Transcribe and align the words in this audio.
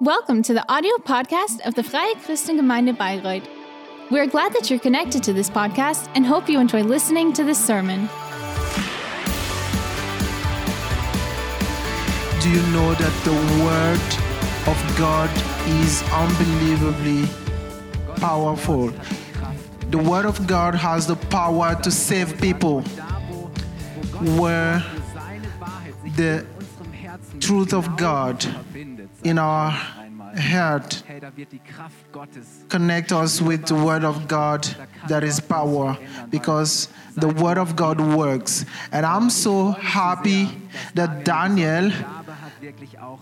Welcome 0.00 0.42
to 0.42 0.52
the 0.52 0.64
audio 0.68 0.96
podcast 0.96 1.60
of 1.64 1.76
the 1.76 1.84
Freie 1.84 2.14
Christengemeinde 2.16 2.96
Bayreuth. 2.98 3.46
We're 4.10 4.26
glad 4.26 4.52
that 4.54 4.68
you're 4.68 4.80
connected 4.80 5.22
to 5.22 5.32
this 5.32 5.48
podcast 5.48 6.10
and 6.16 6.26
hope 6.26 6.48
you 6.48 6.58
enjoy 6.58 6.82
listening 6.82 7.32
to 7.34 7.44
this 7.44 7.64
sermon. 7.64 8.08
Do 12.42 12.50
you 12.50 12.60
know 12.72 12.92
that 12.94 13.14
the 13.24 13.34
Word 13.62 14.00
of 14.66 14.98
God 14.98 15.30
is 15.84 16.02
unbelievably 16.10 17.28
powerful? 18.16 18.92
The 19.90 19.98
Word 19.98 20.26
of 20.26 20.44
God 20.48 20.74
has 20.74 21.06
the 21.06 21.16
power 21.16 21.80
to 21.82 21.90
save 21.92 22.40
people 22.40 22.82
where 24.36 24.82
the 26.16 26.44
truth 27.38 27.72
of 27.72 27.96
God 27.96 28.44
in 29.24 29.38
our 29.38 29.70
heart 29.70 31.02
connect 32.68 33.12
us 33.12 33.40
with 33.40 33.66
the 33.66 33.74
word 33.74 34.04
of 34.04 34.26
God 34.28 34.66
that 35.08 35.22
is 35.22 35.40
power 35.40 35.96
because 36.30 36.88
the 37.16 37.28
word 37.28 37.58
of 37.58 37.76
God 37.76 38.00
works. 38.00 38.64
And 38.90 39.06
I'm 39.06 39.30
so 39.30 39.70
happy 39.70 40.48
that 40.94 41.24
Daniel 41.24 41.90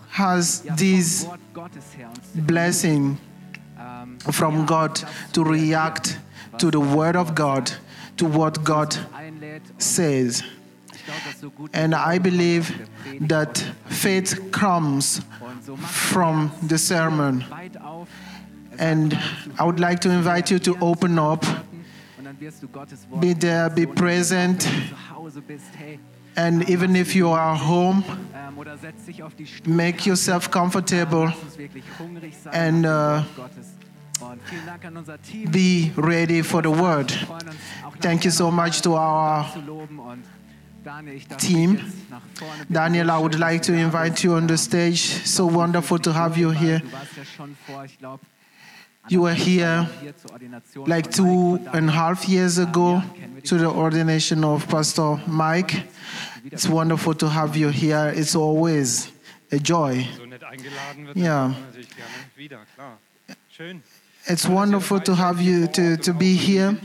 has 0.09 0.61
this 0.75 1.27
blessing 2.35 3.17
from 4.31 4.65
God 4.65 4.99
to 5.33 5.43
react 5.43 6.17
to 6.57 6.71
the 6.71 6.79
word 6.79 7.15
of 7.15 7.35
God, 7.35 7.71
to 8.17 8.25
what 8.25 8.63
God 8.63 8.95
says. 9.77 10.43
And 11.73 11.93
I 11.93 12.17
believe 12.17 12.89
that 13.21 13.57
faith 13.87 14.51
comes 14.51 15.21
from 15.77 16.51
the 16.63 16.77
sermon. 16.77 17.43
And 18.79 19.17
I 19.59 19.63
would 19.63 19.79
like 19.79 19.99
to 20.01 20.09
invite 20.09 20.51
you 20.51 20.59
to 20.59 20.77
open 20.81 21.19
up, 21.19 21.45
be 23.19 23.33
there, 23.33 23.69
be 23.69 23.85
present. 23.85 24.67
And 26.35 26.67
even 26.67 26.95
if 26.95 27.15
you 27.15 27.29
are 27.29 27.55
home, 27.55 28.03
make 29.65 30.05
yourself 30.05 30.49
comfortable 30.49 31.31
and 32.51 32.85
uh, 32.85 33.23
be 35.51 35.91
ready 35.95 36.41
for 36.41 36.61
the 36.61 36.71
word. 36.71 37.11
Thank 37.99 38.25
you 38.25 38.31
so 38.31 38.49
much 38.49 38.81
to 38.81 38.93
our 38.95 39.45
team. 41.37 41.79
Daniel, 42.71 43.11
I 43.11 43.17
would 43.17 43.39
like 43.39 43.61
to 43.63 43.73
invite 43.73 44.23
you 44.23 44.33
on 44.33 44.47
the 44.47 44.57
stage. 44.57 44.99
So 45.25 45.45
wonderful 45.45 45.99
to 45.99 46.13
have 46.13 46.37
you 46.37 46.51
here. 46.51 46.81
You 49.09 49.21
were 49.21 49.33
here 49.33 49.87
like 50.87 51.11
two 51.11 51.59
and 51.73 51.89
a 51.89 51.91
half 51.91 52.27
years 52.29 52.57
ago 52.57 53.01
to 53.43 53.57
the 53.57 53.69
ordination 53.69 54.43
of 54.43 54.67
Pastor 54.67 55.19
Mike. 55.27 55.87
It's 56.45 56.67
wonderful 56.67 57.13
to 57.15 57.27
have 57.27 57.55
you 57.55 57.69
here. 57.69 58.13
It's 58.15 58.35
always 58.35 59.11
a 59.51 59.59
joy. 59.59 60.07
Yeah. 61.15 61.53
It's 64.25 64.47
wonderful 64.47 65.01
to 65.01 65.15
have 65.15 65.41
you 65.41 65.67
to, 65.67 65.97
to 65.97 66.13
be 66.13 66.35
here. 66.35 66.77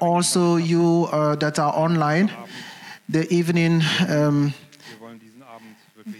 Also, 0.00 0.56
you 0.56 1.08
uh, 1.12 1.36
that 1.36 1.60
are 1.60 1.72
online 1.72 2.30
the 3.10 3.26
evening 3.34 3.82
um, 4.08 4.54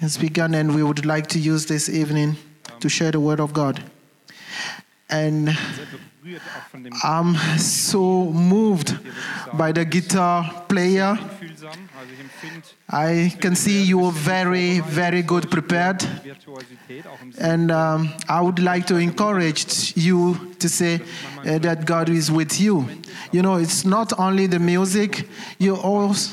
has 0.00 0.18
begun, 0.18 0.54
and 0.54 0.74
we 0.74 0.82
would 0.82 1.06
like 1.06 1.28
to 1.28 1.38
use 1.38 1.66
this 1.66 1.88
evening 1.88 2.36
to 2.80 2.88
share 2.88 3.12
the 3.12 3.20
Word 3.20 3.38
of 3.38 3.52
God. 3.52 3.82
And 5.08 5.56
I'm 7.04 7.36
so 7.58 8.24
moved 8.24 8.98
by 9.54 9.72
the 9.72 9.84
guitar 9.84 10.64
player. 10.68 11.16
I 12.88 13.32
can 13.40 13.54
see 13.54 13.82
you 13.82 14.04
are 14.04 14.12
very, 14.12 14.80
very 14.80 15.22
good 15.22 15.50
prepared. 15.50 16.04
And 17.38 17.70
um, 17.70 18.12
I 18.28 18.40
would 18.40 18.58
like 18.58 18.86
to 18.88 18.96
encourage 18.96 19.96
you 19.96 20.54
to 20.58 20.68
say 20.68 21.00
uh, 21.46 21.58
that 21.58 21.84
God 21.84 22.08
is 22.08 22.30
with 22.30 22.60
you. 22.60 22.88
You 23.32 23.42
know, 23.42 23.56
it's 23.56 23.84
not 23.84 24.18
only 24.18 24.46
the 24.46 24.58
music, 24.58 25.28
you 25.58 25.76
also 25.76 26.30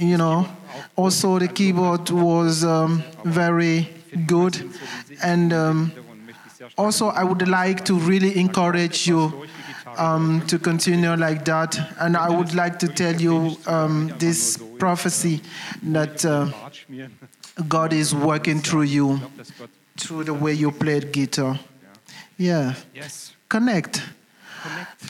you 0.00 0.16
know. 0.16 0.46
Also, 0.96 1.38
the 1.38 1.48
keyboard 1.48 2.10
was 2.10 2.64
um, 2.64 3.02
very 3.24 3.88
good. 4.26 4.70
And 5.22 5.52
um, 5.52 5.92
also, 6.76 7.08
I 7.08 7.24
would 7.24 7.46
like 7.48 7.84
to 7.84 7.94
really 7.94 8.38
encourage 8.38 9.06
you 9.06 9.46
um, 9.96 10.42
to 10.46 10.58
continue 10.58 11.14
like 11.16 11.44
that. 11.44 11.78
And 11.98 12.16
I 12.16 12.30
would 12.30 12.54
like 12.54 12.78
to 12.80 12.88
tell 12.88 13.14
you 13.14 13.56
um, 13.66 14.12
this 14.18 14.58
prophecy 14.78 15.42
that 15.82 16.24
uh, 16.24 16.48
God 17.68 17.92
is 17.92 18.14
working 18.14 18.60
through 18.60 18.82
you, 18.82 19.20
through 19.96 20.24
the 20.24 20.34
way 20.34 20.52
you 20.52 20.70
played 20.70 21.12
guitar. 21.12 21.58
Yeah. 22.38 22.74
Yes. 22.94 23.34
Connect. 23.48 24.02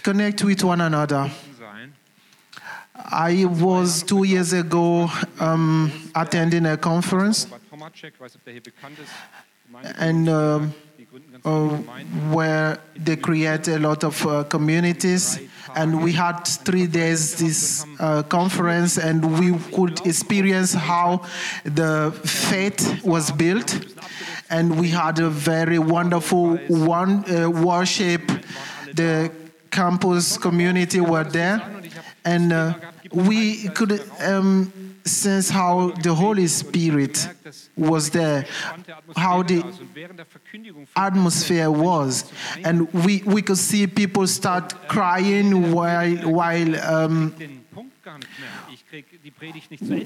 Connect 0.02 0.42
with 0.44 0.64
one 0.64 0.80
another. 0.80 1.30
I 3.06 3.44
was 3.44 4.02
two 4.02 4.24
years 4.24 4.52
ago 4.52 5.10
um, 5.38 5.90
attending 6.14 6.66
a 6.66 6.76
conference, 6.76 7.46
and 9.98 10.28
uh, 10.28 10.60
uh, 11.44 11.68
where 12.30 12.78
they 12.96 13.16
create 13.16 13.68
a 13.68 13.78
lot 13.78 14.04
of 14.04 14.26
uh, 14.26 14.44
communities. 14.44 15.40
And 15.74 16.02
we 16.02 16.12
had 16.12 16.44
three 16.46 16.86
days 16.86 17.38
this 17.38 17.86
uh, 17.98 18.22
conference, 18.24 18.98
and 18.98 19.38
we 19.38 19.56
could 19.74 20.04
experience 20.06 20.74
how 20.74 21.22
the 21.64 22.12
faith 22.24 23.04
was 23.04 23.30
built. 23.30 23.78
And 24.50 24.78
we 24.80 24.88
had 24.88 25.20
a 25.20 25.30
very 25.30 25.78
wonderful 25.78 26.56
one 26.68 27.24
uh, 27.30 27.48
worship. 27.48 28.22
The 28.92 29.30
campus 29.70 30.36
community 30.36 31.00
were 31.00 31.22
there, 31.22 31.62
and 32.24 32.52
uh, 32.52 32.74
we 33.12 33.68
could 33.68 34.02
um, 34.20 34.72
sense 35.04 35.48
how 35.48 35.90
the 36.02 36.14
Holy 36.14 36.46
Spirit 36.46 37.28
was 37.76 38.10
there, 38.10 38.46
how 39.16 39.42
the 39.42 39.64
atmosphere 40.96 41.70
was, 41.70 42.30
and 42.64 42.92
we, 42.92 43.22
we 43.26 43.42
could 43.42 43.58
see 43.58 43.86
people 43.86 44.26
start 44.26 44.88
crying 44.88 45.72
while 45.72 46.16
while 46.30 46.80
um, 46.80 47.34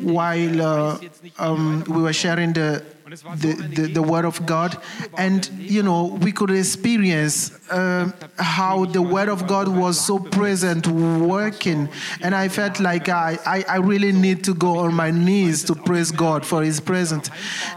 while 0.03 0.63
uh, 0.63 0.99
um, 1.39 1.85
we 1.89 2.03
were 2.03 2.13
sharing 2.13 2.53
the, 2.53 2.85
the, 3.07 3.71
the, 3.75 3.83
the, 3.95 4.03
word 4.03 4.27
of 4.27 4.45
God. 4.45 4.77
And, 5.17 5.49
you 5.59 5.83
know, 5.83 6.19
we 6.21 6.33
could 6.33 6.51
experience 6.51 7.53
uh, 7.71 8.11
how 8.39 8.85
the 8.85 9.01
word 9.01 9.31
of 9.31 9.47
God 9.47 9.69
was 9.69 9.99
so 9.99 10.19
present, 10.19 10.87
working. 10.87 11.89
And 12.21 12.35
I 12.35 12.49
felt 12.49 12.79
like 12.79 13.09
I, 13.09 13.39
I, 13.47 13.65
I 13.69 13.77
really 13.77 14.13
need 14.13 14.45
to 14.45 14.55
go 14.55 14.79
on 14.81 14.93
my 14.93 15.11
knees 15.11 15.65
to 15.65 15.75
praise 15.75 16.11
God 16.11 16.45
for 16.45 16.63
his 16.63 16.81
presence. 16.81 17.31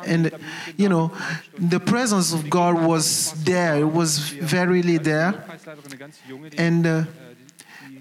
And, 0.05 0.31
you 0.75 0.89
know, 0.89 1.13
the 1.57 1.79
presence 1.79 2.33
of 2.33 2.49
God 2.49 2.81
was 2.85 3.31
there, 3.43 3.75
it 3.75 3.91
was 3.91 4.19
verily 4.29 4.97
there. 4.97 5.45
And, 6.57 6.85
uh, 6.85 7.03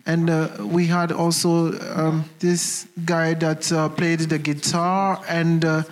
and 0.07 0.31
uh, 0.31 0.49
we 0.61 0.87
had 0.87 1.11
also 1.11 1.79
um, 1.95 2.25
this 2.39 2.87
guy 3.05 3.35
that 3.35 3.71
uh, 3.73 3.89
played 3.89 4.21
the 4.21 4.39
guitar, 4.39 5.21
and 5.29 5.65
uh, 5.65 5.83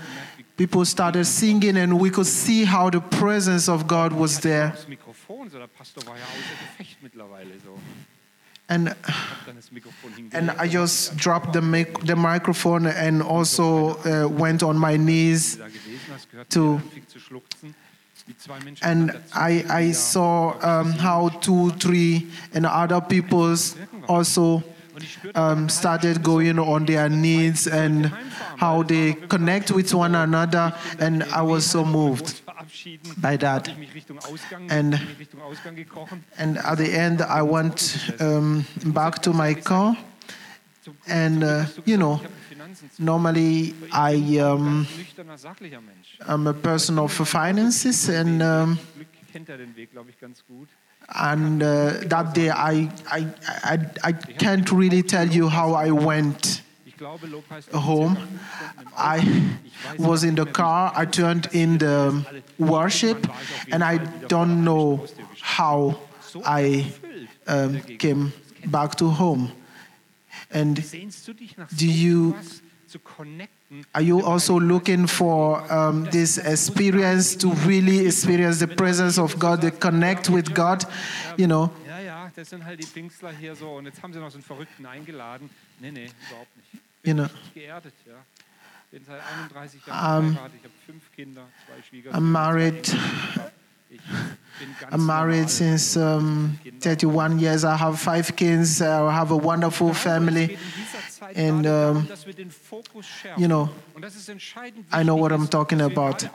people 0.56 0.84
started 0.84 1.24
singing, 1.24 1.76
and 1.76 1.98
we 1.98 2.10
could 2.10 2.26
see 2.26 2.64
how 2.64 2.90
the 2.90 3.00
presence 3.00 3.68
of 3.68 3.86
God 3.86 4.12
was 4.12 4.38
there. 4.40 4.72
And, 8.66 8.94
and 10.32 10.50
I 10.52 10.68
just 10.68 11.16
dropped 11.18 11.52
the, 11.52 11.60
mic- 11.60 12.00
the 12.06 12.16
microphone 12.16 12.86
and 12.86 13.22
also 13.22 13.98
uh, 14.04 14.26
went 14.26 14.62
on 14.62 14.78
my 14.78 14.96
knees 14.96 15.58
to 16.48 16.80
and 18.82 19.20
I, 19.34 19.64
I 19.68 19.92
saw 19.92 20.56
um, 20.62 20.92
how 20.92 21.28
two, 21.28 21.70
three, 21.72 22.26
and 22.54 22.64
other 22.64 23.00
peoples 23.00 23.76
also 24.08 24.62
um, 25.34 25.68
started 25.68 26.22
going 26.22 26.58
on 26.58 26.86
their 26.86 27.08
knees 27.08 27.66
and 27.66 28.06
how 28.56 28.82
they 28.82 29.14
connect 29.14 29.70
with 29.70 29.92
one 29.94 30.14
another. 30.14 30.72
And 30.98 31.24
I 31.24 31.42
was 31.42 31.66
so 31.66 31.84
moved 31.84 32.42
by 33.20 33.36
that. 33.38 33.68
And, 34.70 35.00
and 36.38 36.58
at 36.58 36.78
the 36.78 36.90
end, 36.92 37.22
I 37.22 37.42
went 37.42 37.98
um, 38.20 38.64
back 38.86 39.20
to 39.22 39.32
my 39.32 39.54
car 39.54 39.96
And, 41.06 41.44
uh, 41.44 41.64
you 41.84 41.96
know, 41.96 42.20
Normally, 42.98 43.74
I 43.92 44.38
um, 44.38 44.86
am 46.26 46.46
a 46.46 46.54
person 46.54 46.98
of 46.98 47.12
finances, 47.12 48.08
and 48.08 48.42
um, 48.42 48.78
And 51.08 51.62
uh, 51.62 51.90
that 52.06 52.34
day 52.34 52.50
I, 52.50 52.90
I 53.10 53.26
I 53.64 53.78
I 54.02 54.12
can't 54.12 54.70
really 54.72 55.02
tell 55.02 55.28
you 55.28 55.48
how 55.48 55.74
I 55.74 55.90
went 55.90 56.62
home. 57.78 58.16
I 58.96 59.18
was 59.98 60.24
in 60.24 60.34
the 60.34 60.46
car. 60.46 60.92
I 60.96 61.04
turned 61.04 61.48
in 61.52 61.78
the 61.78 62.24
worship, 62.58 63.26
and 63.72 63.82
I 63.84 63.98
don't 64.28 64.64
know 64.64 65.04
how 65.40 65.98
I 66.44 66.86
um, 67.46 67.80
came 67.98 68.32
back 68.66 68.94
to 68.96 69.08
home. 69.10 69.52
And 70.50 70.76
Do 71.76 71.86
you- 71.86 72.34
so 73.74 73.80
etwas 73.80 73.82
zu 73.82 73.82
connecten? 73.82 73.86
Are 73.92 74.02
you 74.04 74.20
also 74.24 74.58
looking 74.58 75.06
for 75.08 75.62
um, 75.70 76.08
this 76.10 76.38
experience 76.38 77.36
to 77.38 77.50
really 77.66 78.06
experience 78.06 78.58
the 78.58 78.66
presence 78.66 79.18
of 79.18 79.38
God, 79.38 79.60
to 79.62 79.70
connect 79.70 80.28
with 80.28 80.54
God? 80.54 80.86
You 81.36 81.46
know, 81.46 81.70
Ja, 81.86 81.98
ja, 82.00 82.30
das 82.34 82.50
sind 82.50 82.64
halt 82.64 82.80
die 82.80 82.86
Pfingstler 82.86 83.30
hier 83.32 83.54
so. 83.56 83.70
Und 83.76 83.86
jetzt 83.86 84.02
haben 84.02 84.12
sie 84.12 84.18
noch 84.20 84.32
einen 84.32 84.42
Verrückten 84.42 84.86
eingeladen. 84.86 85.50
Nee, 85.80 85.90
nee, 85.90 86.10
überhaupt 86.28 86.56
nicht. 86.56 86.82
you 87.04 87.14
know. 87.14 87.26
Geerdet, 87.54 87.94
ja. 88.06 88.14
Bin 88.90 89.02
seit 89.04 89.20
31 89.40 89.84
Jahren 89.86 90.26
Um, 90.26 90.32
verheiratet. 90.34 90.58
Ich 90.60 90.64
habe 90.64 90.74
fünf 90.86 91.02
Kinder, 91.16 91.42
zwei 91.66 91.82
Schwiegerkinder. 91.88 92.18
I'm 92.18 92.30
married. 92.30 92.96
I'm 94.90 95.04
married 95.06 95.50
since 95.50 95.96
um, 95.96 96.58
31 96.80 97.38
years. 97.38 97.64
I 97.64 97.76
have 97.76 97.98
five 97.98 98.34
kids. 98.36 98.80
I 98.80 99.12
have 99.12 99.30
a 99.30 99.36
wonderful 99.36 99.92
family. 99.94 100.56
And, 101.34 101.66
um. 101.66 102.08
You 103.36 103.48
know, 103.48 103.70
I 104.92 105.02
know 105.02 105.16
what 105.16 105.32
I'm 105.32 105.48
talking 105.48 105.80
about. 105.80 106.28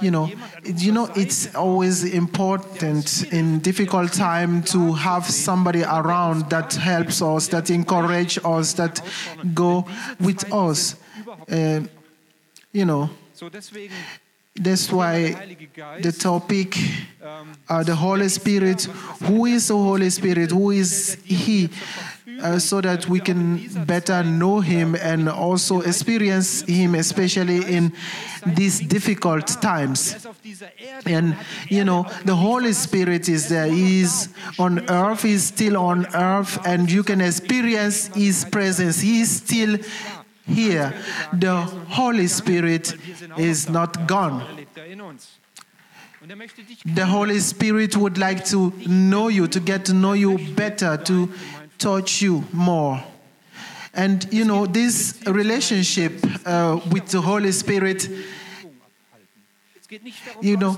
you 0.00 0.10
know, 0.10 0.30
you 0.64 0.92
know, 0.92 1.10
it's 1.16 1.54
always 1.54 2.04
important 2.04 3.32
in 3.32 3.58
difficult 3.58 4.12
time 4.12 4.62
to 4.64 4.92
have 4.92 5.26
somebody 5.26 5.82
around 5.82 6.50
that 6.50 6.72
helps 6.74 7.20
us, 7.20 7.48
that 7.48 7.70
encourage 7.70 8.38
us, 8.44 8.74
that 8.74 9.00
go 9.54 9.86
with 10.20 10.52
us. 10.52 10.96
Uh, 11.50 11.80
you 12.72 12.84
know, 12.84 13.10
that's 14.56 14.90
why 14.90 15.32
the 16.00 16.12
topic, 16.12 16.76
uh, 17.68 17.82
the 17.82 17.94
Holy 17.94 18.28
Spirit. 18.28 18.84
Who 19.24 19.46
is 19.46 19.68
the 19.68 19.76
Holy 19.76 20.10
Spirit? 20.10 20.50
Who 20.50 20.70
is 20.70 21.18
He? 21.24 21.70
Uh, 22.42 22.58
so 22.58 22.80
that 22.82 23.08
we 23.08 23.18
can 23.18 23.66
better 23.84 24.22
know 24.22 24.60
Him 24.60 24.94
and 24.96 25.28
also 25.28 25.80
experience 25.80 26.62
Him, 26.62 26.94
especially 26.94 27.64
in 27.64 27.92
these 28.46 28.80
difficult 28.80 29.46
times. 29.62 30.26
And 31.06 31.36
you 31.68 31.84
know, 31.84 32.06
the 32.24 32.34
Holy 32.34 32.72
Spirit 32.72 33.28
is 33.28 33.48
there. 33.48 33.66
He 33.66 34.00
is 34.00 34.28
on 34.58 34.88
earth, 34.90 35.22
He 35.22 35.32
is 35.32 35.44
still 35.44 35.76
on 35.76 36.06
earth, 36.14 36.58
and 36.66 36.90
you 36.90 37.02
can 37.02 37.20
experience 37.20 38.08
His 38.08 38.44
presence. 38.44 39.00
He 39.00 39.20
is 39.20 39.36
still 39.36 39.78
here. 40.46 40.94
The 41.32 41.56
Holy 41.88 42.26
Spirit 42.26 42.94
is 43.38 43.68
not 43.68 44.06
gone. 44.06 44.66
The 46.84 47.06
Holy 47.06 47.38
Spirit 47.40 47.96
would 47.96 48.18
like 48.18 48.44
to 48.46 48.72
know 48.86 49.28
you, 49.28 49.46
to 49.48 49.60
get 49.60 49.84
to 49.86 49.94
know 49.94 50.14
you 50.14 50.38
better, 50.54 50.96
to 50.96 51.30
touch 51.78 52.22
you 52.22 52.44
more. 52.52 53.02
And 53.94 54.26
you 54.32 54.44
know, 54.44 54.66
this 54.66 55.22
relationship 55.26 56.12
uh, 56.44 56.80
with 56.90 57.08
the 57.08 57.20
Holy 57.20 57.52
Spirit, 57.52 58.08
You 60.40 60.56
know, 60.56 60.76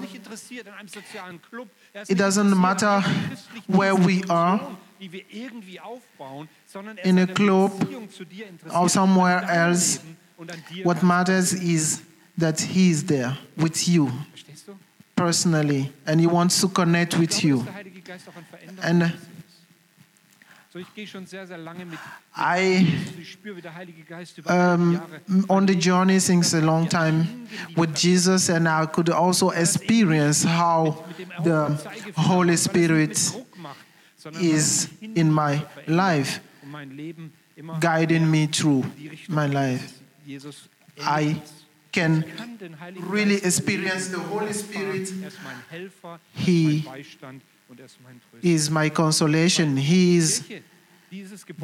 it 2.08 2.18
doesn't 2.18 2.60
matter 2.60 3.00
where 3.66 3.94
we 3.94 4.22
are, 4.28 4.76
die 5.00 5.12
wir 5.12 5.22
irgendwie 5.30 5.80
aufbauen, 5.80 6.48
sondern 6.66 6.98
er 6.98 7.04
in 7.04 7.18
a 7.18 7.26
club 7.26 7.78
Beziehung 7.78 8.10
zu 8.10 8.24
dir 8.24 8.48
interessiert, 8.48 8.80
or 8.80 8.88
somewhere 8.88 9.42
else. 9.46 9.98
Leben 9.98 10.16
und 10.38 10.52
an 10.52 10.62
dir 10.70 10.84
what 10.84 11.02
matters 11.02 11.52
is 11.52 12.02
that 12.38 12.60
He 12.60 12.90
is 12.90 13.04
there 13.04 13.36
with 13.56 13.86
you 13.86 14.10
personally, 15.16 15.92
and 16.06 16.20
He 16.20 16.26
wants 16.26 16.60
to 16.60 16.68
connect 16.68 17.18
with 17.18 17.42
you. 17.42 17.58
dass 17.58 17.64
der 17.66 17.74
Heilige 17.74 18.00
Geist 18.00 18.28
auch 18.28 18.36
an 18.36 18.44
Veränderung 18.50 18.84
And 18.84 19.02
interessiert 19.02 19.22
ist. 19.24 19.38
So, 20.70 20.78
ich 20.78 20.94
gehe 20.94 21.06
schon 21.06 21.24
sehr, 21.24 21.46
sehr 21.46 21.56
lange 21.56 21.86
mit. 21.86 21.98
I 22.36 22.84
Jesus. 22.84 23.18
Ich 23.18 23.32
spüre, 23.32 23.56
wie 23.56 23.62
der 23.62 23.74
Heilige 23.74 24.02
Geist 24.02 24.36
über 24.36 24.50
all 24.50 24.76
die 24.76 24.98
um, 25.32 25.44
on 25.48 25.66
the 25.66 25.72
journey 25.72 26.20
since 26.20 26.54
a 26.54 26.60
long 26.60 26.86
time 26.86 27.26
with 27.74 27.88
Jesus, 27.96 28.50
and 28.50 28.68
I 28.68 28.86
could 28.86 29.08
also 29.08 29.50
experience 29.50 30.44
how 30.44 31.04
the 31.42 31.74
Holy 32.16 32.52
macht, 32.52 32.52
weil 32.52 32.52
es 32.52 32.66
nicht 32.66 32.74
mit 32.74 33.16
Spirit 33.16 33.16
Druck 33.16 33.32
macht, 33.32 33.32
sondern 33.32 33.47
is 34.40 34.88
in 35.00 35.32
my 35.32 35.64
life, 35.86 36.40
guiding 37.80 38.30
me 38.30 38.46
through 38.46 38.84
my 39.28 39.46
life. 39.46 40.00
I 41.00 41.40
can 41.92 42.24
really 43.00 43.36
experience 43.36 44.08
the 44.08 44.18
Holy 44.18 44.52
Spirit. 44.52 45.10
He 46.34 46.84
is 48.42 48.70
my 48.70 48.88
consolation. 48.90 49.76
He 49.76 50.16
is 50.16 50.42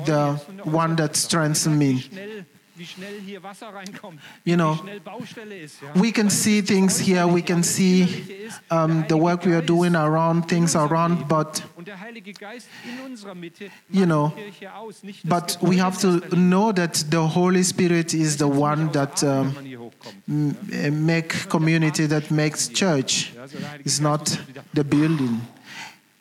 the 0.05 0.41
one 0.65 0.97
that 0.97 1.17
strengthens 1.17 1.69
me. 1.69 2.47
Wie 2.77 2.85
schnell, 2.87 3.09
wie 3.09 3.15
schnell 3.15 3.21
hier 3.25 3.43
Wasser 3.43 3.69
reinkommt, 3.69 4.21
You 4.45 4.57
know, 4.57 4.75
wie 4.75 4.79
schnell 4.81 5.01
Baustelle 5.01 5.57
ist. 5.59 5.81
Ja. 5.83 6.01
we 6.01 6.11
can 6.13 6.29
see 6.31 6.61
things 6.63 6.99
here, 6.99 7.27
we 7.27 7.41
can 7.43 7.63
see 7.63 8.49
um, 8.71 9.05
the 9.09 9.15
work 9.15 9.45
we 9.45 9.55
are 9.55 9.65
doing 9.65 9.95
around 9.95 10.49
things 10.49 10.75
around, 10.75 11.29
but 11.29 11.63
Und 11.77 11.87
der 11.87 11.99
Heilige 12.01 12.33
Geist 12.33 12.69
in 12.85 13.05
unserer 13.11 13.35
Mitte 13.35 13.67
You 13.91 14.05
know, 14.07 14.33
die 14.37 14.43
Kirche 14.51 14.75
aus, 14.75 15.03
nicht 15.03 15.21
das 15.25 15.59
but 15.59 15.71
we 15.71 15.81
have 15.83 16.01
to 16.01 16.21
know 16.35 16.73
that 16.73 16.97
the 17.11 17.19
Holy 17.19 17.63
Spirit 17.65 18.13
is 18.15 18.37
the 18.39 18.45
one 18.45 18.91
that 18.93 19.23
um, 19.23 19.29
wenn 19.49 19.55
man 19.55 19.65
hier 19.65 19.81
hochkommt. 19.81 20.15
m- 20.27 21.07
make 21.07 21.49
community, 21.49 22.09
that 22.09 22.31
makes 22.31 22.69
church. 22.73 23.33
Ja, 23.35 23.47
so 23.49 23.59
der 23.59 23.71
Heilige 23.71 23.89
It's 23.89 24.01
not 24.01 24.21
muss 24.21 24.39
uns 24.39 24.49
wieder 24.49 24.65
the 24.75 24.83
building. 24.85 25.41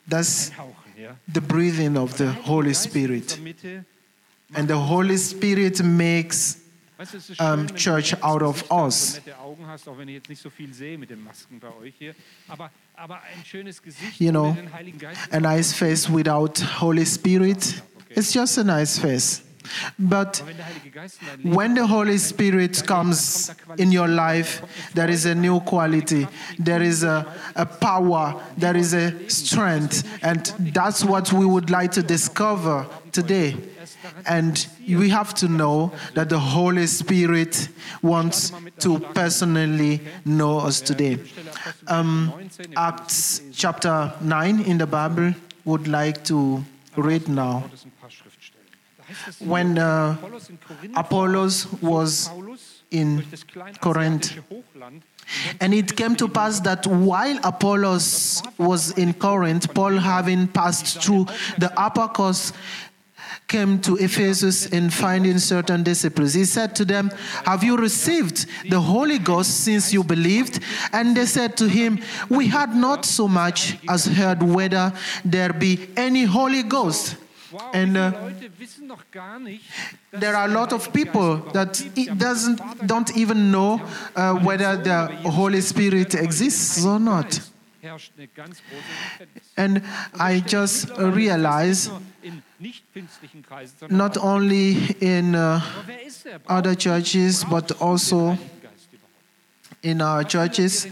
That's 0.09 0.51
the 1.33 1.41
breathing 1.41 1.97
of 1.97 2.17
the 2.17 2.27
Holy 2.45 2.73
Spirit. 2.73 3.39
And 4.55 4.67
the 4.69 4.75
Holy 4.75 5.17
Spirit 5.17 5.83
makes 5.83 6.59
weißt 6.97 7.13
du, 7.13 7.17
es 7.17 7.29
ist 7.29 7.39
um, 7.39 7.45
schön, 7.45 7.57
wenn 7.59 7.67
du 7.67 7.73
church 7.75 8.23
out 8.23 8.41
of 8.41 8.71
us. 8.71 9.15
und 9.17 9.25
nette 9.25 9.39
Augen 9.39 9.67
hast, 9.67 9.87
auch 9.87 9.97
wenn 9.97 10.07
ich 10.07 10.15
jetzt 10.15 10.29
nicht 10.29 10.41
so 10.41 10.49
viel 10.49 10.73
sehe 10.73 10.97
mit 10.97 11.09
den 11.09 11.23
Masken 11.23 11.59
bei 11.59 11.69
euch 11.81 11.93
hier. 11.97 12.15
Aber, 12.47 12.71
aber 12.95 13.15
ein 13.15 13.43
schönes 13.45 13.81
Gesicht 13.81 14.19
You 14.19 14.31
know, 14.31 14.53
den 14.53 14.71
Heiligen 14.71 14.99
Geist. 14.99 15.19
ist 15.21 15.33
a 15.33 15.39
nice 15.39 15.73
face 15.73 16.09
without 16.13 16.53
Holy 16.79 17.05
Spirit. 17.05 17.83
It's 18.09 18.33
just 18.33 18.57
a 18.57 18.63
nice 18.63 18.99
face. 18.99 19.41
But 19.97 20.41
Aber 20.41 20.49
wenn 20.49 20.57
der 20.57 20.65
Heilige 20.65 20.89
Geist 20.91 21.19
in 21.21 21.27
dein 21.27 21.41
Leben 21.41 21.55
when 21.55 21.75
the 21.75 21.89
Holy 21.89 22.19
Spirit 22.19 22.85
comes 22.85 23.51
in 23.77 23.97
your 23.97 24.07
life, 24.07 24.61
there 24.93 25.09
is 25.09 25.25
a 25.25 25.33
new 25.33 25.59
quality, 25.61 26.27
there 26.63 26.83
is 26.83 27.03
a, 27.03 27.25
a 27.55 27.65
power, 27.65 28.41
there 28.57 28.77
is 28.77 28.93
a 28.93 29.13
strength, 29.29 30.03
and 30.21 30.53
that's 30.73 31.03
what 31.05 31.31
we 31.31 31.45
would 31.45 31.69
like 31.69 31.91
to 31.93 32.03
discover 32.03 32.85
today. 33.11 33.55
And 34.25 34.67
we 34.87 35.09
have 35.09 35.33
to 35.35 35.47
know 35.47 35.91
that 36.13 36.29
the 36.29 36.39
Holy 36.39 36.87
Spirit 36.87 37.69
wants 38.01 38.51
to 38.79 38.99
personally 38.99 40.01
know 40.25 40.59
us 40.59 40.81
today. 40.81 41.19
Um, 41.87 42.33
Acts 42.75 43.41
chapter 43.53 44.13
9 44.21 44.61
in 44.61 44.77
the 44.77 44.87
Bible 44.87 45.33
would 45.65 45.87
like 45.87 46.23
to 46.25 46.63
read 46.95 47.27
now. 47.27 47.69
When 49.39 49.77
uh, 49.77 50.17
Apollos 50.95 51.71
was 51.81 52.29
in 52.93 53.25
Corinth. 53.81 54.39
And 55.59 55.73
it 55.73 55.95
came 55.95 56.15
to 56.17 56.27
pass 56.27 56.59
that 56.61 56.85
while 56.85 57.39
Apollos 57.43 58.43
was 58.57 58.91
in 58.97 59.13
Corinth, 59.13 59.73
Paul, 59.73 59.97
having 59.97 60.47
passed 60.47 61.01
through 61.01 61.25
the 61.57 61.71
upper 61.77 62.07
coast, 62.07 62.53
came 63.47 63.79
to 63.81 63.95
Ephesus 63.97 64.71
and 64.71 64.93
finding 64.93 65.39
certain 65.39 65.83
disciples. 65.83 66.33
He 66.33 66.45
said 66.45 66.75
to 66.75 66.85
them, 66.85 67.11
Have 67.45 67.63
you 67.63 67.77
received 67.77 68.47
the 68.69 68.79
Holy 68.79 69.19
Ghost 69.19 69.63
since 69.63 69.93
you 69.93 70.03
believed? 70.03 70.59
And 70.91 71.15
they 71.15 71.25
said 71.25 71.57
to 71.57 71.67
him, 71.67 71.99
We 72.29 72.47
had 72.47 72.75
not 72.75 73.05
so 73.05 73.27
much 73.27 73.77
as 73.89 74.05
heard 74.05 74.41
whether 74.41 74.93
there 75.23 75.53
be 75.53 75.87
any 75.95 76.23
Holy 76.23 76.63
Ghost. 76.63 77.17
And 77.73 77.97
uh, 77.97 78.31
there 80.11 80.35
are 80.35 80.45
a 80.45 80.51
lot 80.51 80.73
of 80.73 80.91
people 80.91 81.37
that 81.53 81.81
doesn't 82.17 82.87
don't 82.87 83.15
even 83.15 83.51
know 83.51 83.81
uh, 84.15 84.33
whether 84.39 84.75
the 84.77 85.07
Holy 85.29 85.61
Spirit 85.61 86.15
exists 86.15 86.83
or 86.83 86.99
not. 86.99 87.39
And 89.57 89.83
I 90.19 90.39
just 90.39 90.89
realize 90.97 91.89
not 93.89 94.17
only 94.17 94.95
in 94.99 95.35
uh, 95.35 95.37
Aber 95.37 95.63
wer 95.87 96.05
ist 96.05 96.25
er? 96.25 96.39
Braucht- 96.39 96.59
other 96.59 96.75
churches, 96.75 97.45
but 97.45 97.81
also 97.81 98.29
den 98.31 98.39
Heiligen 98.39 98.61
Geist 98.61 98.87
überhaupt? 98.91 99.85
in 99.85 100.01
our 100.01 100.23
churches 100.23 100.87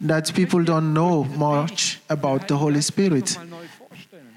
that 0.00 0.32
people 0.34 0.64
don't 0.64 0.92
know 0.92 1.24
much 1.36 2.00
about 2.08 2.46
the 2.48 2.54
Holy 2.54 2.82
Spirit. 2.82 3.34
Noch 3.36 3.44
mal 3.44 3.46
neu 3.46 3.66
vorstellen. 3.78 4.28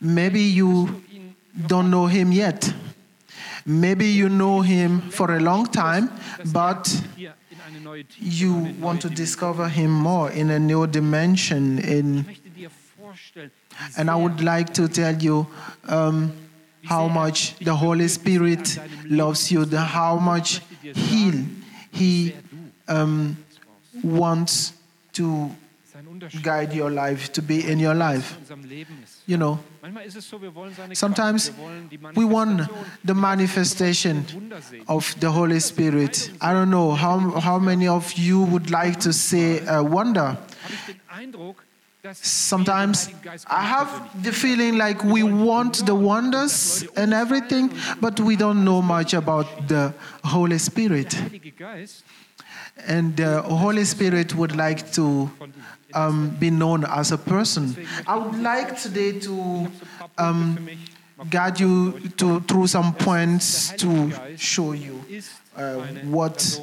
Maybe 0.00 0.40
you 0.40 0.88
don't 1.68 1.88
know 1.90 2.06
Him 2.08 2.32
yet. 2.32 2.72
Maybe 3.66 4.04
you 4.06 4.28
know 4.28 4.60
Him 4.62 5.00
for 5.10 5.30
a 5.30 5.38
long 5.40 5.66
time, 5.70 6.10
but 6.52 6.86
hier 7.16 7.32
in 7.50 7.58
eine 7.66 7.80
neue 7.82 8.04
Tiefe, 8.04 8.22
you 8.22 8.74
want 8.80 9.00
to 9.00 9.08
discover 9.08 9.68
Him 9.68 9.90
more 9.90 10.30
in 10.30 10.50
a 10.50 10.58
new 10.58 10.86
dimension. 10.86 11.78
In 11.78 12.18
Ich 12.20 12.26
möchte 12.26 12.50
dir 12.50 12.70
vorstellen, 13.00 13.50
wie 13.94 14.00
and 14.00 14.10
I 14.10 14.14
would 14.14 14.40
like 14.42 14.74
to 14.74 14.86
tell 14.86 15.16
you 15.22 15.46
um, 15.88 16.30
how 16.88 17.08
much 17.08 17.54
the 17.60 17.74
Holy 17.74 18.08
Spirit 18.08 18.80
loves 19.08 19.50
you, 19.50 19.64
the, 19.64 19.80
how 19.80 20.16
much 20.16 20.60
He 20.82 21.32
He 21.92 22.34
um, 22.88 23.36
wants 24.02 24.72
to 25.12 25.50
guide 26.42 26.72
your 26.72 26.90
life, 26.90 27.32
to 27.32 27.42
be 27.42 27.66
in 27.66 27.78
your 27.78 27.94
life. 27.94 28.34
in 28.36 28.42
unserem 28.42 28.64
Leben 28.64 28.98
ist. 29.02 29.22
You 29.26 29.36
know, 29.36 29.58
Manchmal 29.80 30.04
ist 30.06 30.16
es 30.16 30.28
so, 30.28 30.40
wir 30.40 30.54
wollen 30.54 30.74
seine 30.74 30.94
sometimes 30.94 31.46
Kraft, 31.46 31.58
wir 31.58 31.64
wollen 31.64 31.88
die 31.90 31.98
we 32.16 32.30
want 32.30 32.68
the 33.06 33.14
manifestation 33.14 34.24
of 34.86 35.14
the 35.20 35.26
Holy 35.26 35.60
Spirit. 35.60 36.30
I 36.40 36.52
don't 36.52 36.70
know 36.70 36.94
how, 36.94 37.18
how 37.40 37.58
many 37.58 37.88
of 37.88 38.12
you 38.12 38.44
would 38.50 38.70
like 38.70 38.98
to 39.00 39.12
say 39.12 39.62
a 39.66 39.82
wonder. 39.82 40.36
Habe 42.04 42.12
ich 42.12 42.20
den 42.20 42.20
Eindruck, 42.20 42.20
dass 42.20 42.48
Sometimes 42.48 43.06
wir 43.06 43.14
den 43.14 43.18
Heiligen 43.18 43.30
Geist 43.30 43.46
I 43.46 43.62
have 43.62 43.90
the 44.22 44.32
feeling 44.32 44.76
like 44.76 45.02
we 45.04 45.22
want 45.22 45.76
the 45.76 45.92
wonders 45.94 46.86
and 46.96 47.12
everything, 47.12 47.70
but 48.00 48.20
we 48.20 48.36
don't 48.36 48.62
know 48.62 48.82
much 48.82 49.14
about 49.14 49.46
the 49.68 49.92
Holy 50.24 50.58
Spirit. 50.58 51.12
Der 51.12 51.22
Heilige 51.22 51.52
Geist 51.52 52.04
And 52.88 53.16
the 53.16 53.40
Holy 53.42 53.84
Spirit 53.84 54.36
would 54.36 54.56
like 54.56 54.92
to 54.92 55.30
um, 55.94 56.36
be 56.40 56.50
known 56.50 56.84
as 56.84 57.12
a 57.12 57.16
person. 57.16 57.76
I 58.06 58.16
would 58.16 58.42
like 58.42 58.76
today 58.80 59.12
to 59.20 59.20
So 59.20 59.68
ein 59.68 59.70
paar 60.16 60.30
um, 60.30 60.56
Punkte 60.56 60.60
für 60.60 60.60
mich. 60.60 60.90
Mal 61.16 61.26
guide 61.30 61.60
you 61.60 61.92
to, 62.16 62.40
through 62.40 62.66
some 62.66 62.92
points 62.94 63.72
to 63.76 64.10
show 64.36 64.72
you 64.72 65.00
uh, 65.56 65.76
what 66.10 66.60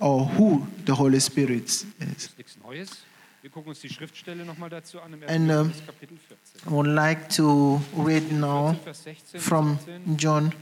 or 0.00 0.26
who 0.36 0.66
the 0.84 0.92
Holy 0.92 1.20
Spirit 1.20 1.66
is. 1.68 3.05
Nichts 3.46 3.50
Neues. 3.50 3.50
Wir 3.50 3.50
gucken 3.50 3.68
uns 3.68 3.80
die 3.80 3.88
Schriftstelle 3.88 4.44
nochmal 4.44 4.70
dazu 4.70 5.00
an 5.00 5.12
im 5.12 5.22
1. 5.22 5.30
And, 5.30 5.50
um, 5.50 5.56
Johannes 5.56 5.86
Kapitel 5.86 6.18
14. 6.18 6.68
I 6.68 6.70
would 6.70 6.86
like 6.86 7.28
to 7.28 7.80
read 7.96 8.32
now 8.32 8.72
14, 8.72 8.82
Vers 8.82 9.04
16, 9.04 9.40
from 9.40 9.78
John 10.16 10.52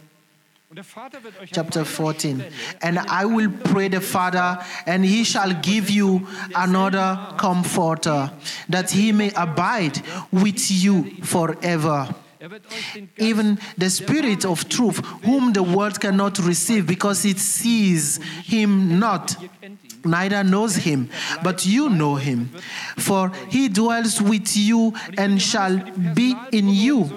Und 0.70 0.76
der 0.76 0.84
Vater 0.84 1.22
wird 1.22 1.34
euch 1.36 1.50
an 1.50 1.54
chapter 1.54 1.84
14. 1.84 2.44
And 2.80 2.98
I 2.98 3.24
will 3.24 3.48
pray 3.48 3.88
the 3.88 4.00
Father, 4.00 4.58
and 4.86 5.04
he 5.04 5.24
shall 5.24 5.54
give 5.62 5.90
you 5.90 6.26
another 6.54 7.34
comforter, 7.38 8.32
that 8.68 8.90
he 8.90 9.12
may 9.12 9.30
abide 9.34 10.02
with 10.32 10.70
you 10.70 11.06
forever. 11.22 12.14
Er 12.40 12.50
wird 12.50 12.66
euch 12.66 12.92
den 12.94 13.08
Geist 13.14 13.30
Even 13.30 13.58
the 13.78 13.88
Spirit 13.88 14.44
of 14.44 14.68
truth, 14.68 15.00
whom 15.24 15.54
the 15.54 15.62
world 15.62 16.00
cannot 16.00 16.38
receive 16.44 16.86
because 16.86 17.24
it 17.26 17.38
sees 17.38 18.20
him 18.42 18.98
not, 18.98 19.38
ihr 19.40 19.48
kennt 19.60 19.83
ihn. 19.83 19.83
Neither 20.04 20.44
knows 20.44 20.76
him, 20.76 21.10
but 21.42 21.66
you 21.66 21.88
know 21.88 22.16
him. 22.16 22.48
For 22.96 23.30
he 23.48 23.68
dwells 23.68 24.20
with 24.20 24.56
you 24.56 24.94
and 25.18 25.40
shall 25.40 25.78
be 26.14 26.34
in 26.52 26.68
you. 26.68 27.10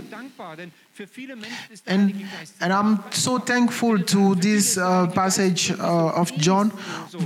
And, 1.85 2.25
and 2.59 2.73
I'm 2.73 3.03
so 3.11 3.37
thankful 3.37 3.99
to 3.99 4.35
this 4.35 4.77
uh, 4.77 5.07
passage 5.07 5.71
uh, 5.71 6.09
of 6.09 6.33
John 6.37 6.69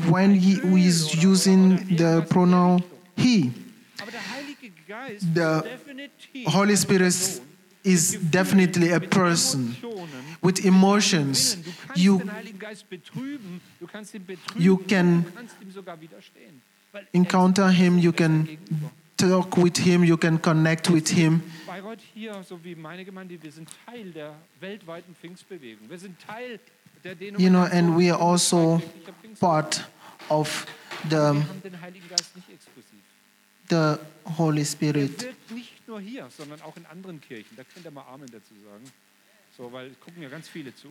when 0.10 0.36
he 0.36 0.54
is 0.86 1.24
using 1.24 1.78
the 1.96 2.26
pronoun 2.30 2.84
he. 3.16 3.52
The 5.34 5.80
Holy 6.48 6.76
Spirit 6.76 7.42
is 7.84 8.18
definitely 8.32 8.94
a 8.94 9.00
person 9.00 9.76
with 10.42 10.66
emotions. 10.66 11.58
You, 11.96 12.20
den 12.20 12.32
Heiligen 12.32 12.60
Geist 12.60 12.90
betrüben, 12.90 13.62
du 13.80 13.88
kannst 13.88 14.14
ihn 14.14 14.26
betrüben, 14.26 14.62
you 14.62 14.78
can 14.78 15.24
du 15.24 15.32
kannst 15.32 15.56
ihm 15.62 15.72
sogar 15.72 16.00
widerstehen. 16.00 16.62
Weil 16.92 17.08
encounter 17.14 17.70
him, 17.70 17.98
you 17.98 18.12
er 18.12 18.16
can 18.16 18.58
talk 19.18 19.58
with 19.58 19.78
him, 19.78 20.04
you 20.04 20.18
can 20.18 20.42
connect 20.42 20.92
with 20.92 21.10
him. 21.10 21.42
Bayreuth 21.66 22.00
hier, 22.14 22.44
so 22.44 22.62
wie 22.64 22.76
meine 22.76 23.06
Gemeinde, 23.06 23.42
wir 23.42 23.52
sind 23.52 23.70
Teil 23.86 24.12
der 24.12 24.36
weltweiten 24.60 25.16
Pfingstbewegung. 25.16 25.90
Wir 25.90 26.00
sind 26.00 26.18
Teil 26.20 26.60
der 27.04 27.16
You 27.40 27.50
know, 27.50 27.64
and 27.64 27.98
we 27.98 28.12
are 28.12 28.20
also 28.20 28.82
part 29.40 29.84
of 30.30 30.66
the, 31.10 31.42
the 33.72 33.96
Holy 34.38 34.66
Spirit. 34.66 35.28
hier, 36.00 36.28
sondern 36.30 36.62
auch 36.62 36.78
in 36.78 36.86
anderen 36.86 37.20
Kirchen. 37.20 37.56
Da 37.58 37.64
könnt 37.64 37.86
ihr 37.86 37.92
mal 37.92 38.06
Amen 38.14 38.28
dazu 38.32 38.54
sagen. 38.64 38.84
So, 39.58 39.72
weil 39.72 39.90
gucken 40.06 40.24
ja 40.24 40.30
ganz 40.30 40.48
viele 40.48 40.74
zu. 40.76 40.88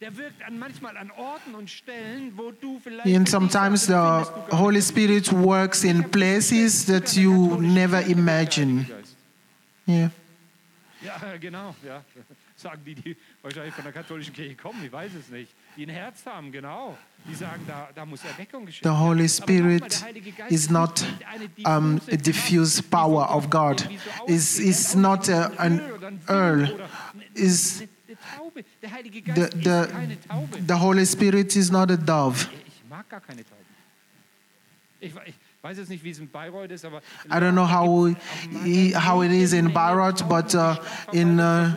Der 0.00 0.16
wirkt 0.16 0.42
an, 0.42 0.58
manchmal 0.58 0.96
an 0.96 1.12
Orten 1.12 1.54
und 1.54 1.70
Stellen, 1.70 2.32
wo 2.36 2.50
du 2.50 2.80
vielleicht. 2.82 3.06
And 3.16 3.28
sometimes 3.28 3.86
the 3.86 3.92
findest 3.92 4.30
du 4.30 4.50
gar 4.50 4.58
Holy. 4.58 4.82
Spirit 4.82 5.32
works 5.32 5.84
in 5.84 6.10
places 6.10 6.84
that 6.86 7.14
you 7.14 7.60
never 7.60 8.04
imagine. 8.06 8.84
Yeah. 9.86 10.10
Ja, 11.04 11.36
genau, 11.40 11.74
ja. 11.86 12.04
Sagen 12.56 12.82
die, 12.84 12.94
die 12.94 13.16
wahrscheinlich 13.42 13.74
von 13.74 13.84
der 13.84 13.92
katholischen 13.92 14.34
Kirche 14.34 14.56
kommen, 14.56 14.84
ich 14.84 14.92
weiß 14.92 15.12
es 15.14 15.28
nicht. 15.28 15.52
Die 15.76 15.84
ein 15.86 15.88
Herz 15.88 16.26
haben, 16.26 16.52
genau. 16.52 16.96
Die 17.28 17.34
sagen, 17.34 17.62
da, 17.66 17.88
da 17.94 18.04
muss 18.04 18.22
Erweckung 18.24 18.66
geschehen. 18.66 18.82
The 18.84 18.90
Holy 18.98 19.28
Spirit 19.28 19.82
der 19.92 20.02
Heilige 20.08 20.32
Geist 20.32 20.50
is 20.52 20.68
not 20.70 21.04
um, 21.64 22.00
a 22.10 22.16
diffuse 22.16 22.82
power 22.82 23.34
of 23.34 23.48
God. 23.48 23.88
Is 24.26 24.58
is 24.58 24.94
not 24.94 25.28
a, 25.28 25.50
an 25.56 25.78
Öl 25.80 25.92
oder 25.94 26.06
ein 26.08 26.20
earl. 26.28 26.60
Wind 26.62 26.74
oder 26.74 26.84
eine- 27.14 27.24
Is 27.34 27.80
eine- 27.80 27.88
eine 28.08 28.18
Taube. 28.36 28.64
Der 28.82 28.90
Heilige 28.92 29.22
the 29.34 29.40
the 29.62 29.68
ist 29.70 29.90
keine 29.92 30.20
Taube. 30.20 30.58
the 30.68 30.74
Holy 30.74 31.06
Spirit 31.06 31.56
is 31.56 31.70
not 31.70 31.90
a 31.90 31.96
dove. 31.96 32.48
Ich 35.62 35.68
mag 35.68 35.70
gar 35.70 35.70
keine 35.70 35.70
Tauben. 35.70 35.70
Ich, 35.70 35.70
we- 35.70 35.70
ich 35.70 35.70
weiß 35.70 35.78
jetzt 35.78 35.88
nicht, 35.90 36.02
wie 36.04 36.10
es 36.10 36.18
in 36.18 36.28
Bayreuth 36.28 36.70
ist, 36.72 36.84
aber 36.84 36.98
I 37.26 37.34
don't 37.34 37.52
know 37.52 37.70
how 37.70 38.08
how 39.06 39.22
it 39.22 39.30
is 39.32 39.52
in 39.52 39.72
Bayreuth, 39.72 40.28
but 40.28 40.54
uh, 40.54 40.74
in 41.12 41.38
uh, 41.38 41.72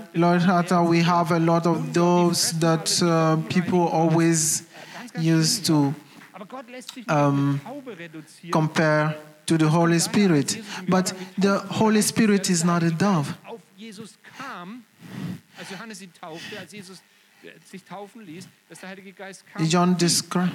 we 0.89 1.06
have 1.06 1.32
a 1.34 1.38
lot 1.38 1.68
of 1.68 1.94
doves 1.94 2.58
that 2.60 3.01
uh, 3.04 3.38
people 3.48 3.88
always 3.92 4.63
ganz, 4.98 5.13
ganz 5.13 5.25
use 5.25 5.62
to 5.62 5.94
Aber 6.34 6.46
Gott 6.48 6.70
lässt 6.70 6.89
sich 6.96 7.06
nicht 7.06 7.12
um, 7.12 7.60
auf 7.63 7.72
eine 7.72 7.75
Taube 7.75 7.98
reduzieren. 8.00 8.51
compare 8.51 9.15
to 9.46 9.56
the 9.58 9.65
Holy 9.65 10.00
Spirit. 10.00 10.63
But 10.88 11.13
the 11.38 11.60
Holy 11.80 12.01
Spirit 12.01 12.50
is 12.50 12.63
not 12.63 12.82
a 12.84 12.89
dove. 12.89 13.36
Auf 17.50 17.54
Jesus 17.54 17.54
kam, 17.54 17.54
als 17.54 17.54
Johannes 17.54 17.54
ihn 17.54 17.54
taufte, 17.54 17.54
als 17.54 17.54
Jesus 17.54 17.72
sich 17.72 17.84
taufen 17.84 18.25
ließ, 18.25 18.48
dass 18.70 18.80
der 18.80 18.90
Heilige 18.90 19.14
Geist 19.14 19.44
kam. 19.54 19.66
John 19.66 19.98
descri- 19.98 20.50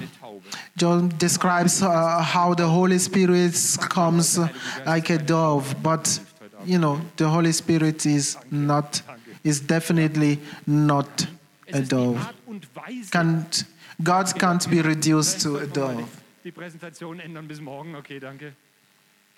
John 0.75 1.09
describes 1.17 1.81
uh, 1.81 1.87
how 2.33 2.55
the 2.57 2.63
Holy 2.63 2.99
Spirit 2.99 3.53
comes 3.89 4.39
like 4.85 5.09
a 5.09 5.17
dove, 5.17 5.75
but 5.81 6.21
you 6.65 6.77
know 6.77 6.99
the 7.17 7.25
Holy 7.25 7.53
Spirit 7.53 8.05
is 8.05 8.37
not 8.49 9.03
is 9.43 9.65
definitely 9.65 10.39
not 10.65 11.27
a 11.73 11.79
dove. 11.81 12.19
Art 12.19 12.35
und 12.45 12.67
Weise. 12.75 13.09
Can't 13.11 13.65
God 14.03 14.27
can't 14.39 14.69
be 14.69 14.81
reduced 14.81 15.41
to 15.41 15.57
a 15.57 15.65
dove. 15.65 16.03
Die 16.43 16.51
Präsentation 16.51 17.19
ändern 17.19 17.47
bis 17.47 17.61
morgen. 17.61 17.95
Okay, 17.95 18.19
danke. 18.19 18.53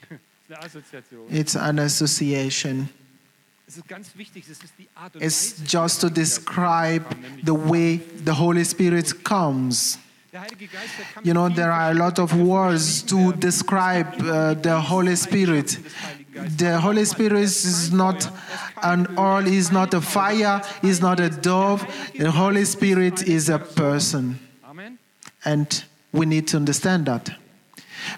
Das 0.50 0.66
ist 0.66 0.76
eine 0.76 0.82
Assoziation. 0.82 1.34
It's 1.34 1.56
an 1.56 1.80
association. 1.80 2.90
It's 5.20 5.62
just 5.62 6.02
to 6.02 6.10
describe 6.10 7.04
the 7.44 7.54
way 7.54 7.98
the 7.98 8.34
Holy 8.34 8.64
Spirit 8.64 9.24
comes. 9.24 10.00
Der 10.34 10.42
Heilige 10.42 10.68
Geist, 10.68 10.98
der 10.98 11.06
kann 11.14 11.26
You 11.26 11.34
know, 11.34 11.48
there 11.48 11.72
are 11.72 11.92
a 11.92 11.94
lot 11.94 12.18
of 12.18 12.34
words 12.34 13.04
to 13.04 13.34
describe 13.34 14.08
uh, 14.22 14.56
the 14.56 14.82
Holy 14.82 15.16
Spirit. 15.16 15.78
The 16.58 16.80
Holy 16.80 17.06
Spirit 17.06 17.44
is 17.44 17.92
not 17.92 18.28
an 18.82 19.08
oil, 19.20 19.46
is 19.46 19.72
not 19.72 19.94
a 19.94 20.02
fire, 20.02 20.62
is 20.82 21.00
not 21.02 21.20
a 21.20 21.30
dove. 21.30 21.86
The 22.18 22.32
Holy 22.32 22.66
Spirit 22.66 23.28
is 23.28 23.50
a 23.50 23.60
person. 23.60 24.40
And 25.46 25.84
we 26.12 26.26
need 26.26 26.48
to 26.48 26.58
understand 26.58 27.06
that. 27.06 27.30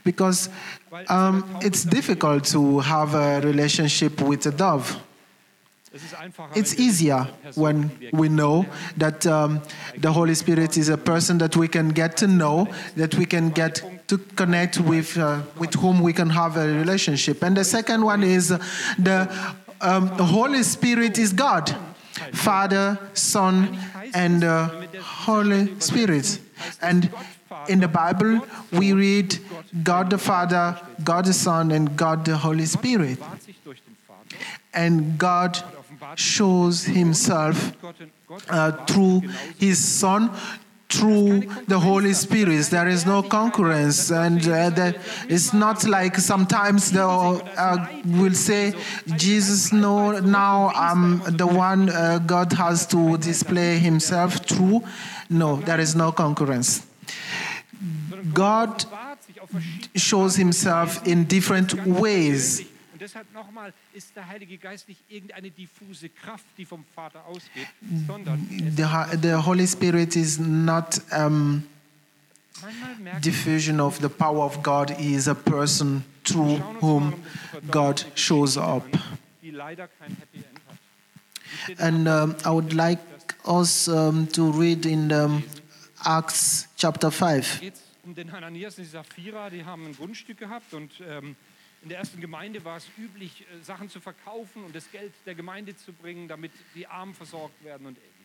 Because 0.05 0.49
um, 1.09 1.43
it's 1.61 1.83
difficult 1.83 2.45
to 2.45 2.79
have 2.79 3.13
a 3.13 3.41
relationship 3.41 4.21
with 4.21 4.45
a 4.45 4.51
dove. 4.51 5.01
Es 5.95 6.03
ist 6.03 6.13
einfacher, 6.13 6.53
It's 6.55 6.77
easier 6.77 7.27
when 7.55 7.89
we 8.11 8.27
know 8.27 8.65
that 8.97 9.25
um, 9.25 9.61
the 9.97 10.11
Holy 10.11 10.35
Spirit 10.35 10.75
is 10.75 10.89
a 10.89 10.97
person 10.97 11.37
that 11.37 11.55
we 11.55 11.69
can 11.69 11.93
get 11.93 12.17
to 12.17 12.27
know, 12.27 12.67
that 12.97 13.15
we 13.15 13.25
can 13.25 13.49
get 13.49 13.81
to 14.07 14.17
connect 14.35 14.77
with, 14.79 15.17
uh, 15.17 15.39
with 15.57 15.73
whom 15.75 16.01
we 16.01 16.11
can 16.11 16.29
have 16.29 16.57
a 16.57 16.67
relationship. 16.67 17.41
And 17.41 17.55
the 17.55 17.63
second 17.63 18.03
one 18.03 18.23
is 18.23 18.51
uh, 18.51 18.57
the 18.99 19.29
um, 19.79 20.09
Holy 20.09 20.63
Spirit 20.63 21.17
is 21.17 21.31
God, 21.31 21.73
Father, 22.33 22.99
Son, 23.13 23.77
and 24.13 24.41
the 24.41 24.69
Holy 25.01 25.79
Spirit. 25.79 26.39
And 26.81 27.09
in 27.69 27.79
the 27.79 27.87
Bible, 27.87 28.45
we 28.73 28.91
read 28.91 29.39
God 29.81 30.09
the 30.09 30.17
Father, 30.17 30.77
God 31.05 31.23
the 31.23 31.33
Son, 31.33 31.71
and 31.71 31.95
God 31.95 32.25
the 32.25 32.35
Holy 32.35 32.65
Spirit. 32.65 33.17
Wahrt 33.19 33.43
sich 33.43 33.55
durch 33.63 33.81
den 33.81 33.95
Vater, 34.05 34.35
And 34.75 35.17
God 35.17 35.57
shows 36.15 36.83
Himself 36.85 37.73
uh, 38.49 38.71
through 38.85 39.21
His 39.57 39.79
Son, 39.79 40.31
through 40.89 41.41
the 41.67 41.79
Holy 41.79 42.13
Spirit. 42.13 42.65
There 42.67 42.87
is 42.87 43.05
no 43.05 43.23
concurrence, 43.23 44.11
and 44.11 44.47
uh, 44.47 44.93
it's 45.27 45.53
not 45.53 45.85
like 45.87 46.17
sometimes 46.17 46.91
the 46.91 47.05
uh, 47.05 47.87
will 48.05 48.33
say, 48.33 48.73
"Jesus, 49.15 49.73
no, 49.73 50.19
now 50.19 50.71
I'm 50.75 51.19
the 51.37 51.47
one 51.47 51.89
uh, 51.89 52.19
God 52.19 52.53
has 52.53 52.85
to 52.87 53.17
display 53.17 53.79
Himself 53.79 54.45
through." 54.45 54.83
No, 55.29 55.57
there 55.57 55.79
is 55.79 55.95
no 55.95 56.11
concurrence. 56.11 56.85
God 58.33 58.85
shows 59.95 60.35
Himself 60.35 61.05
in 61.07 61.25
different 61.25 61.73
ways. 61.85 62.63
Und 62.95 63.01
deshalb 63.01 63.33
nochmal, 63.33 63.73
ist 63.91 64.15
der 64.15 64.25
Heilige 64.25 64.57
Geist 64.57 64.87
nicht 64.87 65.01
irgendeine 65.09 65.51
diffuse 65.51 66.07
Kraft, 66.07 66.45
die 66.57 66.63
vom 66.63 66.85
Vater 66.95 67.25
ausgeht, 67.25 67.67
sondern 68.07 68.47
er 68.49 69.11
The, 69.11 69.17
the 69.21 69.33
Holy 69.33 69.67
Spirit 69.67 70.15
is 70.15 70.39
not 70.39 71.01
um, 71.11 71.63
diffusion 73.19 73.81
of 73.81 73.99
the 73.99 74.07
power 74.07 74.45
of 74.45 74.63
God. 74.63 74.91
He 74.91 75.13
is 75.13 75.27
a 75.27 75.33
person 75.33 76.05
through 76.23 76.61
whom 76.79 77.15
God 77.69 78.05
shows 78.15 78.55
up. 78.55 78.85
And 81.77 82.07
um, 82.07 82.35
I 82.45 82.49
would 82.49 82.71
like 82.71 82.99
us 83.43 83.89
um, 83.89 84.25
to 84.27 84.53
read 84.53 84.85
in 84.85 85.11
um, 85.11 85.43
Acts 86.05 86.69
chapter 86.77 87.11
5. 87.11 87.59
geht 87.59 87.73
um 88.05 88.15
den 88.15 88.31
Hananias 88.31 88.77
und 88.77 88.85
Sapphira, 88.85 89.49
die 89.49 89.65
haben 89.65 89.87
ein 89.87 89.95
Grundstück 89.95 90.37
gehabt 90.37 90.73
und 90.73 90.91
ähm, 91.01 91.35
in 91.85 91.89
der 91.89 91.99
ersten 91.99 92.19
Gemeinde 92.19 92.65
war 92.65 92.77
es 92.77 92.87
üblich, 92.97 93.41
äh, 93.41 93.63
Sachen 93.63 93.91
zu 93.91 93.99
verkaufen 93.99 94.63
und 94.63 94.75
das 94.75 94.89
Geld 94.91 95.13
der 95.27 95.35
Gemeinde 95.35 95.77
zu 95.77 95.93
bringen, 95.93 96.27
damit 96.27 96.51
die 96.73 96.87
Armen 96.87 97.13
versorgt 97.13 97.63
werden 97.63 97.85
und 97.85 97.95
ähnliches. 97.99 98.15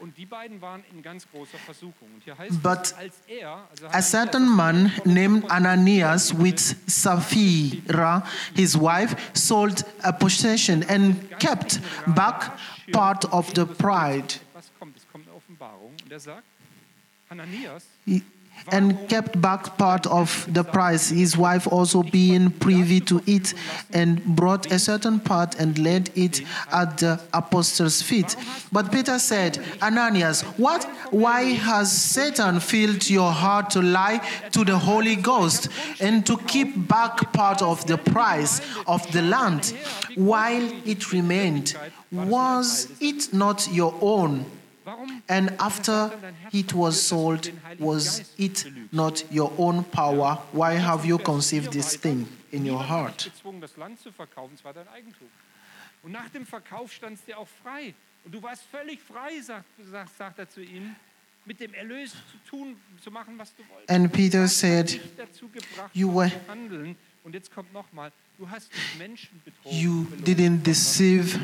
Und 0.00 0.18
die 0.18 0.26
beiden 0.26 0.60
waren 0.60 0.82
in 0.90 1.00
ganz 1.00 1.30
großer 1.30 1.58
Versuchung. 1.58 2.08
Und 2.12 2.24
hier 2.24 2.36
heißt 2.36 2.60
But 2.60 2.80
es, 2.80 2.92
als 2.94 3.14
er, 3.28 3.68
also 3.70 3.86
A 3.86 4.02
certain 4.02 4.48
man 4.48 4.92
named 5.04 5.48
Ananias 5.48 6.36
with 6.36 6.74
Sapphira, 6.86 8.26
his 8.56 8.76
wife, 8.76 9.16
sold 9.32 9.84
a 10.02 10.10
possession 10.10 10.84
and 10.88 11.30
kept 11.38 11.80
back 12.16 12.50
part 12.90 13.32
of 13.32 13.52
the 13.54 13.64
pride. 13.64 14.40
was 14.52 14.72
kommt, 14.80 14.96
es 14.96 15.06
kommt 15.12 15.28
eine 15.28 15.36
Offenbarung 15.36 15.94
und 16.02 16.10
er 16.10 16.20
sagt, 16.20 16.42
Hananias, 17.30 17.84
and 18.72 19.08
kept 19.08 19.40
back 19.40 19.78
part 19.78 20.06
of 20.06 20.46
the 20.52 20.64
price, 20.64 21.10
his 21.10 21.36
wife 21.36 21.66
also 21.66 22.02
being 22.02 22.50
privy 22.50 23.00
to 23.00 23.22
it, 23.26 23.54
and 23.92 24.24
brought 24.24 24.70
a 24.72 24.78
certain 24.78 25.20
part 25.20 25.54
and 25.56 25.78
laid 25.78 26.10
it 26.16 26.42
at 26.72 26.98
the 26.98 27.20
apostles' 27.32 28.02
feet. 28.02 28.36
But 28.72 28.90
Peter 28.90 29.18
said, 29.18 29.58
Ananias, 29.82 30.42
what? 30.56 30.84
Why 31.10 31.52
has 31.52 31.90
Satan 31.92 32.60
filled 32.60 33.08
your 33.08 33.30
heart 33.30 33.70
to 33.70 33.82
lie 33.82 34.20
to 34.52 34.64
the 34.64 34.78
Holy 34.78 35.16
Ghost 35.16 35.68
and 36.00 36.26
to 36.26 36.36
keep 36.38 36.88
back 36.88 37.32
part 37.32 37.62
of 37.62 37.86
the 37.86 37.98
price 37.98 38.60
of 38.86 39.10
the 39.12 39.22
land 39.22 39.74
while 40.16 40.62
it 40.84 41.12
remained? 41.12 41.76
Was 42.12 42.88
it 43.00 43.32
not 43.32 43.68
your 43.70 43.94
own? 44.00 44.44
And 45.28 45.52
after 45.58 46.12
it 46.52 46.72
was 46.74 47.00
sold, 47.08 47.50
was 47.78 48.32
it 48.36 48.66
not 48.92 49.24
your 49.32 49.52
own 49.58 49.84
power? 49.84 50.38
Why 50.52 50.78
have 50.78 51.04
you 51.06 51.18
conceived 51.18 51.72
this 51.72 51.96
thing 51.96 52.28
in 52.52 52.64
your 52.68 52.82
heart? 52.88 53.24
dich 53.26 53.32
gezwungen, 53.34 53.60
das 53.60 53.76
Land 53.76 54.00
zu 54.00 54.12
verkaufen, 54.12 54.54
es 54.54 54.64
war 54.64 54.72
dein 54.72 54.88
Eigentum. 54.88 55.28
Und 56.02 56.12
nach 56.12 56.28
dem 56.28 56.46
Verkauf 56.46 56.92
stand 56.92 57.18
es 57.18 57.24
dir 57.24 57.36
auch 57.38 57.48
frei. 57.62 57.94
Und 58.24 58.32
du 58.32 58.42
warst 58.42 58.62
völlig 58.70 59.00
frei, 59.00 59.40
sagt, 59.40 59.64
sagt, 59.90 60.16
sagt 60.16 60.38
er 60.38 60.48
zu 60.48 60.60
ihm, 60.62 60.94
mit 61.44 61.60
dem 61.60 61.74
Erlös 61.74 62.10
zu 62.12 62.50
tun, 62.50 62.76
zu 63.02 63.10
machen, 63.10 63.34
was 63.38 63.54
du 63.54 63.62
wolltest. 63.68 63.90
And 63.90 64.12
Peter 64.12 64.46
said, 64.48 64.92
dich 64.92 65.00
dazu 65.16 65.48
gebracht, 65.48 65.90
you 65.94 66.12
were- 66.12 66.30
Und 67.24 67.34
jetzt 67.34 67.52
kommt 67.52 67.72
nochmal, 67.72 68.12
du 68.38 68.48
hast 68.48 68.70
Menschen 68.98 69.40
betrogen. 69.44 69.78
You 69.78 70.06
didn't 70.24 70.62
deceive 70.62 71.38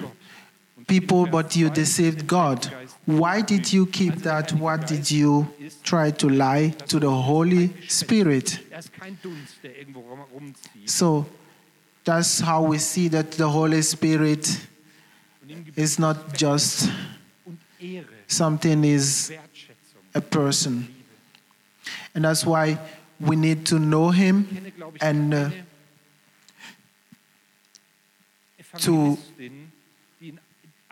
people, 0.87 1.27
but 1.27 1.55
you 1.57 1.71
deceived 1.71 2.27
God. 2.27 2.67
Why 3.07 3.41
did 3.43 3.73
you 3.73 3.87
keep 3.87 4.23
that? 4.23 4.53
What 4.53 4.87
did 4.87 5.11
you 5.11 5.49
try 5.83 6.11
to 6.13 6.29
lie 6.29 6.71
to 6.89 7.01
the 7.01 7.11
Holy 7.11 7.71
Spirit? 7.89 8.61
Ist 8.71 8.93
kein 8.93 9.19
Dunst, 9.23 9.63
der 9.63 9.77
irgendwo 9.79 10.01
rum- 10.01 10.25
rumzieht. 10.33 10.89
So 10.89 11.27
that's 12.05 12.41
how 12.41 12.63
we 12.63 12.79
see 12.79 13.09
that 13.09 13.33
the 13.33 13.49
Holy 13.49 13.83
Spirit 13.83 14.49
Und 15.43 15.51
ihm 15.51 15.65
gibt 15.65 15.79
is 15.79 15.99
not 15.99 16.17
just 16.37 16.89
something, 18.29 18.85
is 18.85 19.33
a 20.15 20.21
person. 20.21 20.87
And 22.15 22.25
that's 22.25 22.45
why 22.47 22.79
we 23.19 23.37
need 23.37 23.65
to 23.67 23.79
know 23.79 24.11
Him 24.11 24.47
Ich 24.51 24.55
kenne, 24.57 24.71
glaube 24.71 24.97
ich, 24.97 25.03
and 25.03 25.35
uh, 25.35 25.37
keine 25.37 25.65
Evangelistin, 28.59 29.73
die 30.21 30.29
in 30.29 30.39
einer 30.89 30.92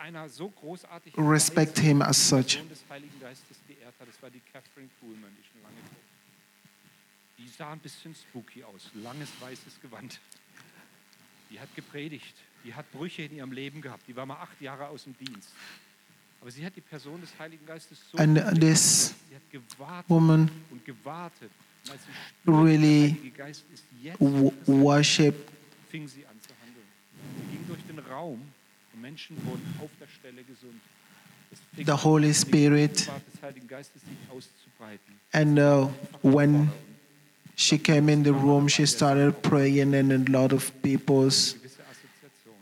respect 1.17 1.79
Him 1.79 2.01
as 2.01 2.17
such. 2.17 2.55
Person 2.55 2.69
des 2.69 2.83
Heiligen 2.89 3.19
Geistes 3.19 3.57
geehrt 3.67 3.93
hat. 3.99 4.07
Das 4.07 4.21
war 4.21 4.29
die 4.29 4.41
Kathryn 4.51 4.89
Kuhlman, 4.99 5.31
die 5.37 5.47
schon 5.47 5.61
lange 5.61 5.75
tot 5.75 5.97
ist. 5.97 7.39
Die 7.39 7.47
sah 7.57 7.71
ein 7.71 7.79
bisschen 7.79 8.13
spooky 8.15 8.63
aus, 8.63 8.89
langes 8.93 9.29
weißes 9.39 9.81
Gewand. 9.81 10.19
Die 11.49 11.59
hat 11.59 11.73
gepredigt, 11.75 12.35
die 12.63 12.73
hat 12.73 12.89
Brüche 12.91 13.23
in 13.23 13.35
ihrem 13.35 13.51
Leben 13.51 13.81
gehabt, 13.81 14.07
die 14.07 14.15
war 14.15 14.25
mal 14.25 14.41
acht 14.41 14.61
Jahre 14.61 14.87
aus 14.87 15.03
dem 15.03 15.17
Dienst. 15.17 15.49
Aber 16.39 16.49
sie 16.49 16.65
hat 16.65 16.75
die 16.75 16.81
Person 16.81 17.19
des 17.21 17.29
Heiligen 17.37 17.65
Geistes 17.65 17.99
so 18.11 18.17
And 18.17 18.37
this 18.59 19.13
sie 19.29 19.35
hat 19.35 19.49
gewartet 19.51 20.09
woman 20.09 20.49
und 20.71 20.83
gewartet. 20.85 21.51
Und 21.85 21.91
als 21.91 22.01
sie 22.03 22.11
spürte, 22.11 22.63
really 22.63 23.11
der 23.11 23.45
Geist 23.45 23.63
ist 23.73 23.83
jetzt 24.01 24.19
worship 24.19 25.35
fing 25.89 26.07
sie 26.07 26.25
an 26.25 26.39
zu 26.41 26.49
handeln. 26.63 26.85
Sie 27.37 27.55
ging 27.55 27.67
durch 27.67 27.81
den 27.85 27.99
Raum 27.99 28.41
und 28.93 29.01
Menschen 29.01 29.35
wurden 29.45 29.63
auf 29.81 29.89
der 29.99 30.07
Stelle 30.07 30.43
gesund. 30.43 30.79
Es 31.51 31.59
fing 31.75 31.85
the 31.85 31.91
Holy 31.91 32.33
Spirit. 32.33 32.95
Gegenwart 32.95 33.23
des 33.33 33.41
Heiligen 33.41 33.67
Geistes 33.67 34.01
sich 34.01 34.17
auszubreiten. 34.29 35.19
And 35.33 35.59
uh, 35.59 35.89
when 36.21 36.71
she 37.55 37.77
came 37.77 38.11
in 38.11 38.23
the 38.23 38.31
room, 38.31 38.67
she 38.69 38.85
started 38.85 39.41
praying, 39.41 39.93
and 39.93 40.11
a 40.11 40.31
lot 40.31 40.53
of 40.53 40.71
people's 40.81 41.53
Gewisse 41.53 41.81
Assoziation. 41.89 42.55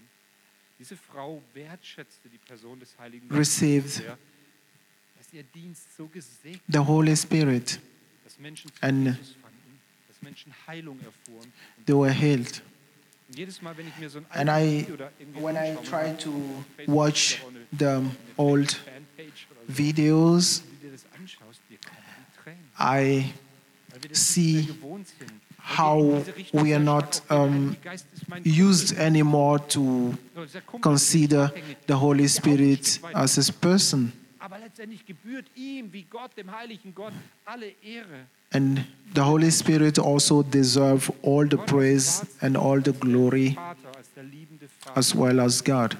Diese 0.80 0.98
Frau 0.98 1.42
wertschätzte 1.54 2.30
die 2.30 2.38
Person 2.40 2.80
des 2.80 2.98
Heiligen 2.98 3.30
Received. 3.30 3.86
Geistes 3.86 4.04
sehr, 4.04 4.18
dass 5.18 5.34
ihr 5.34 5.44
Dienst 5.54 5.96
so 5.96 6.08
gesegnet, 6.08 6.62
the 6.68 6.80
Holy 6.80 7.16
Spirit, 7.16 7.80
dass 8.24 8.40
Menschen 8.40 8.72
zu 8.74 8.84
And- 8.84 9.08
Jesus 9.08 9.36
fanden, 9.42 9.80
dass 10.08 10.22
Menschen 10.22 10.54
Heilung 10.68 11.00
erfuhren. 11.00 11.52
Und 11.78 11.86
they 11.86 11.96
were 11.96 12.12
healed. 12.12 12.62
And 14.32 14.50
I, 14.50 14.82
Video 14.82 14.94
oder 14.96 15.12
irgendwie 15.20 15.44
when 15.44 15.56
I 15.56 15.76
try 15.88 16.14
to 16.18 16.32
watch 16.88 17.42
oder 17.78 17.98
auch 17.98 18.02
eine- 18.02 18.10
the 18.12 18.16
old 18.38 18.72
Fanpage 18.72 19.48
oder 19.52 19.60
so, 19.68 19.78
videos, 19.78 20.64
wenn 20.64 20.80
du 20.80 20.86
dir 20.88 20.92
das 20.94 21.06
anschaust, 21.20 21.60
dir 21.70 21.78
kommen 21.78 21.98
die 22.18 22.44
Tränen. 22.44 22.60
I 22.80 23.32
Weil 23.92 24.04
wir 24.04 24.10
das 24.10 24.34
see 24.34 24.42
nicht 24.54 24.68
mehr 24.68 24.76
gewohnt 24.76 25.08
sind. 25.08 25.32
Weil 25.32 25.78
how 25.78 26.02
wir 26.04 26.12
in 26.18 26.18
diese 26.26 26.36
Richtung 26.38 26.66
we 26.66 26.74
are 26.76 26.84
not, 26.84 27.16
stark 27.16 27.32
auf 27.32 27.38
den 27.38 27.38
um, 27.38 27.66
Heiligen 27.68 27.82
Geist 27.84 28.06
ist 28.14 28.30
mein 28.30 28.44
used 28.46 28.98
anymore 29.00 29.68
to 29.68 30.14
So, 30.36 30.46
dieser 30.46 30.62
Kumpel 30.62 30.78
ist 30.78 30.82
consider 30.84 31.54
the 31.88 31.94
Holy 31.94 32.28
Spirit 32.30 33.00
as 33.14 33.38
a 33.50 33.52
person. 33.62 34.12
Aber 34.40 34.58
letztendlich 34.60 35.06
gebührt 35.06 35.46
ihm, 35.56 35.92
wie 35.92 36.04
Gott, 36.04 36.32
dem 36.38 36.52
heiligen 36.52 36.94
Gott, 36.96 37.14
alle 37.46 37.68
Ehre. 37.84 38.26
And 38.52 38.80
the 39.14 39.22
Holy 39.22 39.52
Spirit 39.52 40.00
also 40.00 40.42
deserve 40.42 41.12
all 41.22 41.48
the 41.50 41.58
praise 41.58 42.26
and 42.42 42.58
all 42.58 42.82
the 42.84 42.94
glory 42.94 43.52
Vater, 43.54 43.96
als 43.96 44.12
der 44.16 44.24
liebende 44.24 44.68
Vater. 44.80 44.98
as 44.98 45.16
well 45.16 45.40
as 45.40 45.64
God. 45.64 45.96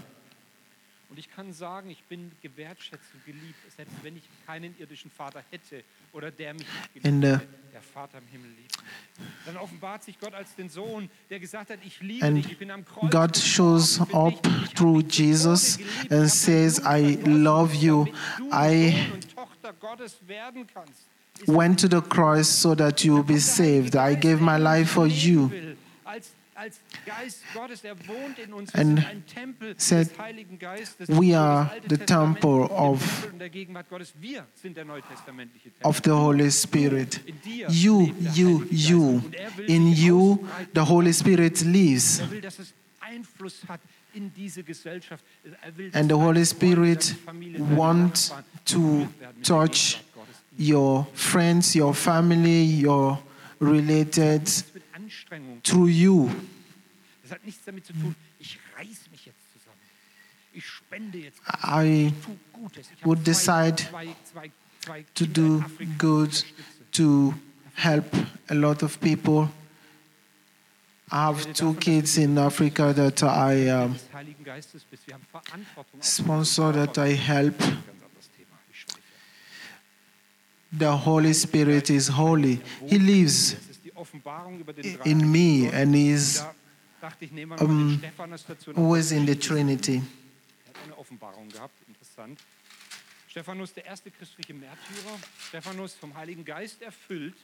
Ich 1.20 1.30
kann 1.30 1.52
sagen, 1.52 1.90
ich 1.90 2.02
bin 2.06 2.32
gewertschätzt 2.42 3.14
und 3.14 3.26
geliebt, 3.26 3.60
selbst 3.76 3.94
wenn 4.04 4.16
ich 4.16 4.24
keinen 4.46 4.74
irdischen 4.80 5.12
Vater 5.12 5.44
hätte 5.52 5.84
oder 6.14 6.32
der 6.32 6.54
mich 6.54 6.62
nicht 6.62 6.94
geliebt 7.04 7.24
the- 7.24 7.28
hätte. 7.28 7.48
Der 7.74 7.82
Vater 7.82 8.20
im 8.20 8.28
Himmel 8.28 8.50
liebt 8.52 8.82
mich. 8.82 9.28
Dann 9.46 9.58
offenbart 9.58 10.02
sich 10.02 10.18
Gott 10.18 10.34
als 10.34 10.56
den 10.56 10.70
Sohn, 10.70 11.10
der 11.30 11.42
gesagt 11.42 11.72
hat, 11.72 11.80
ich 11.84 12.00
liebe 12.00 12.26
And 12.26 12.38
dich, 12.38 12.52
ich 12.54 12.58
bin 12.58 12.72
am 12.72 12.86
Kreuz 12.86 13.12
God 13.12 13.38
shows 13.38 14.00
up 14.14 14.42
through 14.76 15.04
Jesus 15.10 15.74
Tode 15.76 15.84
geliebt. 15.90 16.06
Ich 16.06 16.12
and 16.14 16.30
says, 16.32 16.82
I 16.86 17.16
love 17.26 17.76
you. 17.76 18.06
I 18.54 18.92
Sohn 18.94 19.12
und 19.12 19.36
Tochter 19.36 19.74
Gottes 19.74 20.18
werden 20.26 20.66
kannst. 20.74 21.02
Ist 21.42 21.48
went 21.50 21.82
to 21.82 21.88
the 21.90 22.02
cross 22.02 22.62
so 22.62 22.74
that 22.74 23.04
you 23.04 23.18
will 23.18 23.24
be 23.26 23.40
saved. 23.40 23.94
I 23.96 24.16
gave 24.16 24.42
my 24.42 24.56
life 24.58 24.94
for 24.94 25.06
you. 25.06 25.52
Als, 26.06 26.32
als 26.60 26.80
Geist 27.06 27.40
Gottes, 27.54 27.84
er 27.84 27.96
wohnt 28.08 28.38
in 28.38 28.52
uns. 28.54 28.74
And 28.76 29.02
said, 29.78 30.10
des 30.12 30.20
Heiligen 30.20 30.60
Geistes. 30.60 31.08
"We 31.08 31.38
are 31.38 31.72
the 31.90 31.98
temple 31.98 32.70
of- 32.70 33.00
Tempel 33.22 33.32
und 33.34 33.40
der 33.40 33.50
Gegenwart 33.50 33.90
Gottes. 33.90 34.14
Wir 34.20 34.46
sind 34.62 34.76
der 34.76 34.84
neutestamentliche 34.86 35.70
Tempel. 35.72 35.88
of 35.90 36.02
the 36.04 36.12
Holy 36.12 36.52
Spirit. 36.52 37.22
You, 37.70 38.12
you, 38.36 38.66
you. 38.70 39.22
Er 39.32 39.70
In 39.70 39.94
you, 39.94 40.40
the 40.74 40.82
Holy 40.82 41.14
Spirit 41.14 41.62
lives. 41.62 42.20
Er 42.20 42.30
will, 42.32 42.42
dass 42.42 42.60
es 42.60 42.74
Einfluss 43.00 43.62
hat 43.68 43.80
in 44.14 44.32
diese 44.34 44.64
Gesellschaft. 44.64 45.24
Will, 45.76 45.90
dass 45.92 46.00
And 46.02 46.10
the 46.12 46.16
Holy 46.18 46.46
Spirit 46.46 47.10
deine 47.12 47.20
Familie, 47.26 47.60
deine 47.60 47.78
wants 47.78 48.34
to 48.66 48.80
berührt 48.80 49.20
werden 49.20 49.36
mit 49.38 49.48
der 49.50 49.56
touch 49.66 50.02
your 50.60 51.08
friends, 51.14 51.74
your 51.76 51.94
family, 51.94 52.86
your 52.86 53.18
related 53.62 54.44
Das 54.46 54.66
mit 54.74 54.84
Anstrengung. 54.94 55.62
through 55.64 55.88
you. 55.88 56.30
Hat 57.32 57.46
nichts 57.46 57.64
damit 57.66 57.86
zu 57.86 57.94
tun, 57.94 58.16
ich 58.40 58.60
reiß 58.78 59.12
mich 59.12 59.26
jetzt 59.26 59.40
zusammen. 59.54 59.78
Ich 60.54 60.66
spende 60.66 61.20
jetzt. 61.20 61.40
I 61.64 62.14
tu 62.24 62.38
Gutes. 62.54 62.90
Ich 62.98 63.06
would 63.06 63.26
decide 63.26 63.76
to 65.14 65.26
do 65.26 65.60
Afrika, 65.60 65.78
die 65.78 65.84
ich 65.84 65.98
good 65.98 66.46
to 66.92 67.34
help 67.76 68.16
a 68.50 68.54
lot 68.54 68.84
of 68.84 69.00
people. 69.00 69.50
I 71.12 71.26
have 71.26 71.54
two 71.54 71.74
kids 71.76 72.18
in 72.18 72.38
Africa 72.38 72.94
that 72.94 73.24
I 73.24 73.70
um, 73.72 73.94
des 73.94 74.14
Heiligen 74.14 74.44
Geistes 74.44 74.84
bist. 74.84 75.08
Wir 75.08 75.16
haben 75.16 75.26
Verantwortung. 75.32 76.00
auch 76.00 76.04
für 76.04 76.22
sponsor, 76.22 76.74
that 76.74 76.98
I 76.98 77.16
help. 77.16 77.58
Ganz 77.58 77.72
anderes 77.72 78.30
Thema. 78.38 78.58
Ich 78.72 78.80
schweife. 78.80 79.00
The 80.78 81.06
Holy 81.06 81.34
Spirit 81.34 81.90
is 81.90 82.16
holy. 82.16 82.60
He 82.86 82.98
lives 82.98 83.56
Das 83.56 83.70
ist 83.70 83.86
die 83.86 83.96
Offenbarung 83.96 84.60
über 84.60 84.74
den 84.74 85.00
in 85.04 85.32
me 85.32 85.72
and 85.74 85.96
is 85.96 86.44
Da 87.00 87.10
dachte 87.10 87.26
ich, 87.26 87.32
nehmen 87.32 87.52
wir 87.52 87.64
mal 87.64 87.66
um, 87.66 88.02
dazu. 88.48 88.72
always 88.76 89.12
in 89.12 89.26
the 89.26 89.36
Trinity. 89.36 90.02
Er 90.66 90.70
hat 90.70 90.84
eine 90.84 90.98
Offenbarung 90.98 91.48
gehabt, 91.50 91.76
interessant. 91.88 92.40
Stephanus, 93.30 93.74
der 93.74 93.86
erste 93.86 94.12
christliche 94.12 94.54
Märtyrer, 94.54 95.20
Stephanus 95.48 95.94
vom 95.94 96.16
Heiligen 96.16 96.44
Geist 96.44 96.82
erfüllt, 96.82 97.36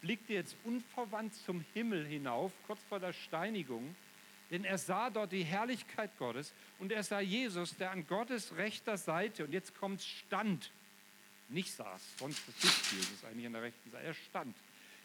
blickte 0.00 0.32
jetzt 0.32 0.56
unverwandt 0.64 1.34
zum 1.34 1.64
Himmel 1.74 2.06
hinauf, 2.06 2.52
kurz 2.66 2.80
vor 2.88 2.98
der 2.98 3.12
Steinigung, 3.12 3.94
denn 4.50 4.64
er 4.64 4.78
sah 4.78 5.10
dort 5.10 5.30
die 5.32 5.44
Herrlichkeit 5.44 6.10
Gottes 6.18 6.52
und 6.78 6.90
er 6.90 7.02
sah 7.02 7.20
Jesus, 7.20 7.76
der 7.76 7.90
an 7.90 8.06
Gottes 8.06 8.56
rechter 8.56 8.96
Seite, 8.96 9.44
und 9.44 9.52
jetzt 9.52 9.78
kommt 9.78 10.02
stand, 10.02 10.70
nicht 11.48 11.72
saß, 11.72 12.00
sonst 12.18 12.44
sitzt 12.46 12.92
Jesus 12.92 13.24
eigentlich 13.24 13.46
an 13.46 13.52
der 13.52 13.62
rechten 13.62 13.90
Seite, 13.90 14.04
er 14.04 14.14
stand. 14.14 14.56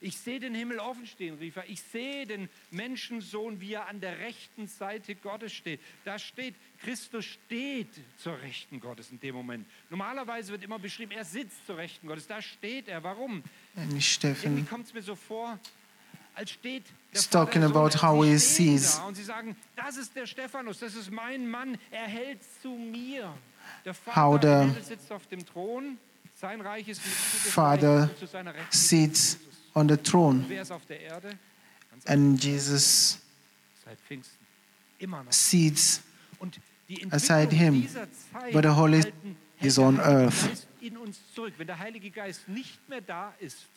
Ich 0.03 0.17
sehe 0.17 0.37
den 0.37 0.53
Himmel 0.53 0.79
offen 0.79 1.07
stehen, 1.07 1.35
rief 1.35 1.55
er. 1.55 1.69
Ich 1.69 1.81
sehe 1.81 2.27
den 2.27 2.49
Menschensohn, 2.71 3.61
wie 3.61 3.73
er 3.73 3.87
an 3.87 4.01
der 4.01 4.19
rechten 4.19 4.67
Seite 4.67 5.15
Gottes 5.15 5.53
steht. 5.53 5.79
Da 6.03 6.19
steht, 6.19 6.55
Christus 6.79 7.23
steht 7.23 7.87
zur 8.17 8.37
Rechten 8.41 8.81
Gottes 8.81 9.11
in 9.11 9.21
dem 9.21 9.33
Moment. 9.33 9.65
Normalerweise 9.89 10.51
wird 10.51 10.61
immer 10.61 10.77
beschrieben, 10.77 11.13
er 11.13 11.23
sitzt 11.23 11.65
zur 11.65 11.77
Rechten 11.77 12.05
Gottes. 12.05 12.27
Da 12.27 12.41
steht 12.41 12.89
er. 12.89 13.01
Warum? 13.01 13.43
And 13.77 13.85
Irgendwie 13.85 14.01
Stephen 14.01 14.67
kommt 14.67 14.87
es 14.87 14.93
mir 14.93 15.01
so 15.01 15.15
vor, 15.15 15.57
als 16.35 16.51
steht 16.51 16.83
He's 17.13 17.25
Vater, 17.25 17.45
talking 17.45 17.63
about 17.63 18.01
how 18.01 18.25
he 18.25 18.37
sees. 18.37 18.99
Und 19.07 19.15
sie 19.15 19.23
sagen, 19.23 19.55
das 19.77 19.95
ist 19.95 20.13
der 20.17 20.25
Stephanus, 20.25 20.79
das 20.79 20.95
ist 20.95 21.11
mein 21.11 21.49
Mann, 21.49 21.77
er 21.91 22.07
hält 22.07 22.39
zu 22.61 22.69
mir. 22.69 23.33
Der 23.85 23.93
How 23.93 24.33
Vater 24.33 24.69
the 24.69 24.81
sitzt 24.81 25.09
auf 25.13 25.25
dem 25.27 25.45
Thron, 25.45 25.97
sein 26.35 26.59
Reich 26.59 26.89
ist 26.89 27.01
ist 27.05 28.89
sits. 28.89 29.39
On 29.75 29.89
the 29.89 29.97
throne, 29.97 30.45
Wer 30.47 30.62
ist 30.62 30.71
auf 30.71 30.86
der 30.86 30.99
Erde? 31.01 31.38
Ganz 31.91 32.05
and 32.07 32.43
Jesus 32.43 33.19
seit 33.86 33.99
Pfingsten. 34.01 34.45
Immer 34.99 35.23
noch. 35.23 35.31
sits 35.31 36.01
aside 37.12 37.51
him, 37.51 37.88
but 38.51 38.63
the 38.63 38.69
Holy 38.69 39.01
hält 39.01 39.13
is 39.62 39.79
on 39.79 39.99
earth. 39.99 40.47
Geist 40.47 40.67
in 40.81 40.97
uns 40.97 41.19
zurück. 41.33 41.53
Wenn 41.57 41.67
der 41.67 41.79
Heilige 41.79 42.09
Geist 42.12 42.47
nicht 42.47 42.88
mehr 42.89 43.01
da 43.01 43.33
ist 43.39 43.67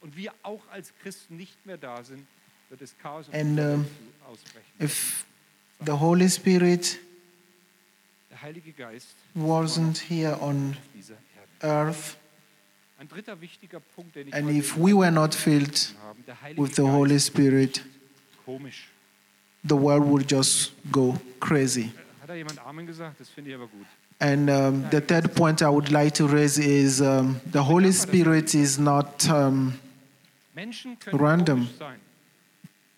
und 0.00 0.16
wir 0.16 0.32
auch 0.42 0.62
als 0.70 0.92
Christen 1.02 1.36
nicht 1.36 1.64
mehr 1.64 1.78
da 1.78 2.02
sind, 2.02 2.26
wird 2.68 2.82
es 2.82 2.96
Chaos 2.98 3.28
und 3.28 3.34
And, 3.34 3.58
um, 3.58 3.86
ausbrechen. 4.26 4.66
If 4.80 5.24
the 5.84 5.92
Holy 5.92 6.28
Spirit 6.28 6.98
Der 8.30 8.42
Heilige 8.42 8.72
Geist 8.72 9.14
wasn't 9.34 9.98
here 10.08 10.36
on 10.40 10.76
earth, 11.60 12.16
and 14.32 14.50
if 14.50 14.76
we 14.76 14.92
were 14.92 15.10
not 15.10 15.34
filled 15.34 15.94
haben, 16.02 16.24
der 16.26 16.40
Heilige 16.40 16.60
with 16.60 16.74
the 16.76 16.82
Holy 16.82 17.18
Spirit, 17.18 17.82
the 19.66 19.74
world 19.74 20.04
would 20.04 20.30
just 20.30 20.72
go 20.90 21.18
crazy. 21.40 21.92
Hat 22.20 22.28
da 22.28 22.34
jemand 22.34 22.58
Amen 22.64 22.86
gesagt? 22.86 23.20
Das 23.20 23.28
finde 23.28 23.50
ich 23.50 23.56
aber 23.56 23.66
gut. 23.66 23.86
And 24.20 24.48
um, 24.48 24.84
the 24.90 25.00
third 25.00 25.34
point 25.34 25.60
I 25.60 25.68
would 25.68 25.90
like 25.90 26.14
to 26.14 26.26
raise 26.26 26.58
is 26.58 27.00
um, 27.00 27.40
the 27.50 27.62
Holy 27.62 27.92
Spirit 27.92 28.54
is 28.54 28.78
not 28.78 29.28
um, 29.28 29.74
Random. 31.12 31.66
komisch 31.66 31.78
sein. 31.78 32.00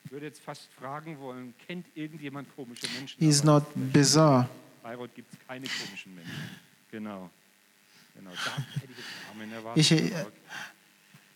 Ich 0.05 0.13
würde 0.13 0.27
jetzt 0.27 0.41
fast 0.41 0.69
fragen 0.79 1.19
wollen, 1.19 1.55
kennt 1.67 1.87
irgendjemand 1.95 2.49
komische 2.55 2.87
Menschen? 2.97 3.19
he's 3.19 3.43
not 3.43 3.65
bizarre. 3.75 4.49
Genau. 8.17 8.31
Da 8.31 8.81
hätte 8.81 9.81
ich 9.81 9.93
äh, 9.93 10.25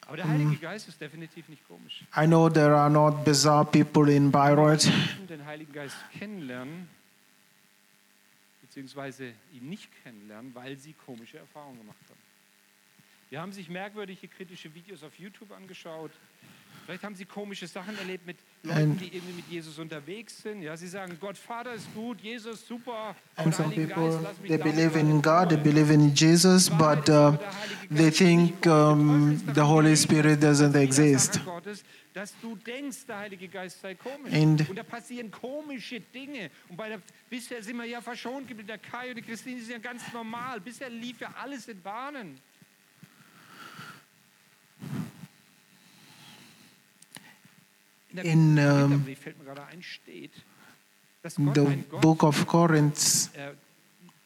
Aber 0.06 0.16
der 0.16 0.28
Heilige 0.28 0.56
Geist 0.56 0.88
ist 0.88 1.00
definitiv 1.00 1.48
nicht 1.48 1.66
komisch. 1.68 2.02
I 2.16 2.26
know 2.26 2.48
there 2.48 2.74
are 2.76 2.90
not 2.90 3.24
bizarre 3.24 3.64
people 3.64 4.12
in 4.12 4.30
Bayreuth. 4.30 4.90
Den 5.28 5.44
Heiligen 5.44 5.72
Geist 5.72 5.96
kennenlernen, 6.18 6.88
beziehungsweise 8.62 9.32
ihn 9.52 9.68
nicht 9.68 9.88
kennenlernen, 10.02 10.54
weil 10.54 10.76
sie 10.76 10.94
komische 10.94 11.38
Erfahrungen 11.38 11.78
gemacht 11.78 11.98
haben. 12.08 12.18
Die 13.30 13.38
haben 13.38 13.52
sich 13.52 13.68
merkwürdige 13.68 14.26
kritische 14.26 14.74
Videos 14.74 15.02
auf 15.04 15.16
YouTube 15.18 15.52
angeschaut. 15.52 16.10
Vielleicht 16.84 17.04
haben 17.04 17.14
sie 17.14 17.24
komische 17.24 17.68
Sachen 17.68 17.96
erlebt 17.98 18.26
mit 18.26 18.38
Leuten, 18.64 18.98
die 18.98 19.14
irgendwie 19.14 19.34
mit 19.34 19.48
Jesus 19.48 19.78
unterwegs 19.78 20.42
sind. 20.42 20.62
Ja, 20.62 20.76
sie 20.76 20.88
sagen, 20.88 21.16
Gott 21.20 21.38
Vater 21.38 21.74
ist 21.74 21.86
gut, 21.94 22.20
Jesus 22.20 22.66
super. 22.66 23.14
And 23.36 23.54
some 23.54 23.72
people, 23.72 24.18
they 24.48 24.58
believe 24.58 24.98
in 24.98 25.22
God, 25.22 25.50
they 25.50 25.56
believe 25.56 25.92
in 25.92 26.12
Jesus, 26.12 26.68
but 26.68 27.08
uh, 27.08 27.36
they 27.94 28.10
think 28.10 28.66
um, 28.66 29.40
the 29.54 29.60
Holy 29.60 29.96
Spirit 29.96 30.42
doesn't 30.42 30.74
exist. 30.74 31.40
Dass 32.12 32.34
du 32.40 32.56
denkst, 32.56 33.06
der 33.06 33.18
Heilige 33.18 33.46
Geist 33.46 33.80
sei 33.80 33.94
komisch. 33.94 34.34
And- 34.34 34.68
und 34.68 34.76
da 34.76 34.82
passieren 34.82 35.30
komische 35.30 36.00
Dinge. 36.00 36.50
Und 36.68 36.76
bei 36.76 36.88
der, 36.88 37.00
bisher 37.28 37.62
sind 37.62 37.76
wir 37.76 37.84
ja 37.84 38.00
verschont 38.00 38.48
geblieben. 38.48 38.66
Der 38.66 38.78
Kai 38.78 39.10
und 39.10 39.16
die 39.16 39.22
Christine 39.22 39.60
sind 39.60 39.70
ja 39.70 39.78
ganz 39.78 40.12
normal. 40.12 40.60
Bisher 40.60 40.90
lief 40.90 41.20
ja 41.20 41.32
alles 41.40 41.68
in 41.68 41.80
Bahnen. 41.80 42.40
Dass 51.22 51.36
Gott 51.36 51.54
the 51.54 51.76
book 52.00 52.22
of 52.22 52.46
Corinth, 52.46 53.30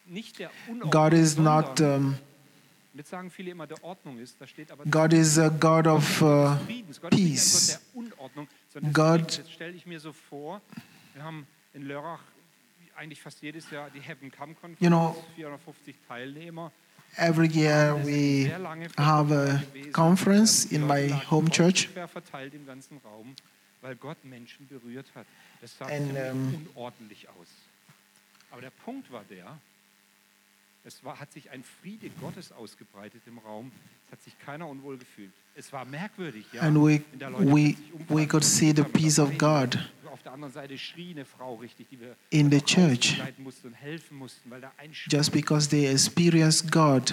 nicht 0.07 0.39
der 0.39 0.51
Unordnung, 0.69 0.91
God 0.91 1.13
is 1.13 1.37
not, 1.37 1.81
um, 1.81 2.17
jetzt 2.95 3.11
sagen 3.11 3.31
viele 3.31 3.51
immer, 3.51 3.67
der 3.67 3.83
Ordnung 3.83 4.19
ist, 4.19 4.37
da 4.39 4.47
steht 4.47 4.71
aber 4.71 4.85
God 4.85 5.13
is 5.13 5.39
a 5.39 5.49
God 5.49 5.87
of 5.87 6.23
uh, 6.23 6.57
Friedens. 6.67 7.01
Gott 7.01 7.13
ist 7.13 7.21
nicht 7.21 7.33
peace. 7.33 7.71
ein 7.71 7.75
Gott 7.75 7.81
der 7.95 7.99
Unordnung, 8.19 8.49
sondern 8.73 8.93
des 8.93 8.95
God- 8.95 9.21
Friedens. 9.21 9.37
Jetzt 9.39 9.53
stelle 9.53 9.73
ich 9.73 9.87
mir 9.87 10.01
so 10.01 10.13
vor, 10.13 10.61
wir 11.15 11.25
haben 11.25 11.47
in 11.73 11.83
Lörrach 11.83 12.21
eigentlich 12.97 13.21
fast 13.21 13.43
jedes 13.43 13.71
Jahr 13.71 13.91
die 13.91 14.01
Heaven 14.01 14.31
Come 14.31 14.55
Konferenz, 14.55 14.81
You 14.81 14.89
know, 14.89 15.17
Every 17.17 17.47
year 17.47 17.95
we 18.05 18.51
have 18.99 19.33
a 19.33 19.61
conference 19.93 20.65
in 20.65 20.85
my 20.87 21.09
home 21.31 21.49
church. 21.49 21.89
Weil 23.85 23.97
Gott 23.97 24.25
Menschen 24.25 24.67
berührt 24.67 25.07
hat. 25.15 25.27
Das 25.61 25.77
sah 25.77 25.85
And, 25.85 26.11
um, 26.11 26.67
unordentlich 26.75 27.29
aus. 27.29 27.49
Aber 28.51 28.63
der 28.63 28.71
Punkt 28.71 29.13
war 29.13 29.25
der, 29.29 29.59
es 30.85 31.05
war, 31.05 31.21
hat 31.21 31.31
sich 31.33 31.51
ein 31.51 31.63
Friede 31.83 32.09
Gottes 32.21 32.51
ausgebreitet 32.51 33.21
im 33.27 33.39
Raum. 33.39 33.71
Es 34.07 34.13
hat 34.13 34.23
sich 34.23 34.39
keiner 34.39 34.69
unwohl 34.69 34.97
gefühlt. 34.97 35.33
Es 35.55 35.71
war 35.73 35.85
merkwürdig, 35.85 36.47
ja. 36.53 36.63
And 36.63 36.77
we, 36.77 37.03
we, 37.41 37.77
we 38.09 38.27
could 38.27 38.45
see 38.45 38.73
the 38.75 38.83
peace 38.83 39.19
of. 39.19 39.37
God 39.37 39.79
Auf 40.11 40.23
der 40.23 40.33
anderen 40.33 40.53
Seite 40.53 40.79
schrie 40.79 41.11
eine 41.11 41.27
Frau 41.27 41.57
richtig, 41.57 41.89
die 41.91 42.01
wir 42.01 42.17
in 42.31 42.51
the 42.51 42.63
church 42.63 43.19
mussten 43.37 43.69
und 43.69 43.75
helfen 43.75 44.17
mussten, 44.17 44.51
weil 44.51 44.63
da 44.63 44.73
ein 44.79 44.93
just 45.11 45.31
because 45.31 45.69
they 45.69 45.87
experience 45.87 46.67
God. 46.71 47.13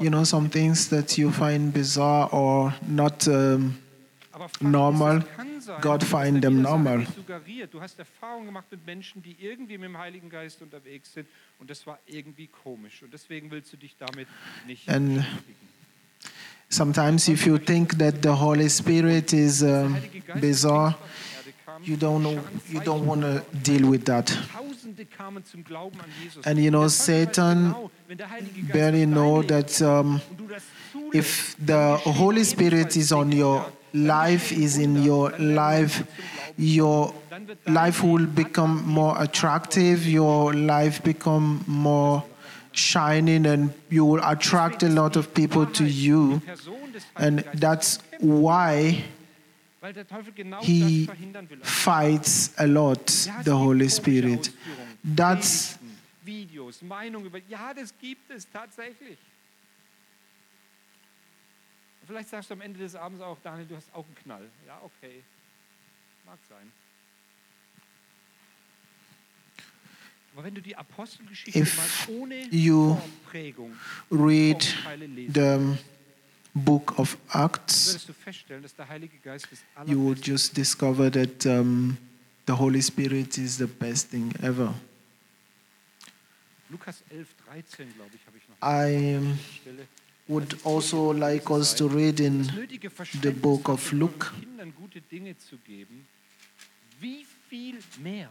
You 0.00 0.10
know, 0.10 0.24
some 0.24 0.48
things 0.50 0.88
that 0.88 1.16
you 1.16 1.30
find 1.30 1.72
bizarre 1.72 2.32
or 2.32 2.74
not 2.86 3.26
um, 3.28 3.76
normal, 4.60 5.18
ist, 5.18 5.24
es 5.24 5.36
kann 5.36 5.60
sein, 5.60 5.80
God 5.80 6.02
find 6.02 6.42
them 6.42 6.62
normal. 6.62 6.98
dich 7.00 7.14
Suggeriert. 7.14 7.72
Du 7.72 7.80
hast 7.80 7.98
Erfahrungen 7.98 8.46
gemacht 8.46 8.66
mit 8.70 8.84
Menschen, 8.84 9.22
die 9.22 9.36
irgendwie 9.38 9.78
mit 9.78 9.88
dem 9.88 9.98
Heiligen 9.98 10.28
Geist 10.28 10.62
unterwegs 10.62 11.12
sind 11.12 11.28
und 11.60 11.70
das 11.70 11.86
war 11.86 11.98
irgendwie 12.06 12.48
komisch 12.48 13.02
und 13.02 13.12
deswegen 13.12 13.50
willst 13.50 13.72
du 13.72 13.76
dich 13.76 13.94
damit 13.98 14.26
nicht 14.66 14.88
And- 14.88 15.24
Sometimes, 16.68 17.28
if 17.28 17.44
you 17.44 17.58
think 17.58 17.98
that 17.98 18.22
the 18.22 18.30
Holy 18.30 18.70
Spirit 18.70 19.34
is 19.34 19.62
um, 19.62 19.94
bizarre, 20.40 20.96
auf 21.72 21.82
die 21.82 21.92
Erde 21.92 21.96
kam, 21.96 21.96
you 21.96 21.96
don't 21.96 22.20
know, 22.20 22.38
you 22.70 22.80
don't 22.80 23.06
want 23.06 23.22
to 23.22 23.42
deal 23.62 23.90
with 23.90 24.04
that. 24.04 24.26
Tausende 24.52 25.04
kamen 25.06 25.44
zum 25.44 25.64
Glauben 25.64 26.00
an 26.00 26.06
Jesus. 26.22 26.44
And 26.46 26.58
you 26.58 26.70
know, 26.70 26.84
Das 26.84 26.98
Teufel 26.98 27.26
weiß 27.26 27.34
Satan 27.34 27.64
genau, 27.64 27.90
wenn 28.08 28.18
der 28.18 28.30
Heilige 28.30 28.60
Geist 28.62 28.72
Barely 28.72 29.06
know 29.06 29.42
that 29.42 29.80
um, 29.80 30.20
und 30.30 30.40
du 30.40 30.48
das 30.48 30.62
zulässt, 30.92 31.14
if 31.14 31.56
the 31.66 31.96
Holy 32.04 32.44
Spirit 32.44 32.96
is 32.96 33.12
on 33.12 33.32
your 33.32 33.66
life, 33.92 34.54
is 34.54 34.76
in 34.78 35.08
your 35.08 35.32
life, 35.38 36.04
Menschen 36.04 36.06
zum 36.06 36.66
Glauben 36.66 36.80
your 36.80 37.14
Dann 37.30 37.48
wird 37.48 37.58
dein 37.64 37.74
life 37.74 38.02
will 38.02 38.26
become 38.26 38.82
more 38.86 39.18
attractive, 39.18 40.06
your 40.06 40.54
life 40.54 41.02
become 41.02 41.60
more 41.66 42.24
shining, 42.72 43.46
and 43.46 43.72
you 43.90 44.04
will 44.04 44.22
attract 44.22 44.82
a 44.82 44.88
lot 44.88 45.16
of 45.16 45.32
people 45.34 45.66
to 45.66 45.84
you. 45.84 46.40
And 47.16 47.44
that's 47.54 47.98
why 48.20 48.32
Weil 48.84 48.94
der 48.94 49.00
Teufel 49.00 49.00
genau 49.02 49.71
he 50.60 51.06
das 51.06 51.16
verhindern 51.16 51.50
will. 51.50 51.58
fights 51.62 52.52
a 52.56 52.64
lot 52.64 53.26
er 53.26 53.44
the 53.44 53.50
Holy 53.50 53.90
Spirit. 53.90 54.52
That's 55.16 55.78
Videos, 56.24 56.82
Meinungen 56.82 57.26
über. 57.26 57.38
Ja, 57.48 57.74
das 57.74 57.92
gibt 57.98 58.30
es 58.30 58.48
tatsächlich. 58.50 59.18
Vielleicht 62.06 62.28
sagst 62.28 62.50
du 62.50 62.54
am 62.54 62.60
Ende 62.60 62.78
des 62.78 62.94
Abends 62.94 63.22
auch, 63.22 63.38
Daniel, 63.42 63.66
du 63.66 63.76
hast 63.76 63.92
auch 63.94 64.04
einen 64.04 64.14
Knall. 64.16 64.50
Ja, 64.66 64.80
okay. 64.82 65.22
Mag 66.26 66.38
sein. 66.48 66.70
Aber 70.34 70.44
wenn 70.44 70.54
du 70.54 70.62
die 70.62 70.74
Apostelgeschichte 70.74 71.58
If 71.60 71.76
mal 71.76 72.16
ohne 72.16 72.46
you 72.50 72.96
Vorprägung, 72.96 73.76
read 74.10 74.76
lesen, 74.98 75.34
the 75.34 75.78
book 76.54 76.98
of 76.98 77.16
Acts, 77.32 77.88
würdest 77.88 78.08
du 78.08 78.12
feststellen, 78.12 78.62
dass 78.62 78.74
der 78.74 78.88
Heilige 78.88 79.16
Geist 79.18 79.48
das 79.50 79.60
you 79.86 79.98
will 79.98 80.18
just 80.20 80.56
discover 80.56 81.10
that 81.10 81.46
um, 81.46 81.96
the 82.46 82.52
Holy 82.52 82.82
Spirit 82.82 83.38
is 83.38 83.56
the 83.56 83.66
best 83.66 84.10
thing 84.10 84.32
ever. 84.42 84.74
Lukas 86.68 87.02
11, 87.10 87.26
13, 87.46 87.94
glaube 87.94 88.10
ich, 88.14 88.26
habe 88.26 88.38
ich 88.38 88.48
noch 88.48 88.56
I 88.62 89.16
um, 89.16 89.38
would 90.28 90.56
also 90.64 91.12
like 91.12 91.50
us 91.50 91.74
to 91.74 91.86
read 91.86 92.20
in 92.20 92.44
the 93.22 93.30
book 93.30 93.68
of 93.68 93.92
Luke. 93.92 94.26
euren 94.26 94.40
Kindern 94.40 94.74
gute 94.74 95.00
Dinge 95.00 95.36
zu 95.38 95.56
geben, 95.58 96.06
wie 97.00 97.26
viel 97.48 97.78
mehr, 97.98 98.30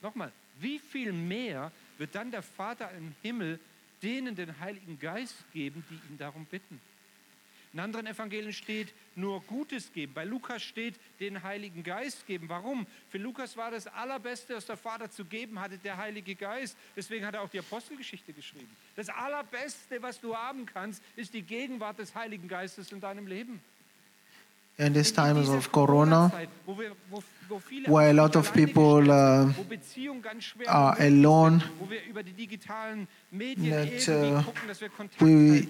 nochmal, 0.00 0.32
wie 0.60 0.78
viel 0.78 1.12
mehr 1.12 1.70
wird 1.98 2.14
dann 2.14 2.30
der 2.30 2.42
Vater 2.42 2.90
im 2.92 3.14
Himmel 3.22 3.58
denen 4.02 4.34
den 4.34 4.58
Heiligen 4.60 4.98
Geist 4.98 5.34
geben, 5.52 5.84
die 5.90 5.94
ihn 5.94 6.18
darum 6.18 6.44
bitten? 6.46 6.80
In 7.76 7.80
anderen 7.80 8.06
Evangelien 8.06 8.54
steht 8.54 8.94
nur 9.16 9.42
Gutes 9.42 9.92
geben. 9.92 10.14
Bei 10.14 10.24
Lukas 10.24 10.62
steht 10.62 10.94
den 11.20 11.42
Heiligen 11.42 11.82
Geist 11.82 12.26
geben. 12.26 12.48
Warum? 12.48 12.86
Für 13.10 13.18
Lukas 13.18 13.54
war 13.54 13.70
das 13.70 13.86
Allerbeste, 13.86 14.56
was 14.56 14.64
der 14.64 14.78
Vater 14.78 15.10
zu 15.10 15.26
geben 15.26 15.60
hatte, 15.60 15.76
der 15.76 15.98
Heilige 15.98 16.34
Geist. 16.34 16.74
Deswegen 16.96 17.26
hat 17.26 17.34
er 17.34 17.42
auch 17.42 17.50
die 17.50 17.58
Apostelgeschichte 17.58 18.32
geschrieben. 18.32 18.74
Das 18.94 19.10
Allerbeste, 19.10 20.00
was 20.00 20.18
du 20.18 20.34
haben 20.34 20.64
kannst, 20.64 21.02
ist 21.16 21.34
die 21.34 21.42
Gegenwart 21.42 21.98
des 21.98 22.14
Heiligen 22.14 22.48
Geistes 22.48 22.90
in 22.92 23.00
deinem 23.02 23.26
Leben. 23.26 23.60
In 24.78 24.94
times 24.94 25.12
dieser 25.12 25.58
of 25.58 25.70
Corona, 25.70 26.32
where 27.86 28.08
a 28.08 28.12
lot 28.12 28.36
of 28.36 28.54
people, 28.54 29.06
uh, 29.06 29.52
are 30.66 30.98
alone, 30.98 31.60
sind, 31.60 31.72
wo 31.78 31.90
wir 31.90 32.02
über 32.04 32.22
die 32.22 32.32
digitalen 32.32 33.06
Medien 33.30 33.70
that, 33.70 34.08
uh, 34.08 34.42
we 35.20 35.66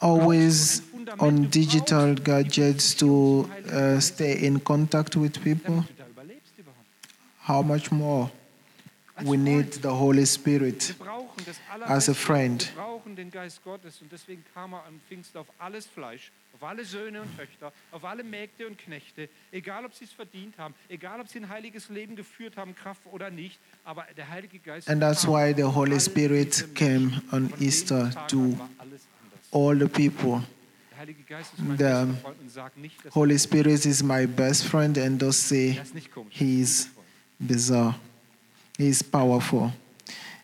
always 0.00 0.82
on 1.18 1.50
digital 1.50 2.14
gadgets 2.14 2.94
to 2.96 3.48
uh, 3.72 4.00
stay 4.00 4.32
in 4.32 4.62
contact 4.62 5.16
with 5.16 5.32
people. 5.42 5.76
damit 5.76 5.90
du 5.90 5.94
da 5.96 6.06
überlebst 6.08 6.52
überhaupt. 6.58 7.48
How 7.48 7.64
much 7.64 7.90
more 7.90 8.30
we 9.24 9.36
need 9.36 9.72
the 9.82 9.88
Holy 9.88 10.26
Spirit 10.26 10.94
as 11.86 12.08
a 12.08 12.14
friend. 12.14 12.70
Wir 12.74 12.82
brauchen 12.82 13.16
den 13.16 13.30
Geist 13.30 13.62
Gottes 13.64 14.00
und 14.02 14.12
deswegen 14.12 14.44
kam 14.52 14.74
er 14.74 14.82
auf 15.34 15.46
alles 15.58 15.86
Fleisch, 15.86 16.30
auf 16.54 16.62
alle 16.62 16.84
Söhne 16.84 17.22
und 17.22 17.36
Töchter, 17.36 17.72
auf 17.92 18.04
alle 18.04 18.22
Mägde 18.22 18.66
und 18.66 18.76
Knechte, 18.76 19.28
egal 19.52 19.84
ob 19.84 19.94
sie 19.94 20.04
es 20.04 20.12
verdient 20.12 20.58
haben, 20.58 20.74
egal 20.88 21.20
ob 21.20 21.28
sie 21.28 21.38
ein 21.38 21.48
heiliges 21.48 21.88
Leben 21.88 22.16
geführt 22.16 22.56
haben, 22.56 22.74
Kraft 22.74 23.00
oder 23.10 23.30
nicht, 23.30 23.58
aber 23.84 24.06
der 24.16 24.28
Heilige 24.28 24.58
Geist 24.58 24.88
And 24.88 25.00
that's 25.00 25.26
why 25.26 25.54
the 25.54 25.64
Holy 25.64 26.00
Spirit 26.00 26.74
came 26.74 27.22
on 27.32 27.52
Easter 27.60 28.10
to 28.28 28.54
an 29.52 29.60
war 29.60 29.70
alles 29.70 29.82
anders. 29.82 29.88
all 29.88 29.88
the 29.88 29.88
people. 30.08 30.42
Der 30.90 30.98
Heilige 30.98 31.22
Geist 31.24 31.52
ist 31.52 31.58
mein 31.62 31.76
The 31.76 31.84
bester 31.84 32.14
Freund 32.22 32.40
und 32.40 32.50
sagt 32.50 32.76
nicht, 32.78 33.04
dass 33.04 33.14
Holy 33.14 33.38
Spirit 33.38 33.86
is 33.86 34.02
my 34.02 34.26
best 34.26 34.64
friend, 34.64 34.96
and 34.98 35.22
don't 35.22 35.32
say 35.32 35.78
ist 35.80 35.94
nicht 35.94 36.10
komisch. 36.10 36.34
he 36.36 36.60
is 36.62 36.88
bizarre. 37.38 37.94
He 38.78 38.88
is 38.88 39.02
powerful. 39.02 39.72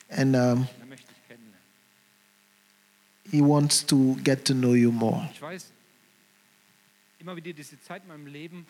And 0.09 0.35
um, 0.35 0.67
Er 0.81 0.87
möchte 0.87 1.07
dich 1.09 1.29
kennenlernen. 1.29 1.59
he 3.31 3.41
wants 3.41 3.85
to 3.87 4.17
get 4.23 4.45
to 4.45 4.53
know 4.55 4.75
you 4.75 4.91
more. 4.93 5.29
Immer 7.19 7.37
wieder 7.37 7.53
diese 7.53 7.81
Zeit 7.81 8.03
in 8.03 8.09
meinem 8.09 8.27
Leben, 8.27 8.67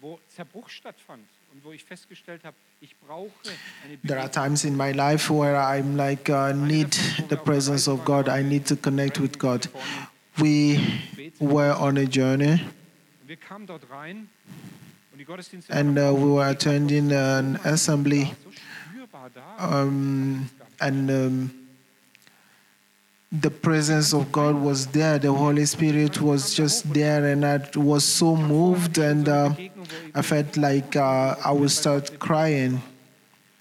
wo 0.00 0.18
Zerbruch 0.34 0.68
stattfand 0.68 1.26
und 1.52 1.64
wo 1.64 1.72
ich 1.72 1.84
festgestellt 1.84 2.42
habe, 2.44 2.56
ich 2.80 2.94
brauche 3.06 3.30
There 4.06 4.20
are 4.20 4.30
times 4.30 4.64
in 4.64 4.76
my 4.76 4.92
life 4.92 5.32
where 5.32 5.56
I'm 5.56 5.96
like, 5.96 6.28
uh, 6.28 6.52
need 6.52 6.92
the 7.28 7.36
presence 7.36 7.88
of 7.88 8.04
God. 8.04 8.28
I 8.28 8.42
need 8.42 8.66
to 8.66 8.76
connect 8.76 9.18
with 9.18 9.38
God. 9.38 9.68
We 10.38 10.78
were 11.40 11.74
on 11.78 11.96
a 11.96 12.04
journey, 12.04 12.60
Und 13.22 13.28
wir 13.28 13.36
kamen 13.36 13.66
dort 13.66 13.82
rein 13.90 14.28
und 15.12 15.18
die 15.18 15.24
Gottesdienste 15.24 15.72
and 15.72 15.98
uh, 15.98 16.12
we 16.14 16.34
were 16.34 16.44
attending 16.46 17.10
an 17.12 17.58
assembly, 17.64 18.24
war 18.24 18.36
so 18.44 18.50
spürbar 18.52 19.30
da. 19.34 19.82
um, 19.82 20.50
and 20.78 21.10
um, 21.10 21.50
the 23.32 23.50
presence 23.50 24.14
of 24.14 24.30
God 24.30 24.54
was 24.54 24.86
there. 24.88 25.18
The 25.18 25.32
Holy 25.32 25.66
Spirit 25.66 26.20
was 26.20 26.54
just 26.54 26.92
there, 26.92 27.24
and 27.26 27.44
I 27.44 27.60
was 27.74 28.04
so 28.04 28.36
moved, 28.36 28.98
and 28.98 29.28
uh, 29.28 29.54
I 30.14 30.22
felt 30.22 30.56
like 30.56 30.96
uh, 30.96 31.34
I 31.44 31.52
would 31.52 31.70
start 31.70 32.18
crying. 32.18 32.82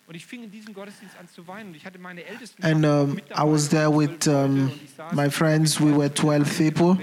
Und 0.08 0.16
ich 0.16 0.26
fing 0.26 0.44
in 0.44 0.52
diesem 0.52 0.74
Gottesdienst 0.74 1.18
an 1.20 1.28
zu 1.28 1.48
weinen. 1.48 1.70
Und 1.70 1.76
ich 1.76 1.86
hatte 1.86 1.98
meine 1.98 2.24
ältesten 2.24 2.64
And 2.64 2.86
um, 2.86 3.18
I 3.32 3.44
was 3.44 3.70
there 3.70 3.90
with 3.90 4.28
um, 4.28 4.66
und 4.66 4.72
ich 4.84 4.92
saß 4.96 5.14
my 5.14 5.30
friends. 5.30 5.80
We 5.82 5.98
were 5.98 6.14
12 6.14 6.58
people. 6.58 6.98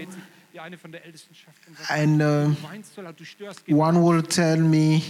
Die 0.54 0.60
eine 0.60 0.78
von 0.78 0.92
der 0.92 1.04
Ältestenschaft 1.04 1.58
und 1.66 1.76
sagte, 1.76 1.92
And 1.92 2.22
uh, 2.22 2.54
du 2.54 2.62
weinst 2.62 2.94
so 2.94 3.02
laut, 3.02 3.18
du 3.18 3.24
störst 3.24 3.68
one 3.68 4.00
will 4.00 4.22
tell 4.22 4.58
me, 4.58 5.02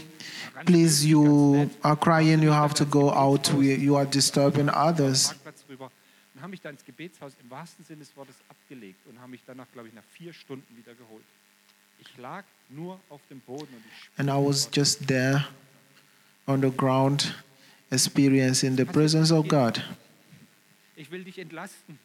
please, 0.64 1.06
you 1.06 1.68
are 1.82 1.96
crying, 1.96 2.42
you 2.42 2.52
have 2.52 2.72
to 2.74 2.86
go 2.86 3.10
out, 3.10 3.52
you 3.52 3.96
are 3.96 4.06
disturbing 4.06 4.70
others. 4.70 5.34
Parkplatz 6.42 6.42
und 6.42 6.44
haben 6.44 6.50
mich 6.50 6.60
dann 6.60 6.74
ins 6.74 6.84
Gebetshaus 6.84 7.32
im 7.42 7.50
wahrsten 7.50 7.84
Sinne 7.84 8.00
des 8.00 8.16
Wortes 8.16 8.34
abgelegt 8.48 9.06
und 9.06 9.20
haben 9.20 9.30
mich 9.30 9.42
danach, 9.46 9.66
glaube 9.72 9.88
ich, 9.88 9.94
nach 9.94 10.02
vier 10.16 10.32
Stunden 10.32 10.76
wieder 10.76 10.94
geholt. 10.94 11.24
Ich 12.00 12.18
lag 12.18 12.44
nur 12.68 12.98
auf 13.10 13.20
dem 13.30 13.40
Boden 13.40 13.68
und 13.72 13.82
ich 13.86 14.18
And 14.18 14.28
I 14.28 14.32
was 14.32 14.68
just 14.72 15.06
there 15.06 15.44
on 16.46 16.60
the 16.60 16.70
ground, 16.70 17.34
experiencing 17.90 18.76
the 18.76 18.84
presence 18.84 19.30
of 19.30 19.46
God. 19.46 19.82
Ich 20.96 21.10
will 21.10 21.24
dich 21.24 21.38
entlasten. 21.38 21.98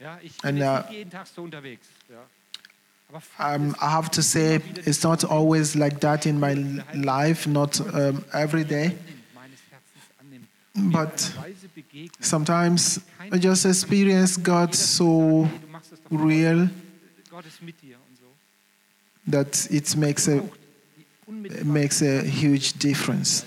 Ja, 0.00 0.18
ich 0.22 0.32
And, 0.42 0.58
bin 0.58 0.66
uh, 0.66 0.80
jeden 0.90 1.10
Tag 1.10 1.26
so 1.26 1.42
unterwegs. 1.42 1.86
Ja. 2.08 2.24
Um, 3.38 3.76
I 3.80 3.90
have 3.90 4.10
to 4.10 4.22
say, 4.22 4.60
it's 4.86 5.04
not 5.04 5.24
always 5.24 5.76
like 5.76 6.00
that 6.00 6.26
in 6.26 6.40
my 6.40 6.54
life, 6.94 7.48
not 7.48 7.78
um, 7.80 8.24
every 8.32 8.64
day. 8.64 8.96
But 10.76 11.32
sometimes 12.20 13.00
I 13.30 13.38
just 13.38 13.64
experience 13.64 14.36
God 14.36 14.74
so 14.74 15.48
real 16.10 16.68
that 19.26 19.70
it 19.70 19.96
makes 19.96 20.26
a, 20.28 20.42
it 21.28 21.64
makes 21.64 22.02
a 22.02 22.22
huge 22.22 22.72
difference. 22.74 23.46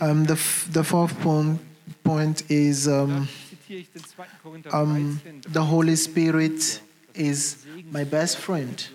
Um, 0.00 0.24
the, 0.24 0.38
the 0.72 0.84
fourth 0.84 1.18
point, 1.20 1.60
point 2.02 2.50
is 2.50 2.86
um, 2.86 3.28
zitiere 3.48 3.80
ich 3.80 3.90
den 3.90 4.02
2. 4.02 4.08
Korinther 4.42 4.72
um, 4.72 5.20
the 5.52 5.60
Holy 5.60 5.96
Spirit 5.96 6.82
is 7.14 7.58
my 7.90 8.04
best 8.04 8.38
friend. 8.38 8.90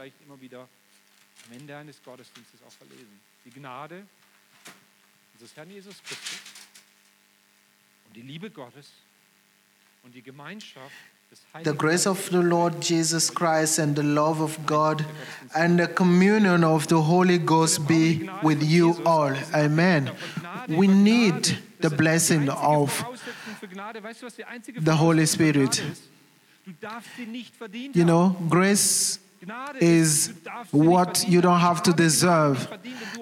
Vielleicht 5.39 5.57
immer 5.57 5.65
wieder 5.65 5.65
am 5.65 5.69
Ende 5.69 5.79
eines 5.79 5.89
Gottesdienstes 5.89 5.89
auch 5.89 5.89
verlesen. 5.89 5.89
Die 5.89 5.89
Gnade 5.89 5.89
unseres 5.89 5.95
Herrn 5.95 5.95
Jesus 5.95 6.03
Christus 6.03 6.39
und 8.07 8.15
die 8.15 8.21
Liebe 8.21 8.49
Gottes 8.49 8.91
und 10.03 10.15
die 10.15 10.21
Gemeinschaft 10.21 10.95
the 11.63 11.73
grace 11.73 12.07
of 12.07 12.29
the 12.31 12.41
Lord 12.41 12.83
Jesus 12.83 13.29
Christ 13.29 13.79
and 13.79 13.95
the 13.95 14.03
love 14.03 14.41
of 14.41 14.65
God 14.65 15.05
and 15.53 15.79
the 15.79 15.87
communion 15.87 16.63
of 16.63 16.87
the 16.87 16.95
Holy 16.95 17.37
Ghost 17.37 17.87
be 17.87 18.27
with 18.41 18.63
you 18.63 18.95
all. 19.05 19.35
Amen. 19.53 20.11
We 20.67 20.87
need 20.87 21.59
the 21.81 21.89
blessing 21.89 22.49
of 22.49 23.05
für 23.59 23.67
Gnade, 23.67 24.01
weißt 24.01 24.21
du, 24.21 24.25
was 24.25 24.35
die 24.35 24.45
einzige 24.45 24.81
the 24.81 24.91
Holy 24.91 25.27
Voraussetzung 25.27 25.37
für 25.37 25.53
Gnade 25.53 25.73
Spirit. 25.73 25.91
ist? 25.91 26.03
Du 26.65 26.71
darfst 26.81 27.09
sie 27.15 27.25
nicht 27.25 27.55
verdient 27.55 27.95
You 27.95 28.05
know, 28.05 28.35
grace 28.49 29.19
is 29.79 30.33
what 30.71 31.25
you 31.27 31.41
don't 31.41 31.59
have 31.59 31.81
to 31.83 31.93
deserve. 31.93 32.67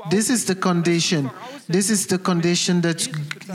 This 0.10 0.30
is 0.30 0.46
the 0.46 0.56
condition. 0.56 1.30
This 1.68 1.90
is 1.90 2.08
the 2.08 2.18
condition 2.18 2.82
that 2.82 3.08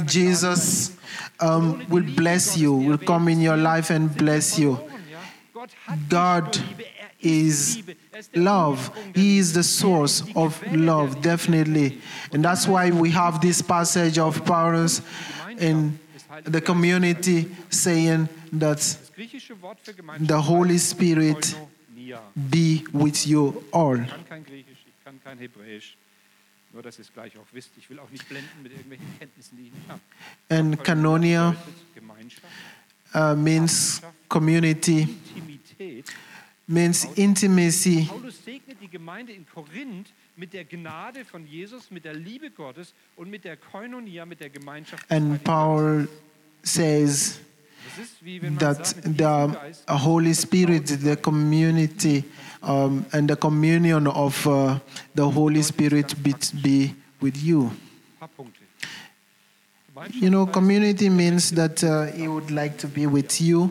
Jesus 0.07 0.97
um, 1.41 1.85
will 1.89 2.05
bless 2.15 2.57
you, 2.57 2.75
will 2.75 2.99
come 2.99 3.29
in 3.29 3.41
your 3.41 3.57
life 3.57 3.91
and 3.91 4.15
bless 4.17 4.59
you. 4.59 4.79
God 6.09 6.59
is 7.21 7.83
love. 8.35 8.91
He 9.15 9.39
is 9.39 9.53
the 9.53 9.63
source 9.63 10.23
of 10.35 10.63
love, 10.73 11.23
definitely. 11.23 12.01
And 12.33 12.45
that's 12.45 12.67
why 12.67 12.91
we 12.91 13.11
have 13.11 13.41
this 13.41 13.63
passage 13.63 14.19
of 14.19 14.45
Paulus 14.45 15.03
in 15.59 15.99
the 16.45 16.61
community 16.61 17.55
saying 17.71 18.29
that 18.53 18.97
the 20.21 20.41
Holy 20.41 20.79
Spirit. 20.79 21.57
Be 22.35 22.83
with 22.93 23.27
you 23.27 23.63
all. 23.73 24.01
Ich 24.01 24.09
kann 24.09 24.29
kein 24.29 24.45
Griechisch, 24.45 24.79
ich 24.87 25.05
kann 25.05 25.23
kein 25.23 25.39
Hebräisch. 25.39 25.97
Nur, 26.73 26.83
dass 26.83 26.99
ihr 26.99 27.03
es 27.03 27.13
gleich 27.13 27.37
auch 27.37 27.47
wisst. 27.53 27.71
Ich 27.77 27.91
will 27.91 27.99
auch 27.99 28.09
nicht 28.11 28.27
blenden 28.29 28.63
mit 28.63 28.73
irgendwelchen 28.73 29.07
Kenntnissen, 29.19 29.57
die 29.59 29.67
ich 29.67 29.73
nicht 29.73 29.89
habe. 29.89 30.01
And 30.49 30.83
Koinonia 30.83 31.55
uh, 33.15 33.35
means 33.37 34.01
community, 34.29 35.07
means 36.67 37.05
intimacy. 37.15 38.07
Paulus 38.09 38.43
segnet 38.43 38.79
die 38.81 38.89
Gemeinde 38.89 39.33
in 39.33 39.47
Korinth 39.47 40.15
mit 40.37 40.55
der 40.55 40.65
Gnade 40.65 41.27
von 41.27 41.47
Jesus, 41.47 41.91
mit 41.91 42.07
der 42.07 42.15
Liebe 42.15 42.51
Gottes 42.51 42.95
und 43.17 43.29
mit 43.29 43.45
der 43.45 43.59
Koinonia, 43.59 44.25
mit 44.25 44.41
der 44.41 44.49
Gemeinschaft. 44.49 45.11
And 45.11 45.45
Paul 45.45 46.09
says 46.63 47.39
Geistes. 47.85 47.97
Das 47.97 48.05
ist 48.07 48.25
wie 48.25 48.41
wenn 48.43 48.55
man 48.55 48.59
that 48.59 48.95
the 49.89 49.95
Holy 50.05 50.35
Spirit, 50.35 50.87
the 51.03 51.17
community, 51.17 52.25
um, 52.63 53.05
and 53.13 53.29
the 53.31 53.37
communion 53.37 54.07
of 54.07 54.47
uh, 54.47 54.79
the 55.15 55.23
Holy 55.23 55.63
Spirit 55.63 56.15
be, 56.23 56.35
be 56.63 56.95
with 57.21 57.37
you. 57.43 57.65
ein 57.65 58.19
paar 58.19 58.29
Punkte. 58.29 58.61
Gemeinschaft 59.95 60.23
You 60.23 60.31
know, 60.31 60.47
community 60.47 61.09
means 61.11 61.51
that 61.51 61.83
uh, 61.85 62.07
he 62.07 62.29
would 62.29 62.51
like 62.51 62.79
to 62.79 62.89
be 62.89 63.07
with 63.07 63.41
you. 63.41 63.71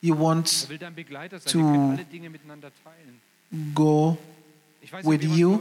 He 0.00 0.12
wants 0.12 0.68
will 0.68 0.78
dein 0.78 0.94
Begleiter 0.94 1.38
sein. 1.38 1.52
to 1.52 1.58
Wir 1.58 1.64
können 1.64 1.90
alle 1.92 2.04
Dinge 2.04 2.30
miteinander 2.30 2.70
teilen. 2.84 3.74
go. 3.74 4.16
With 5.02 5.22
you. 5.24 5.60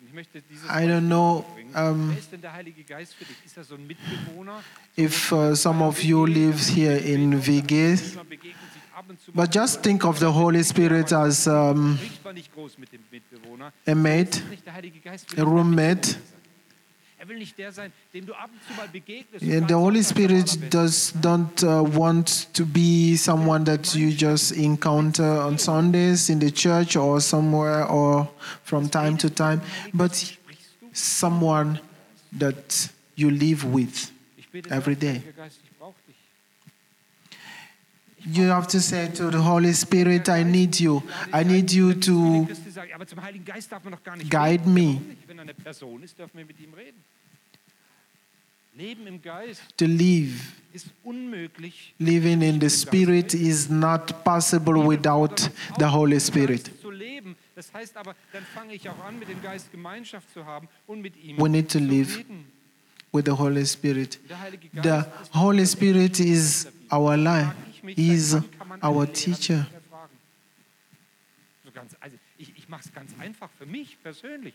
Jemand 0.00 0.02
von 0.02 0.02
euch 0.02 0.02
in 0.02 0.02
der 0.02 0.02
WG 0.02 0.02
wohnt. 0.02 0.02
Und 0.02 0.06
Ich 0.06 0.12
möchte 0.14 0.42
dieses 0.42 0.64
I 0.64 0.88
don't 0.88 1.06
know 1.06 1.44
um, 1.74 2.10
Wer 2.10 2.18
ist 2.18 2.32
denn 2.32 2.40
der 2.40 2.52
Heilige 2.52 2.82
Geist 2.84 3.14
für 3.14 3.24
dich? 3.24 3.36
Ist 3.44 3.56
er 3.56 3.64
so 3.64 3.74
ein 3.74 3.86
Mitbewohner? 3.86 4.62
if 4.96 5.32
uh, 5.32 5.54
some 5.54 5.84
of 5.84 6.02
you 6.02 6.24
lives 6.26 6.68
here 6.68 6.96
in 6.96 7.34
Vegas. 7.46 8.14
Man 8.14 8.28
begegnet 8.28 8.56
sich 8.72 8.82
ab 8.94 9.04
und 9.08 9.20
zu 9.20 9.30
mal. 9.32 9.44
But 9.46 9.54
just 9.54 9.82
think 9.82 10.04
of 10.04 10.18
the 10.18 10.26
Holy 10.26 10.62
Spirit 10.64 11.12
as 11.12 11.46
um, 11.46 11.98
Riecht 12.02 12.24
man 12.24 12.34
nicht 12.34 12.52
groß 12.54 12.78
mit 12.78 12.92
dem 12.92 13.00
Mitbewohner. 13.10 13.72
a 13.86 13.94
mate, 13.94 14.38
Ist 14.38 14.50
nicht 14.50 14.66
der 14.66 14.72
Heilige 14.74 15.00
Geist 15.00 15.36
will 15.36 15.44
a 15.44 15.46
roommate. 15.46 16.16
Er 17.18 17.28
will 17.28 17.38
nicht 17.38 17.56
der 17.56 17.72
sein, 17.72 17.92
dem 18.12 18.26
du 18.26 18.34
ab 18.34 18.50
und 18.52 18.60
zu 18.68 18.74
mal 18.78 18.88
begegnest. 18.88 19.42
und 19.42 19.68
the 19.68 19.74
Holy 19.74 20.04
Spirit 20.04 20.72
does 20.72 21.14
don't 21.22 21.62
uh, 21.64 21.82
want 21.96 22.52
to 22.52 22.66
be 22.66 23.16
someone 23.16 23.64
that 23.64 23.94
you 23.94 24.08
just 24.10 24.52
encounter 24.52 25.44
on 25.44 25.56
Sundays 25.58 26.28
in 26.28 26.40
the 26.40 26.50
church 26.50 26.94
or 26.96 27.20
somewhere 27.20 27.90
or 27.90 28.28
from 28.64 28.90
time 28.90 29.16
to 29.16 29.30
time, 29.30 29.62
but 29.94 30.12
someone 30.92 31.80
that 32.38 32.90
you 33.14 33.30
live 33.30 33.64
with. 33.64 34.12
Every 34.70 34.94
day. 34.94 35.20
Heiliger 35.20 35.32
Geist, 35.32 35.58
ich 35.64 35.78
brauche 35.78 35.94
dich. 36.06 36.16
You 38.28 38.48
have 38.48 38.66
to 38.68 38.80
say 38.80 39.08
to 39.14 39.30
the 39.30 39.40
Holy 39.40 39.72
Spirit, 39.72 40.28
I 40.28 40.42
need 40.42 40.80
you. 40.80 41.02
I 41.32 41.44
need 41.44 41.70
you 41.70 41.94
to 41.94 42.48
guide 44.28 44.66
me. 44.66 45.00
To 49.76 49.86
live. 49.86 50.60
Living 51.98 52.42
in 52.42 52.58
the 52.58 52.68
Spirit 52.68 53.34
is 53.34 53.70
not 53.70 54.24
possible 54.24 54.82
without 54.82 55.48
the 55.78 55.88
Holy 55.88 56.18
Spirit. 56.18 56.70
We 61.38 61.48
need 61.48 61.68
to 61.70 61.80
live 61.80 62.24
with 63.12 63.24
the 63.24 63.34
Holy 63.34 63.64
Spirit. 63.64 64.18
The 64.74 65.06
Holy 65.30 65.64
Spirit 65.64 66.20
is 66.20 66.68
our 66.90 67.16
life. 67.16 67.54
Frag 67.86 67.90
ich 67.90 67.96
mich, 67.96 67.96
He 67.96 68.14
is 68.14 68.30
seit 68.30 68.42
wann 68.42 68.58
kann 68.58 68.68
man 68.68 68.82
our 68.82 69.12
teacher. 69.12 69.58
nicht 69.58 69.72
mehr 69.72 69.80
fragen? 69.90 70.16
So 71.64 71.70
ganz, 71.72 71.96
also 72.00 72.16
ich, 72.38 72.52
ich 72.56 72.68
mache 72.68 72.82
es 72.84 72.92
ganz 72.92 73.12
einfach 73.18 73.50
für 73.58 73.66
mich 73.66 73.96
persönlich. 74.02 74.54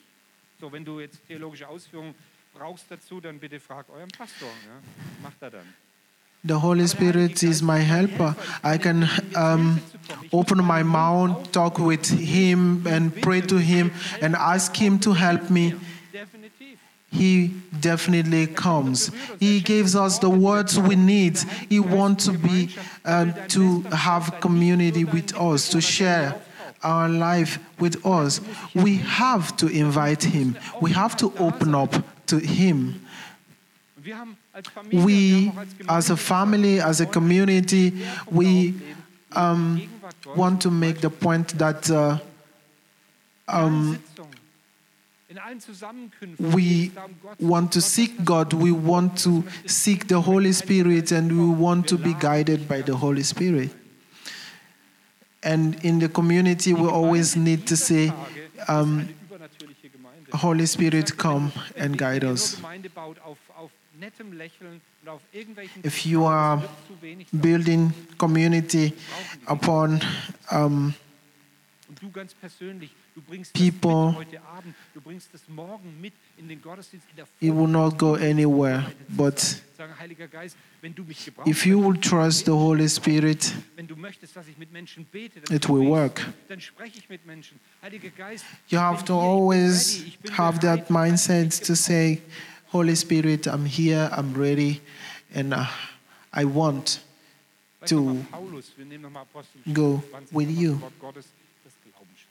So, 0.59 0.71
wenn 0.71 0.85
du 0.85 0.99
jetzt 0.99 1.25
theologische 1.27 1.67
Ausführungen 1.67 2.13
brauchst 2.53 2.85
dazu, 2.89 3.19
dann 3.19 3.39
bitte 3.39 3.59
frag 3.59 3.89
euren 3.89 4.09
Pastor. 4.09 4.47
Ja? 4.47 5.23
Macht 5.23 5.41
er 5.41 5.51
dann. 5.51 5.65
The 6.43 6.55
Holy 6.55 6.87
Spirit 6.87 7.43
is 7.43 7.61
my 7.61 7.79
helper. 7.79 8.35
I 8.63 8.79
can 8.79 9.07
um, 9.35 9.79
open 10.31 10.57
my 10.65 10.83
mouth, 10.83 11.51
talk 11.51 11.77
with 11.77 12.07
Him, 12.07 12.87
and 12.87 13.13
pray 13.21 13.41
to 13.41 13.59
Him 13.59 13.91
and 14.21 14.35
ask 14.35 14.75
Him 14.75 14.99
to 15.01 15.13
help 15.13 15.51
me. 15.51 15.75
He 17.11 17.53
definitely 17.81 18.47
comes. 18.47 19.11
He 19.39 19.59
gives 19.59 19.95
us 19.95 20.19
the 20.19 20.29
words 20.29 20.79
we 20.79 20.95
need. 20.95 21.37
He 21.69 21.79
wants 21.79 22.25
to 22.25 22.37
be, 22.37 22.69
uh, 23.03 23.31
to 23.49 23.81
have 23.91 24.39
community 24.39 25.03
with 25.03 25.35
us, 25.35 25.67
to 25.69 25.81
share 25.81 26.39
our 26.83 27.09
life 27.09 27.59
with 27.79 28.05
us. 28.05 28.39
We 28.73 28.97
have 28.97 29.55
to 29.57 29.67
invite 29.67 30.23
Him. 30.23 30.57
We 30.81 30.91
have 30.91 31.17
to 31.17 31.33
open 31.37 31.75
up 31.75 31.93
to 32.27 32.37
Him. 32.39 33.05
We, 34.91 35.51
as 35.89 36.09
a 36.09 36.17
family, 36.17 36.79
as 36.79 37.01
a 37.01 37.05
community, 37.05 38.03
we 38.31 38.73
um, 39.33 39.81
want 40.35 40.61
to 40.61 40.71
make 40.71 41.01
the 41.01 41.09
point 41.09 41.57
that 41.59 41.89
uh, 41.91 42.17
um, 43.47 44.01
Sitzungen, 44.01 44.29
in 44.29 44.29
allen 44.29 44.29
Zusammenkünften, 44.29 45.20
we 46.37 46.61
geht 46.63 46.89
es 46.89 46.93
darum, 46.95 47.15
Gott 47.21 47.37
zu 47.39 47.49
want 47.49 47.73
to 47.73 47.79
seek 47.81 48.25
God, 48.25 48.53
we 48.53 48.71
want 48.71 49.23
to 49.23 49.43
seek 49.65 50.07
the 50.07 50.21
Holy 50.21 50.53
Spirit, 50.53 51.11
and 51.11 51.31
we 51.31 51.45
want 51.61 51.87
to 51.87 51.97
be 51.97 52.13
guided 52.13 52.67
by 52.67 52.81
the 52.81 52.95
Holy 52.95 53.23
Spirit. 53.23 53.71
And 55.43 55.83
in 55.83 55.99
the 55.99 56.07
community, 56.09 56.73
we 56.73 56.87
always 56.87 57.35
need 57.35 57.65
to 57.67 57.75
say, 57.75 58.11
um, 58.67 58.99
ist 58.99 59.07
eine 59.07 59.09
übernatürliche 59.27 59.89
Gemeinde. 59.89 60.31
Holy 60.41 60.67
Spirit, 60.67 61.17
come 61.17 61.51
and 61.79 61.97
guide 61.97 62.23
us. 62.25 62.53
nur 62.53 62.61
Gemeinde 62.61 62.89
baut 62.89 63.19
auf, 63.21 63.37
auf 63.57 63.71
nettem 63.99 64.33
Lächeln 64.33 64.81
und 65.01 65.09
auf 65.09 65.21
irgendwelchen 65.31 65.83
If 65.85 66.05
you 66.05 66.25
are 66.25 66.61
wird 66.61 66.71
zu 66.87 67.01
wenig 67.01 67.27
sein. 67.31 67.41
building 67.41 67.93
community 68.17 68.93
upon 69.47 70.01
um, 70.51 70.93
Und 73.13 73.27
du 73.27 73.35
ganz 73.35 73.51
persönlich, 73.51 73.51
du 73.51 73.51
bringst 73.51 73.53
people- 73.53 74.13
das 74.13 74.19
mit 74.19 74.27
heute 74.27 74.41
Abend, 74.47 74.75
du 74.93 75.01
bringst 75.01 75.27
das 75.33 75.41
morgen 75.47 76.01
mit 76.01 76.13
in 76.37 76.47
den 76.47 76.61
Gottesdienst 76.61 77.07
in 77.09 77.15
der 77.17 77.25
it 77.39 77.53
will 77.55 77.67
not 77.67 77.97
go 77.97 78.13
anywhere. 78.15 78.85
But 79.09 79.39
Sagen, 79.77 79.93
Heiliger 79.99 80.27
Geist, 80.27 80.55
wenn 80.81 80.93
du 80.95 81.03
mich 81.03 81.25
gebrauchst, 81.25 81.49
if 81.49 81.65
you 81.65 81.81
will 81.81 81.99
trust 81.99 82.45
the 82.45 82.51
Holy 82.51 82.87
Spirit, 82.87 83.53
wenn 83.75 83.87
du 83.87 83.95
möchtest, 83.95 84.35
dass 84.35 84.47
ich 84.47 84.57
mit 84.57 84.71
Menschen 84.71 85.05
bete, 85.05 85.41
dann, 85.41 85.55
it 85.55 85.67
will 85.67 85.87
work. 85.87 86.25
dann 86.47 86.61
spreche 86.61 86.99
ich 86.99 87.09
mit 87.09 87.25
Menschen. 87.25 87.59
Heiliger 87.81 88.09
Geist, 88.09 88.45
You 88.69 88.79
have 88.79 89.03
to 89.05 89.13
hier, 89.13 89.21
ich 89.23 89.27
bin 89.27 89.29
always 89.29 89.97
ready, 89.99 90.07
ich 90.07 90.19
bin 90.19 90.37
have 90.37 90.59
that 90.59 90.89
mindset 90.89 91.65
to 91.65 91.75
say, 91.75 92.21
Holy 92.71 92.95
Spirit, 92.95 93.47
I'm 93.47 93.65
here, 93.65 94.09
I'm 94.13 94.33
ready, 94.35 94.79
and 95.33 95.53
uh, 95.53 95.65
I 96.33 96.45
want 96.45 97.01
to 97.87 97.95
nochmal 97.95 98.25
Paulus, 98.31 98.71
wir 98.77 98.85
nehmen 98.85 99.01
nochmal 99.01 99.23
Apostel 99.23 99.73
go 99.73 100.01
with 100.31 100.49
you. 100.49 100.73
das 100.73 100.81
Wort 100.81 100.99
Gottes, 100.99 101.25
das 101.63 101.73
Glauben 101.83 102.09
schafft. 102.15 102.29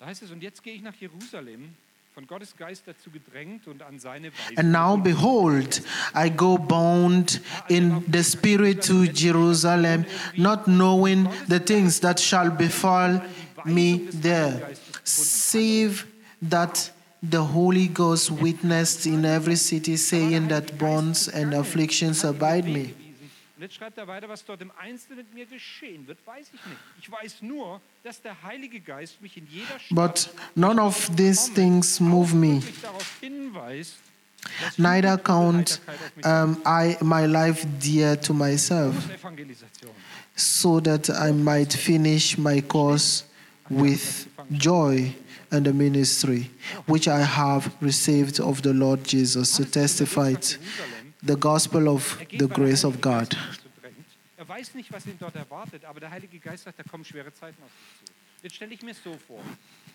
Da 0.00 0.06
heißt 0.06 0.22
es, 0.22 0.30
und 0.30 0.42
jetzt 0.42 0.62
gehe 0.62 0.72
ich 0.72 0.80
nach 0.80 0.94
Jerusalem, 0.94 1.74
von 2.14 2.26
Gottes 2.26 2.56
Geist 2.56 2.84
dazu 2.86 3.10
gedrängt 3.10 3.68
und 3.68 3.82
an 3.82 3.98
seine 3.98 4.28
Weise. 4.28 4.56
And 4.56 4.72
now 4.72 4.96
behold, 4.96 5.82
I 6.14 6.30
go 6.30 6.56
bound 6.56 7.42
in 7.68 8.02
the 8.10 8.24
Spirit 8.24 8.82
to 8.86 9.04
Jerusalem, 9.04 10.06
not 10.38 10.64
knowing 10.64 11.28
the 11.48 11.60
things 11.60 12.00
that 12.00 12.18
shall 12.18 12.50
befall 12.50 13.20
me 13.66 14.08
there, 14.10 14.70
save 15.04 16.06
that 16.40 16.90
the 17.22 17.44
Holy 17.52 17.88
Ghost 17.88 18.30
witnessed 18.30 19.04
in 19.04 19.26
every 19.26 19.56
city, 19.56 19.98
saying 19.98 20.48
that 20.48 20.78
bonds 20.78 21.28
and 21.28 21.52
afflictions 21.52 22.24
abide 22.24 22.64
me. 22.64 22.94
Und 23.60 23.64
jetzt 23.64 23.74
schreibt 23.74 23.98
er 23.98 24.08
weiter, 24.08 24.26
was 24.26 24.42
dort 24.42 24.62
im 24.62 24.72
Einzelnen 24.80 25.18
mit 25.18 25.34
mir 25.34 25.44
geschehen 25.44 26.06
wird, 26.06 26.16
weiß 26.26 26.46
ich 26.46 26.64
nicht. 26.64 26.78
Ich 26.98 27.12
weiß 27.12 27.42
nur, 27.42 27.82
dass 28.02 28.22
der 28.22 28.42
Heilige 28.42 28.80
Geist 28.80 29.20
mich 29.20 29.36
in 29.36 29.46
jeder 29.50 29.78
But 29.90 30.30
none 30.54 30.80
of 30.80 31.10
these 31.14 31.52
things 31.52 32.00
move 32.00 32.34
me. 32.34 32.54
wirklich 32.62 32.80
darauf 32.80 33.18
hinweist, 33.20 33.96
Neither 34.78 35.18
count 35.18 35.82
um, 36.24 36.56
I 36.64 36.96
my 37.02 37.26
life 37.26 37.66
dear 37.82 38.18
to 38.22 38.32
myself, 38.32 38.94
so 40.34 40.80
that 40.80 41.10
I 41.10 41.30
might 41.30 41.74
finish 41.74 42.38
my 42.38 42.62
course 42.62 43.24
with 43.68 44.26
joy 44.52 45.14
and 45.50 45.66
the 45.66 45.74
ministry 45.74 46.48
which 46.86 47.08
I 47.08 47.20
have 47.22 47.70
received 47.82 48.40
of 48.40 48.62
the 48.62 48.72
Lord 48.72 49.04
Jesus. 49.06 49.52
To 49.56 49.66
testify 49.66 50.32
t- 50.32 50.56
the 51.22 51.36
gospel 51.36 51.88
of 51.88 52.18
the 52.30 52.46
grace 52.48 52.84
of 52.84 53.00
God. 53.00 53.36
Er 54.36 54.48
weiß 54.48 54.74
nicht, 54.74 54.90
was 54.92 55.06
ihn 55.06 55.16
dort 55.18 55.36
erwartet, 55.36 55.84
aber 55.84 56.00
der 56.00 56.10
Heilige 56.10 56.38
Geist 56.38 56.64
sagt, 56.64 56.78
da 56.78 56.82
kommen 56.82 57.04
schwere 57.04 57.32
Zeiten 57.32 57.62
auf 57.62 57.70
dich 57.70 58.06
zu. 58.06 58.12
Jetzt 58.42 58.56
stelle 58.56 58.72
ich 58.74 58.82
mir 58.82 58.94
so 58.94 59.14
vor. 59.26 59.40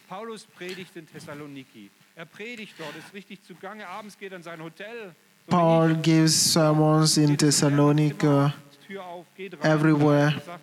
Paulus 0.08 0.46
predigt 0.46 0.96
in 0.96 1.08
Thessaloniki. 1.08 1.90
Er 2.16 2.26
predigt 2.26 2.76
dort, 2.78 2.96
ist 2.96 3.12
richtig 3.14 3.44
zugange. 3.44 3.88
Abends 3.88 4.18
geht 4.18 4.32
er 4.32 4.38
in 4.38 4.44
sein 4.44 4.62
Hotel. 4.62 5.16
Paul 5.48 5.96
gives 5.96 6.54
sermons 6.54 7.18
in 7.18 7.36
Thessalonica. 7.38 8.28
Lehrerzimmer, 8.28 8.54
Tür 8.88 9.04
auf, 9.04 9.26
geht 9.36 9.54
rein, 9.56 9.72
everywhere. 9.72 10.32
sagt, 10.46 10.62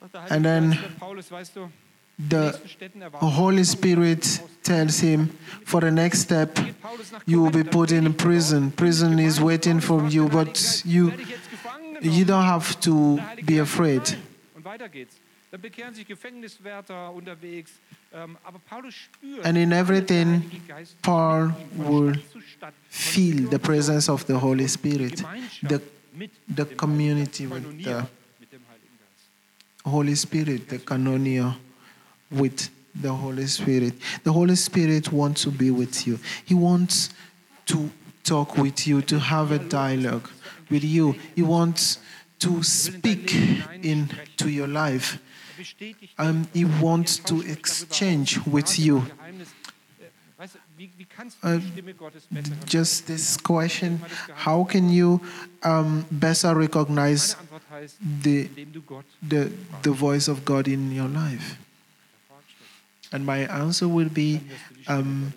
sagt 0.00 0.14
der 0.14 0.22
Heilige 0.22 0.34
And 0.34 0.44
then 0.44 1.72
Geist, 2.18 2.28
Paulus, 2.28 2.28
weißt 2.28 2.28
du, 2.28 2.28
die 2.28 2.28
The 2.28 2.36
nächsten 2.36 2.68
Städten 2.68 3.02
erwarten 3.02 3.36
Holy 3.36 3.64
Spirit 3.64 4.42
tells 4.62 5.00
him 5.00 5.30
for 5.64 5.80
the 5.80 5.90
next 5.90 6.22
step, 6.22 6.54
Geht 6.54 6.80
Paulus 6.80 7.12
nach 7.12 7.22
you 7.26 7.42
will 7.42 7.50
be 7.50 7.64
put 7.64 7.90
in 7.90 8.14
prison. 8.14 8.70
Prison 8.72 9.18
is 9.18 9.40
waiting 9.40 9.80
for 9.80 10.06
you, 10.08 10.28
but 10.28 10.82
you 10.84 11.08
Werde 11.08 11.22
ich 11.22 11.28
jetzt 11.28 11.50
gefangen 11.50 11.96
you 12.02 12.24
don't 12.24 12.46
have 12.46 12.78
to 12.80 13.18
be 13.44 13.60
afraid. 13.60 14.02
nein. 14.10 14.22
Und 14.56 14.64
weiter 14.64 14.88
geht's. 14.88 15.16
Dann 15.50 15.60
bekehren 15.60 15.94
sich 15.94 16.06
Gefängniswärter 16.06 17.12
unterwegs. 17.12 17.72
Ähm, 18.14 18.36
aber 18.42 18.58
Paulus 18.58 18.94
spürt, 18.94 19.44
And 19.44 19.56
in 19.56 19.72
everything, 19.72 20.50
Paul 21.02 21.54
will 21.76 22.14
Stadt 22.14 22.32
zu 22.32 22.40
Stadt, 22.40 22.74
von 22.74 22.88
Feel 22.88 23.50
the 23.50 23.58
presence 23.58 24.08
of 24.08 24.24
the 24.26 24.34
Holy 24.34 24.68
Spirit, 24.68 25.22
the, 25.62 25.78
the 26.56 26.64
community 26.76 27.46
with 27.46 27.62
the 27.62 27.84
Koinonia 27.84 28.08
mit 28.40 28.52
dem 28.52 28.60
Heiligen 28.68 28.98
Geist. 28.98 29.84
Holy 29.84 30.16
Spirit, 30.16 30.70
the 30.70 30.78
koinonia 30.78 31.56
with 32.32 32.70
the 32.94 33.12
Holy 33.12 33.46
Spirit. 33.46 33.94
The 34.24 34.32
Holy 34.32 34.56
Spirit 34.56 35.12
wants 35.12 35.42
to 35.42 35.50
be 35.50 35.70
with 35.70 36.06
you. 36.06 36.18
He 36.44 36.54
wants 36.54 37.10
to 37.66 37.90
talk 38.24 38.56
with 38.56 38.86
you, 38.86 39.02
to 39.02 39.18
have 39.18 39.50
a 39.50 39.58
dialogue 39.58 40.28
with 40.70 40.84
you. 40.84 41.14
He 41.34 41.42
wants 41.42 41.98
to 42.40 42.62
speak 42.62 43.34
into 43.82 44.50
your 44.50 44.68
life. 44.68 45.18
Um, 46.18 46.48
he 46.52 46.64
wants 46.64 47.18
to 47.18 47.40
exchange 47.42 48.44
with 48.46 48.78
you. 48.78 49.04
Uh? 51.42 51.60
Just 52.64 53.06
this 53.06 53.36
question 53.36 54.00
how 54.34 54.64
can 54.64 54.90
you 54.90 55.20
um, 55.62 56.04
better 56.10 56.52
recognize 56.54 57.36
the, 58.22 58.48
the, 59.22 59.52
the 59.82 59.92
voice 59.92 60.26
of 60.26 60.44
God 60.44 60.66
in 60.66 60.90
your 60.90 61.06
life? 61.06 61.58
Fragst. 63.12 63.14
And 63.14 63.26
my 63.26 63.46
answer 63.48 63.88
will 63.88 64.08
be 64.08 64.38
Dann 64.38 64.48
wirst 64.48 64.70
du 64.70 64.74
die 64.74 64.82
Stimme 64.82 64.98
um, 64.98 65.32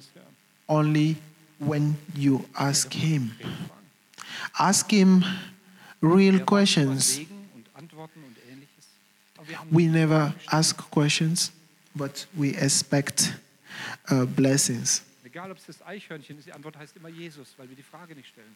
only 0.67 1.17
when 1.59 1.97
you 2.15 2.45
ask 2.53 2.93
Him. 2.93 3.31
Ask 4.57 4.89
Him 4.91 5.23
real 6.01 6.39
questions. 6.39 7.17
über 7.17 7.27
Segen 7.27 7.49
und 7.55 7.69
Antworten 7.73 8.23
und 8.23 8.37
ähnliches. 8.51 8.85
Aber 9.37 9.47
wir 9.47 9.59
haben 9.59 9.69
We 9.71 9.87
never 9.87 10.33
ask 10.47 10.77
questions, 10.91 11.51
but 11.93 12.27
we 12.33 12.55
expect 12.55 13.33
uh, 14.11 14.25
blessings. 14.25 15.03
Egal, 15.23 15.51
ob 15.51 15.57
es 15.57 15.65
das 15.65 15.81
Eichhörnchen 15.81 16.39
ist, 16.39 16.47
die 16.47 16.53
Antwort 16.53 16.77
heißt 16.77 16.95
immer 16.95 17.09
Jesus, 17.09 17.53
weil 17.57 17.67
wir 17.67 17.75
die 17.75 17.83
Frage 17.83 18.15
nicht 18.15 18.29
stellen. 18.29 18.55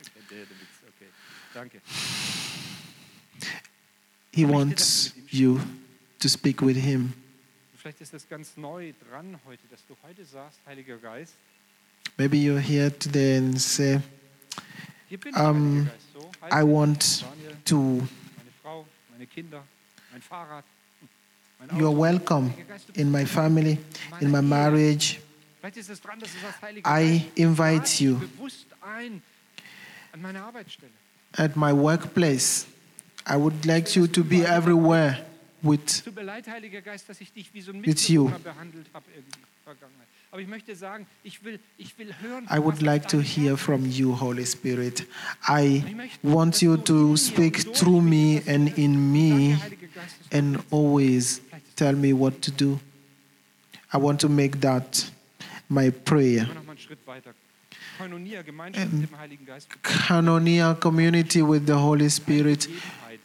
Okay, 0.00 0.20
der, 0.30 0.38
der 0.38 0.48
Witz, 0.48 0.80
okay. 0.88 1.08
Danke. 1.52 1.80
He 4.32 4.46
wants 4.46 5.12
you 5.30 5.60
to 6.18 6.28
speak 6.28 6.62
with 6.62 6.78
Him. 6.78 7.12
Vielleicht 7.82 8.00
ist 8.00 8.14
das 8.14 8.28
ganz 8.28 8.56
neu 8.56 8.92
dran 9.08 9.36
heute, 9.44 9.62
dass 9.68 9.80
du 9.86 9.96
heute 10.06 10.24
sagst, 10.24 10.58
Heiliger 10.66 10.98
Geist, 10.98 11.34
Maybe 12.16 12.36
you're 12.36 12.58
here 12.60 12.96
today 12.96 13.38
and 13.38 13.60
say, 13.60 14.00
hier 15.08 15.18
bin 15.18 15.34
ich, 15.34 15.40
Um, 15.40 15.78
Heiliger 15.78 15.90
Geist. 15.90 16.06
So, 16.14 16.30
heiß 16.42 16.52
I 16.52 16.62
want 16.64 17.24
to, 17.64 17.76
meine 17.76 18.08
Frau, 18.62 18.86
meine 19.10 19.26
Kinder, 19.26 19.64
mein 20.12 20.22
Fahrrad, 20.22 20.64
mein 21.58 21.70
Auto. 21.70 21.80
you 21.80 21.86
are 21.88 21.96
welcome 21.98 22.50
Heiliger 22.52 22.68
Geist, 22.68 22.88
du 22.88 22.92
bist 22.92 22.98
in 23.00 23.10
my 23.10 23.26
family, 23.26 23.78
in 24.20 24.30
my 24.30 24.42
marriage. 24.42 25.18
Vielleicht 25.60 25.76
ist 25.78 25.90
es 25.90 26.00
dran, 26.00 26.20
dass 26.20 26.30
du 26.32 26.38
sagst, 26.40 26.62
Heiliger 26.62 26.88
I 27.00 27.24
invite 27.34 28.02
you. 28.02 28.18
bewusst 28.18 28.66
ein 28.80 29.22
an 30.12 30.22
meine 30.22 30.40
Arbeitsstelle. 30.40 30.92
At 31.36 31.56
my 31.56 31.72
workplace, 31.72 32.66
I 33.28 33.34
would 33.36 33.64
like 33.64 33.96
you 33.96 34.06
to 34.06 34.22
be 34.22 34.44
everywhere 34.44 35.24
with 35.62 36.04
Tut 36.04 36.14
mir 36.14 36.22
leid, 36.22 36.46
Heiliger 36.48 36.80
Geist, 36.80 37.08
dass 37.08 37.20
ich 37.20 37.32
dich 37.32 37.52
wie 37.52 37.60
so 37.60 37.72
ein 37.72 37.84
With 37.84 38.08
you. 38.08 38.24
Mitbewohner 38.24 38.52
behandelt 38.54 38.86
habe 38.92 39.06
in 39.16 39.22
der 39.22 39.38
Vergangenheit. 39.64 40.08
Aber 40.30 40.40
ich 40.40 40.48
möchte 40.48 40.74
sagen, 40.74 41.06
ich 41.22 41.44
will, 41.44 41.60
ich 41.76 41.98
will 41.98 42.14
hören, 42.20 42.48
I 42.50 42.58
would 42.58 42.80
like 42.80 43.06
to 43.08 43.20
hear 43.20 43.56
from 43.56 43.84
you, 43.84 44.18
Holy 44.18 44.46
Spirit. 44.46 45.06
I 45.46 45.84
want 46.22 46.62
you 46.62 46.76
to 46.78 47.16
speak 47.16 47.74
through 47.74 48.00
me 48.00 48.42
and 48.46 48.76
in 48.78 49.12
me 49.12 49.58
and 50.32 50.58
always 50.70 51.42
tell 51.76 51.94
me 51.94 52.14
what 52.14 52.40
to 52.42 52.50
do. 52.50 52.80
I 53.92 53.98
want 53.98 54.20
to 54.22 54.28
make 54.30 54.60
that 54.62 55.10
my 55.68 55.90
prayer. 55.90 56.48
Gehen 57.98 58.10
wir 58.10 58.42
noch 58.42 58.52
mal 58.52 58.64
einen 58.64 58.74
Schritt 58.74 58.84
weiter. 58.88 58.88
Koinonia, 58.88 58.88
Gemeinschaft 58.88 58.92
mit 58.92 59.10
dem 59.10 59.18
Heiligen 59.18 59.46
Geist, 59.46 59.68
Koinonia 59.82 60.74
community 60.74 61.40
with 61.46 61.62
the 61.66 61.72
Holy 61.74 62.10
Spirit 62.10 62.68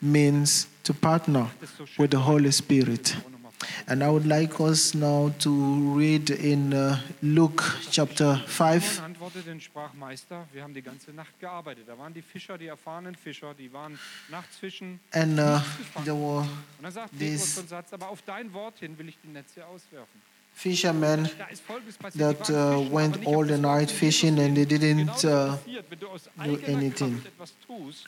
means 0.01 0.67
to 0.83 0.93
partner 0.93 1.49
Das 1.59 1.69
ist 1.71 1.77
so 1.77 1.85
schön. 1.85 2.03
with 2.03 2.11
the 2.11 2.17
Holy 2.23 2.51
Spirit. 2.51 3.15
Auch 3.25 3.29
noch 3.31 3.39
mal 3.39 3.49
vor 3.51 3.67
Augen. 3.67 3.91
And 3.91 4.03
I 4.03 4.07
would 4.09 4.25
like 4.25 4.59
us 4.59 4.93
now 4.93 5.29
to 5.39 5.95
read 5.97 6.29
in 6.29 6.73
uh, 6.73 6.97
Luke 7.21 7.63
chapter 7.89 8.37
5. 8.47 8.83
Simon 8.95 9.05
antwortete 9.05 9.51
und 9.51 9.63
sprach, 9.63 9.93
Meister, 9.93 10.45
wir 10.53 10.61
haben 10.61 10.73
die 10.73 10.81
ganze 10.83 11.11
Nacht 11.11 11.39
gearbeitet. 11.39 11.85
Da 11.87 11.97
waren 11.97 12.13
die 12.13 12.21
Fischer, 12.21 12.57
die 12.57 12.67
erfahrenen 12.67 13.15
Fischer, 13.15 13.53
die 13.53 13.71
waren 13.73 13.97
nachts 14.29 14.57
fischen. 14.57 14.99
And 15.11 15.39
uh, 15.39 15.53
nichts 15.55 15.77
gefangen. 15.77 16.05
there 16.05 16.17
were 16.17 16.41
Und 16.41 16.47
dann 16.83 16.91
sagt 16.91 17.17
Petrus 17.17 17.55
Satz, 17.67 17.93
aber 17.93 18.09
auf 18.09 18.21
dein 18.23 18.53
Wort 18.53 18.77
hin 18.79 18.97
will 18.97 19.09
ich 19.09 19.17
die 19.23 19.29
Netze 19.29 19.65
auswerfen. 19.65 20.21
Fishermen 20.57 21.29
Da 21.37 21.45
ist 21.45 21.61
Folgendes 21.63 21.97
passiert. 21.97 22.39
that 22.43 22.49
uh, 22.49 22.79
went 22.91 23.15
aber 23.15 23.17
nicht 23.19 23.27
auf 23.27 23.35
all 23.35 23.45
the 23.45 23.57
night 23.57 23.91
fishing 23.91 24.39
and 24.39 24.55
they 24.55 24.65
didn't 24.65 25.07
uh, 25.23 25.55
passiert, 25.55 25.85
wenn 25.89 25.99
du 25.99 26.07
aus 26.07 26.23
do 26.35 26.59
anything. 26.67 27.21
Kraft 27.21 27.27
etwas 27.27 27.53
tust, 27.67 28.05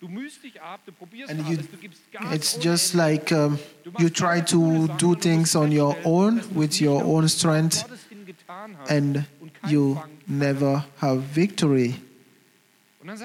du 0.00 0.08
mühst 0.08 0.42
dich 0.42 0.60
ab, 0.60 0.80
du 0.84 0.92
probierst 0.92 1.30
And 1.30 1.40
you, 1.48 1.54
alles, 1.58 1.70
du 1.70 1.76
gibst 1.76 2.00
Gas 2.10 2.34
it's 2.34 2.58
just 2.60 2.94
like 2.94 3.30
um, 3.30 3.56
you 3.98 4.08
try 4.10 4.40
to 4.42 4.88
do 4.98 5.14
things 5.14 5.54
on 5.54 5.70
your 5.70 5.96
own 6.04 6.42
with 6.54 6.80
your 6.80 7.04
own 7.04 7.28
strength 7.28 7.86
Gottes 7.88 8.00
ihn 8.10 8.26
getan 8.26 8.76
hast 8.78 8.90
and 8.90 9.24
you 9.68 9.96
never 10.26 10.84
have 11.00 11.20
victory. 11.34 11.94
And 13.04 13.20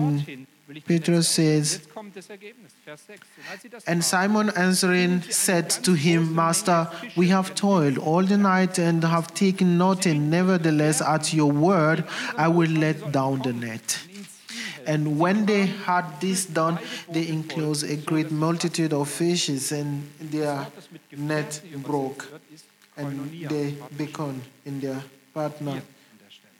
Wort 0.00 0.26
hin 0.26 0.46
will 0.66 0.76
ich 0.76 0.84
Petrus 0.84 1.34
says- 1.34 1.72
Jetzt 1.74 1.94
kommt 1.94 2.14
das 2.16 2.28
Ergebnis, 2.28 2.72
Vers 2.84 3.06
6. 3.06 3.20
Und 3.36 3.50
als 3.50 3.62
sie 3.62 3.68
das 3.70 3.86
And 3.86 4.04
Simon 4.04 4.50
answering 4.50 5.22
said 5.30 5.82
to 5.84 5.94
him, 5.94 6.34
Master, 6.34 6.92
we 7.16 7.32
have 7.34 7.54
toiled 7.54 7.98
all 7.98 8.26
the 8.26 8.36
night 8.36 8.78
and 8.78 9.04
have 9.04 9.32
taken 9.32 9.78
nothing. 9.78 10.28
Nevertheless, 10.28 11.00
at 11.00 11.32
your 11.32 11.50
word, 11.52 12.04
I 12.36 12.46
will 12.48 12.70
let 12.70 13.12
down 13.14 13.42
the 13.42 13.52
net. 13.52 13.98
ihn 14.08 14.26
ziehen 14.26 14.64
helfen. 14.86 14.86
And 14.86 15.20
when 15.20 15.46
they 15.46 15.68
had 15.86 16.04
this 16.20 16.46
done, 16.52 16.78
they 17.12 17.26
enclosed 17.28 17.84
a 17.90 17.96
great 17.96 18.30
multitude 18.30 18.94
of 18.94 19.08
fishes, 19.10 19.72
and 19.72 20.02
their 20.30 20.70
net 21.16 21.62
broke, 21.82 22.24
jetzt 22.24 22.32
wird, 22.32 22.42
ist 22.54 22.64
and 22.96 23.48
they 23.48 23.76
beckoned 23.96 24.42
in 24.64 24.80
their 24.80 25.02
partner, 25.32 25.72
an 25.72 25.76
der 25.76 25.82
Stelle. 25.82 25.97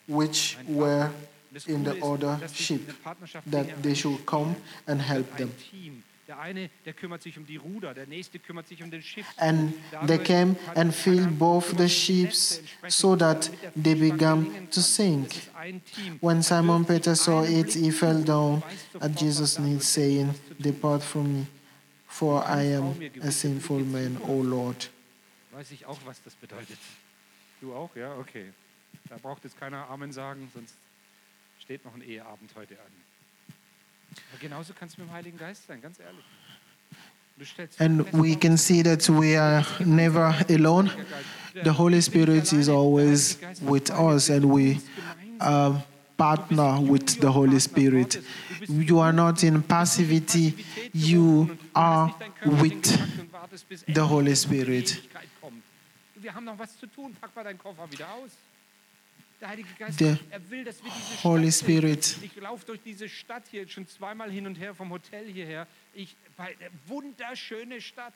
Which 0.08 0.56
were 0.66 1.10
in 1.66 1.84
the 1.84 2.02
other 2.02 2.38
ship, 2.48 2.80
that 3.46 3.82
they 3.82 3.94
should 3.94 4.24
come 4.26 4.56
and 4.86 5.00
help 5.00 5.36
them. 5.36 5.50
ein 5.50 5.70
Team. 5.70 6.02
Der 6.28 6.38
eine, 6.40 6.68
der 6.84 6.92
kümmert 6.92 7.22
sich 7.22 7.38
um 7.38 7.46
die 7.46 7.56
Ruder, 7.56 7.94
der 7.94 8.06
nächste 8.06 8.38
kümmert 8.38 8.68
sich 8.68 8.82
um. 8.82 8.90
And 9.38 9.72
they 10.06 10.18
came 10.18 10.56
and 10.74 10.94
filled 10.94 11.38
both 11.38 11.74
the 11.78 11.88
ships 11.88 12.60
so 12.88 13.16
that 13.16 13.50
they 13.74 13.94
began 13.94 14.68
to 14.70 14.80
sink. 14.80 15.30
When 16.20 16.42
Simon 16.42 16.84
Peter 16.84 17.16
saw 17.16 17.44
it, 17.44 17.72
he 17.72 17.90
fell 17.90 18.22
down 18.22 18.62
at 19.00 19.18
Jesus' 19.18 19.58
knees, 19.58 19.88
saying, 19.88 20.34
Depart 20.58 21.02
from 21.02 21.32
me, 21.32 21.46
for 22.06 22.44
I 22.44 22.74
am 22.74 23.00
a 23.22 23.30
sinful 23.30 23.80
man, 23.80 24.18
O 24.28 24.42
Lord. 24.42 24.90
Weiß 25.52 25.70
ich 25.70 25.86
auch, 25.86 25.98
was 26.04 26.22
das 26.22 26.34
bedeutet. 26.34 26.78
Du 27.62 27.72
auch, 27.72 27.96
ja? 27.96 28.14
Okay. 28.16 28.52
Da 29.08 29.16
braucht 29.16 29.44
jetzt 29.44 29.58
keiner 29.58 29.88
Amen 29.88 30.12
sagen, 30.12 30.50
sonst 30.54 30.74
steht 31.60 31.84
noch 31.84 31.94
ein 31.94 32.02
Eheabend 32.02 32.54
heute 32.54 32.74
an. 32.74 32.92
Aber 34.30 34.40
genauso 34.40 34.72
kannst 34.72 34.96
du 34.96 35.02
mit 35.02 35.10
dem 35.10 35.12
Heiligen 35.12 35.38
Geist 35.38 35.66
sein, 35.66 35.80
ganz 35.80 35.98
ehrlich. 35.98 36.24
And 37.78 38.12
we 38.12 38.34
can 38.34 38.56
see 38.56 38.82
that 38.82 39.08
we 39.08 39.36
are 39.36 39.64
never 39.84 40.34
alone. 40.48 40.88
Geist, 40.88 41.64
The 41.64 41.70
Holy 41.70 42.02
Spirit 42.02 42.52
is 42.52 42.68
always 42.68 43.38
with 43.60 43.90
us, 43.90 44.28
and 44.28 44.44
we 44.44 44.80
um, 45.40 45.82
partner 46.16 46.80
with 46.80 47.20
the 47.20 47.30
Holy 47.30 47.60
Spirit. 47.60 48.20
You 48.68 48.98
are 48.98 49.12
not 49.12 49.42
in 49.44 49.62
passivity, 49.62 50.54
you 50.92 51.56
are 51.74 52.12
with 52.44 52.82
the 53.86 54.04
Holy 54.04 54.34
Spirit. 54.34 55.00
Der 59.40 59.48
Heilige 59.48 59.68
Geist, 59.78 60.00
Der 60.00 60.18
er 60.30 60.50
will, 60.50 60.64
dass 60.64 60.82
wir 60.82 60.90
diese 60.90 61.22
Holy. 61.22 61.52
Spirit. 61.52 62.16
Ich 62.22 62.34
laufe 62.36 62.66
durch 62.66 62.80
diese 62.84 63.08
Stadt 63.08 63.44
hier 63.50 63.68
schon 63.68 63.86
zweimal 63.86 64.30
hin 64.32 64.46
und 64.46 64.56
her 64.56 64.74
vom 64.74 64.90
Hotel 64.90 65.30
hierher. 65.30 65.66
Ich, 65.94 66.16
wunderschöne 66.86 67.80
Stadt. 67.80 68.14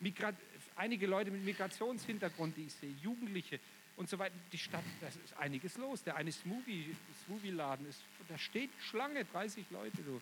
Migra 0.00 0.32
einige 0.76 1.06
Leute 1.06 1.30
mit 1.30 1.44
Migrationshintergrund, 1.44 2.56
die 2.56 2.62
ich 2.66 2.72
sehe, 2.72 2.92
Jugendliche 3.02 3.58
und 3.96 4.08
so 4.08 4.18
weiter. 4.18 4.34
Die 4.52 4.58
Stadt, 4.58 4.84
da 5.00 5.06
ist 5.08 5.18
einiges 5.38 5.76
los. 5.76 6.02
Der 6.02 6.16
eine 6.16 6.30
Smoothie- 6.30 6.94
Smoothie-Laden 7.26 7.88
ist, 7.88 8.00
da 8.28 8.38
steht 8.38 8.70
Schlange, 8.80 9.24
30 9.26 9.64
Leute. 9.70 9.96
Du, 9.98 10.20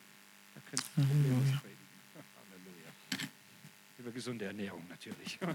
da 0.54 0.60
könntest 0.70 0.90
du 0.96 1.02
predigen. 1.02 1.56
Halleluja. 2.50 3.28
Über 3.98 4.10
gesunde 4.10 4.44
Ernährung 4.46 4.84
natürlich. 4.88 5.38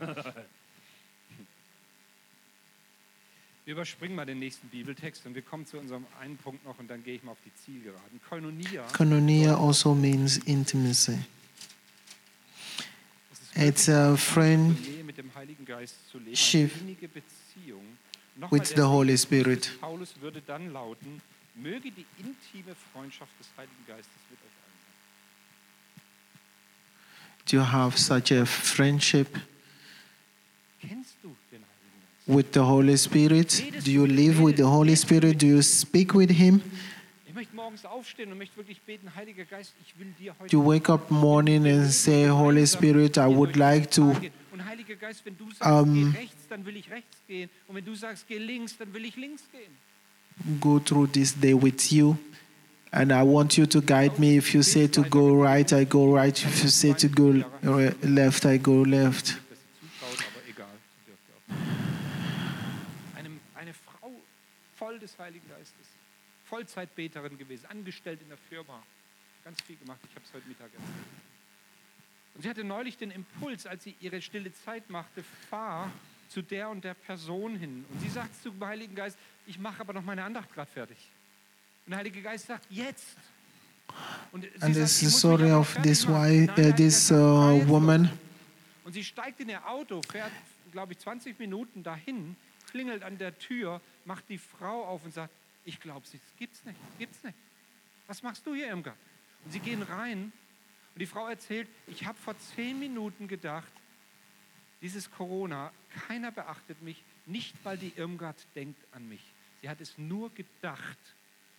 Wir 3.64 3.74
überspringen 3.74 4.16
mal 4.16 4.26
den 4.26 4.39
nächsten 4.39 4.68
Bibeltext 4.70 5.26
und 5.26 5.36
wir 5.36 5.43
kommen 5.43 5.68
zu 5.68 5.78
unserem 5.78 6.05
einen 6.20 6.36
Punkt 6.38 6.66
noch 6.66 6.80
und 6.80 6.88
dann 6.89 7.03
gehe 7.03 7.16
ich 7.16 7.24
mal 7.24 7.34
auf 7.34 7.38
die 7.45 7.53
Zielgeraden. 7.64 8.20
Koinonia, 8.28 8.84
Koinonia 8.93 9.55
also 9.55 9.93
means 9.93 10.38
intimacy. 10.38 11.20
It's 13.55 13.88
a 13.89 14.16
friend 14.16 15.05
mit 15.05 15.18
dem 15.18 15.34
Heiligen 15.36 15.66
Geist 15.66 15.95
zu 16.09 16.18
leben, 16.18 16.72
eine 16.82 17.07
Beziehung. 17.07 17.97
Nochmal 18.36 18.62
with 18.62 18.70
the 18.70 18.82
Holy 18.82 19.18
Spirit. 19.18 19.78
Paulus 19.80 20.14
würde 20.22 20.41
dann 20.41 20.72
lauten, 20.72 21.22
möge 21.55 21.91
die 21.91 22.05
intime 22.18 22.76
Freundschaft 22.93 23.32
des 23.39 23.47
Heiligen 23.57 23.86
Geistes 23.86 24.07
mit 24.30 24.39
euch 24.39 24.55
allen 24.64 24.80
sein. 24.88 26.03
Do 27.45 27.57
you 27.57 27.64
have 27.64 27.99
such 27.99 28.32
a 28.32 28.45
friendship 28.45 29.28
Kennst 30.80 31.16
du 31.22 31.36
den 31.51 31.59
Heiligen? 31.59 31.70
With 32.28 32.53
the 32.53 32.59
Holy 32.59 32.97
Spirit? 32.97 33.63
Do 33.84 33.91
you 33.91 34.05
live 34.05 34.41
with 34.41 34.57
the 34.57 34.67
Holy 34.67 34.95
Spirit? 34.95 35.38
Do 35.38 35.47
you 35.47 35.61
speak 35.61 36.13
with 36.13 36.32
Him? 36.32 36.61
Ich 37.28 37.34
möchte 37.34 37.55
morgens 37.55 37.86
aufstehen 37.86 38.32
und 38.32 38.38
möchte 38.38 38.57
wirklich 38.57 38.82
beten, 38.82 39.15
Heiliger 39.15 39.45
Geist, 39.45 39.74
ich 39.86 39.97
will 39.97 40.13
dir 40.19 40.34
heute... 40.38 40.49
Do 40.49 40.57
you 40.57 40.65
wake 40.65 40.89
up 40.89 41.09
morning 41.09 41.65
and 41.65 41.91
say, 41.91 42.28
Holy 42.28 42.67
Spirit, 42.67 43.17
I 43.17 43.28
would 43.28 43.55
like 43.55 43.89
to 43.91 44.13
Und 44.51 44.65
Heiliger 44.65 44.95
Geist, 44.95 45.26
wenn 45.26 45.38
du 45.38 45.49
sagst, 45.51 45.65
um, 45.65 46.11
geh 46.11 46.19
rechts, 46.19 46.47
dann 46.49 46.65
will 46.65 46.76
ich 46.76 46.91
rechts 46.91 47.17
gehen. 47.28 47.49
Und 47.67 47.76
wenn 47.76 47.86
du 47.86 47.95
sagst, 47.95 48.28
geh 48.28 48.38
links, 48.38 48.78
dann 48.78 48.93
will 48.93 49.05
ich 49.05 49.15
links 49.15 49.43
gehen. 49.51 49.72
go 50.59 50.80
through 50.80 51.07
this 51.07 51.34
day 51.34 51.53
with 51.53 51.91
you. 51.91 52.17
And 52.93 53.13
I 53.13 53.24
want 53.24 53.57
you 53.57 53.65
to 53.67 53.82
guide 53.82 54.19
me. 54.19 54.36
If 54.36 54.53
you 54.53 54.63
say 54.63 54.88
to 54.88 55.03
go 55.03 55.34
right, 55.34 55.72
I 55.72 55.86
go 55.86 56.13
right. 56.13 56.38
If 56.38 56.63
you 56.63 56.69
say 56.69 56.93
to 56.93 57.07
go 57.07 57.41
left, 58.03 58.45
I 58.45 58.57
go 58.57 58.82
left. 58.82 59.38
Des 65.02 65.18
Heiligen 65.20 65.47
Geistes, 65.49 65.88
Vollzeitbeterin 66.45 67.38
gewesen, 67.38 67.66
angestellt 67.68 68.22
in 68.22 68.30
der 68.30 68.38
Firma, 68.38 68.82
ganz 69.43 69.62
viel 69.62 69.76
gemacht. 69.78 69.99
Ich 70.04 70.16
habe 70.16 70.26
es 70.26 70.34
heute 70.34 70.47
Mittag 70.47 70.68
erzählt. 70.68 71.08
Und 72.34 72.41
sie 72.43 72.49
hatte 72.49 72.64
neulich 72.64 72.97
den 72.97 73.12
Impuls, 73.12 73.66
als 73.66 73.84
sie 73.84 73.95
ihre 73.99 74.22
stille 74.22 74.54
Zeit 74.54 74.89
machte, 74.89 75.24
fahr 75.49 75.91
zu 76.30 76.41
der 76.41 76.70
und 76.70 76.84
der 76.84 76.93
Person 76.93 77.58
hin. 77.58 77.86
Und 77.89 77.99
sie 78.02 78.10
sagt 78.10 78.41
zum 78.41 78.64
Heiligen 78.66 78.95
Geist, 78.95 79.18
ich 79.47 79.60
mache 79.60 79.82
aber 79.82 79.93
noch 79.93 80.04
meine 80.04 80.24
Andacht 80.24 80.54
gerade 80.54 80.72
fertig. 80.72 80.97
Und 81.86 81.91
der 81.91 81.97
Heilige 81.99 82.22
Geist 82.22 82.47
sagt, 82.47 82.66
jetzt. 82.70 83.18
Und 84.32 84.45
And 84.45 84.62
sagt, 84.62 84.74
this 84.76 85.02
"Ich 85.02 85.08
is 85.08 85.12
muss 85.14 85.20
story 85.20 85.52
of 85.52 85.76
this 85.84 86.08
machen." 86.08 86.47
why 86.47 86.70
uh, 86.70 86.72
this 86.74 87.08
sagt, 87.08 87.20
"Fahr 87.20 87.54
uh, 87.56 87.68
woman. 87.68 88.04
los." 88.04 88.12
Und 88.86 88.93
sie 88.93 89.04
steigt 89.04 89.39
in 89.41 89.49
ihr 89.49 89.68
Auto, 89.68 90.02
fährt, 90.10 90.32
glaube 90.72 90.93
ich, 90.93 90.99
20 90.99 91.38
Minuten 91.38 91.84
dahin, 91.84 92.38
klingelt 92.72 93.03
an 93.03 93.17
der 93.17 93.38
Tür, 93.38 93.82
macht 94.05 94.28
die 94.30 94.38
Frau 94.38 94.86
auf 94.86 95.03
und 95.03 95.13
sagt, 95.13 95.34
ich 95.65 95.80
glaube, 95.80 96.05
es 96.05 96.19
gibt's 96.38 96.65
nicht, 96.65 96.80
gibt's 96.97 97.24
nicht. 97.24 97.38
Was 98.07 98.24
machst 98.24 98.45
du 98.45 98.53
hier, 98.53 98.67
Irmgard? 98.67 98.97
Und 99.45 99.51
sie 99.51 99.59
gehen 99.59 99.84
rein 99.84 100.32
und 100.93 100.99
die 100.99 101.05
Frau 101.05 101.28
erzählt, 101.28 101.67
ich 101.88 102.05
habe 102.05 102.17
vor 102.17 102.38
zehn 102.55 102.80
Minuten 102.80 103.28
gedacht, 103.28 103.72
dieses 104.82 105.11
Corona, 105.11 105.72
keiner 106.07 106.32
beachtet 106.32 106.82
mich, 106.82 107.03
nicht 107.26 107.55
weil 107.63 107.78
die 107.78 107.93
Irmgard 107.95 108.38
denkt 108.55 108.84
an 108.93 109.07
mich. 109.07 109.22
Sie 109.61 109.69
hat 109.69 109.80
es 109.80 109.97
nur 109.97 110.34
gedacht 110.34 110.97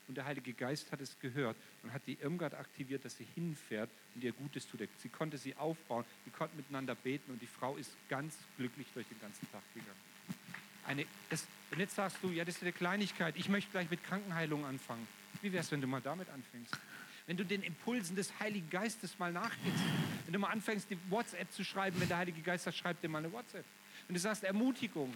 und 0.09 0.17
der 0.17 0.25
Heilige 0.25 0.53
Geist 0.53 0.91
hat 0.91 1.01
es 1.01 1.19
gehört 1.21 1.57
und 1.83 1.93
hat 1.93 2.03
die 2.07 2.19
Irmgard 2.21 2.55
aktiviert, 2.55 3.05
dass 3.05 3.17
sie 3.17 3.27
hinfährt 3.35 3.89
und 4.15 4.25
ihr 4.25 4.33
Gutes 4.33 4.67
tut. 4.67 4.81
Sie 4.99 5.09
konnte 5.09 5.39
sie 5.39 5.55
aufbauen, 5.55 6.05
die 6.27 6.31
konnten 6.31 6.57
miteinander 6.57 6.97
beten 6.97 7.31
und 7.31 7.41
die 7.41 7.47
Frau 7.47 7.77
ist 7.77 7.93
ganz 8.09 8.37
glücklich 8.57 8.89
durch 8.93 9.07
den 9.07 9.21
ganzen 9.21 9.51
Tag 9.53 9.63
gegangen. 9.73 10.12
Eine, 10.87 11.07
das, 11.31 11.47
und 11.71 11.79
jetzt 11.79 11.95
sagst 11.95 12.19
du, 12.23 12.31
ja, 12.31 12.45
das 12.45 12.57
ist 12.57 12.63
eine 12.63 12.73
Kleinigkeit, 12.73 13.35
ich 13.37 13.49
möchte 13.49 13.71
gleich 13.71 13.91
mit 13.91 14.03
Krankenheilung 14.05 14.65
anfangen. 14.65 15.07
Wie 15.41 15.53
wäre 15.53 15.63
es, 15.63 15.71
wenn 15.71 15.81
du 15.81 15.87
mal 15.87 16.01
damit 16.01 16.29
anfängst? 16.31 16.77
Wenn 17.27 17.37
du 17.37 17.45
den 17.45 17.63
Impulsen 17.63 18.17
des 18.17 18.33
Heiligen 18.41 18.69
Geistes 18.69 19.19
mal 19.19 19.33
nachgehst, 19.33 19.79
wenn 20.25 20.33
du 20.33 20.39
mal 20.39 20.51
anfängst, 20.51 20.91
die 20.91 20.99
WhatsApp 21.09 21.53
zu 21.53 21.65
schreiben, 21.65 22.01
wenn 22.01 22.09
der 22.09 22.19
Heilige 22.19 22.41
Geist 22.41 22.65
sagt, 22.65 22.77
schreib 22.77 23.01
dir 23.01 23.09
mal 23.09 23.19
eine 23.19 23.33
WhatsApp. 23.33 23.65
Wenn 24.09 24.15
du 24.15 24.21
sagst 24.21 24.43
Ermutigung, 24.43 25.15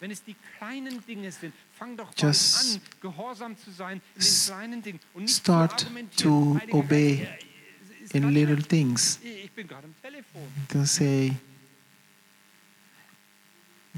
wenn 0.00 0.10
es 0.12 0.22
die 0.22 0.36
kleinen 0.56 1.04
Dinge 1.04 1.30
sind, 1.32 1.52
fang 1.76 1.96
doch 1.96 2.12
Just 2.16 2.76
an, 2.76 2.80
gehorsam 3.00 3.56
zu 3.56 3.70
sein 3.70 4.00
in 4.14 4.22
den 4.22 4.46
kleinen 4.46 4.82
Dingen 4.82 5.00
und 5.14 5.22
nicht 5.22 5.36
start 5.36 5.86
to 6.16 6.58
obey 6.70 7.26
äh, 8.12 8.16
in 8.16 8.30
little 8.32 8.62
things. 8.62 9.18
Ich 9.22 9.50
bin 9.50 9.66
gerade 9.66 9.86
am 9.86 9.94
Telefon. 10.00 10.48
To 10.68 10.84
say, 10.84 11.32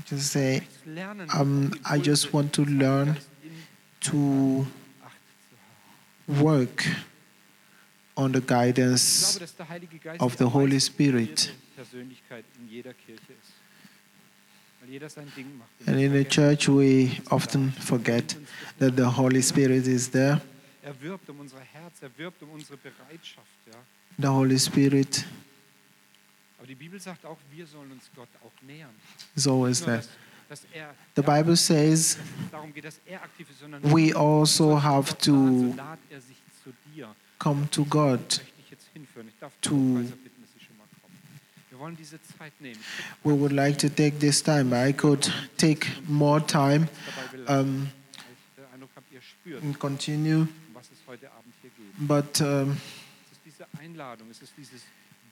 just 0.08 0.32
say, 0.32 0.56
Ich 0.58 0.62
möchte 0.86 0.90
lernen, 0.90 1.30
um, 1.30 1.70
I 1.84 1.96
just 1.96 2.32
want 2.32 2.52
to 2.54 2.64
learn 2.64 3.16
to 4.00 4.66
Acht 5.02 5.16
zu 5.48 6.34
haben. 6.34 6.40
work 6.40 6.84
on 8.14 8.32
the 8.34 8.40
guidance 8.40 9.32
glaube, 9.32 9.40
dass 9.40 9.56
der 9.56 9.68
Heilige 9.68 9.98
Geist 9.98 10.20
of 10.20 10.36
the 10.38 10.44
Holy 10.44 10.80
Spirit. 10.80 11.52
in 12.60 12.68
jeder 12.68 12.92
Kirche 12.94 13.32
ist. 13.32 13.52
Weil 14.80 14.90
jeder 14.90 15.08
sein 15.08 15.30
Ding 15.36 15.46
macht. 15.58 15.68
Und 15.80 15.88
And 15.88 15.98
in 16.00 16.12
the 16.12 16.24
church, 16.24 16.68
we 16.68 17.10
often 17.30 17.72
forget 17.72 18.36
that 18.78 18.96
the 18.96 19.04
Holy 19.04 19.42
Spirit 19.42 19.86
is 19.86 20.10
there. 20.10 20.40
Er 20.82 20.92
um 21.28 21.36
er 22.00 22.10
um 22.42 22.50
unsere 22.50 22.78
Bereitschaft. 22.78 23.46
Ja. 23.66 23.78
The 24.18 24.26
Holy 24.28 24.58
Spirit 24.58 25.24
Aber 26.60 26.66
die 26.66 26.74
Bibel 26.74 27.00
sagt 27.00 27.24
auch, 27.24 27.38
wir 27.50 27.66
sollen 27.66 27.90
uns 27.90 28.04
Gott 28.14 28.28
auch 28.44 28.52
nähern. 28.62 28.90
is 29.34 29.46
always 29.48 29.80
there. 29.82 29.96
dass, 29.98 30.08
dass 30.48 30.66
er, 30.74 30.94
The 31.16 31.22
Bible 31.22 31.56
says 31.56 32.16
dass 32.16 32.24
es 32.44 32.50
darum 32.52 32.74
geht, 32.74 32.84
dass 32.84 33.00
er 33.06 33.22
aktiv 33.22 33.48
ist, 33.50 33.60
sondern 33.60 33.82
we 33.82 34.14
also 34.14 34.80
have 34.82 35.16
to 35.18 35.32
so 35.32 35.74
er 36.10 36.20
sich 36.20 36.36
zu 36.62 36.72
dir. 36.94 37.08
come 37.38 37.66
to 37.70 37.82
God. 37.86 38.20
Ich 38.20 38.38
möchte 38.38 38.56
dich 38.58 38.70
jetzt 38.72 38.86
hinführen. 38.92 39.28
Ich 39.28 39.38
darf 39.40 39.52
die 39.64 39.68
To- 39.70 39.74
Lobpreiser 39.74 40.16
bitten, 40.16 40.42
dass 40.42 40.50
sie 40.52 40.64
schon 40.66 40.76
mal 40.76 40.84
kommen. 41.00 41.16
Wir 41.70 41.78
wollen 41.78 41.96
diese 41.96 42.18
Zeit 42.38 42.52
nehmen. 42.60 42.78
We 43.24 43.32
would 43.32 43.52
like 43.52 43.78
to 43.78 43.88
take 43.88 44.18
this 44.18 44.42
time. 44.42 44.74
I 44.76 44.92
could 44.92 45.32
take 45.56 45.86
more 46.06 46.44
time 46.46 46.88
um, 47.46 47.46
weil 47.46 47.92
ich 48.34 48.56
den 48.56 48.64
Eindruck 48.74 48.90
habe, 48.96 49.06
ihr 49.12 49.22
spürt, 49.22 49.62
and 49.62 49.78
continue, 49.78 50.40
um 50.42 50.48
was 50.74 50.90
es 50.92 50.98
heute 51.06 51.30
Abend 51.32 51.54
hier 51.62 51.70
geht. 51.70 52.06
but 52.06 52.40
um, 52.42 52.76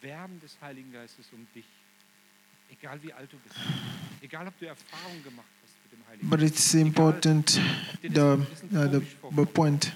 Es 0.01 0.05
ist 0.05 0.11
diese 0.11 0.15
Einladung, 0.15 0.39
es 0.39 0.51
ist 0.51 0.59
dieses 0.59 0.59
Werben 0.59 0.59
des 0.59 0.59
Heiligen 0.61 0.93
Geistes 0.93 1.27
um 1.33 1.47
dich. 1.55 1.65
Egal 2.71 2.99
wie 3.03 3.13
alt 3.13 3.33
du 3.33 3.39
bist, 3.39 3.57
egal 4.21 4.47
ob 4.47 4.59
du 4.59 4.67
Erfahrung 4.67 5.23
gemacht 5.25 5.47
hast 5.63 5.75
mit 5.85 5.93
dem 5.93 6.07
Heiligen 6.07 6.29
but 6.29 6.43
it's 6.43 6.75
important. 6.75 7.61
The 8.03 8.21
uh, 8.21 8.37
the, 8.89 9.03
the 9.35 9.47
point 9.47 9.93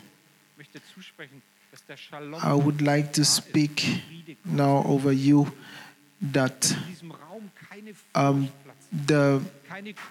Ich 0.52 0.58
möchte 0.58 0.80
zusprechen, 0.94 1.42
dass 1.70 1.84
der 1.84 1.96
Shalom 1.96 2.40
I 2.40 2.64
would 2.64 2.80
like 2.80 3.12
to 3.12 3.24
speak 3.24 3.84
now 4.44 4.82
over 4.86 5.12
you 5.12 5.52
that 6.32 6.70
in 6.70 6.86
diesem 6.88 7.10
Raum 7.10 7.50
keine 7.68 7.94
um, 8.14 8.48
the 9.06 9.40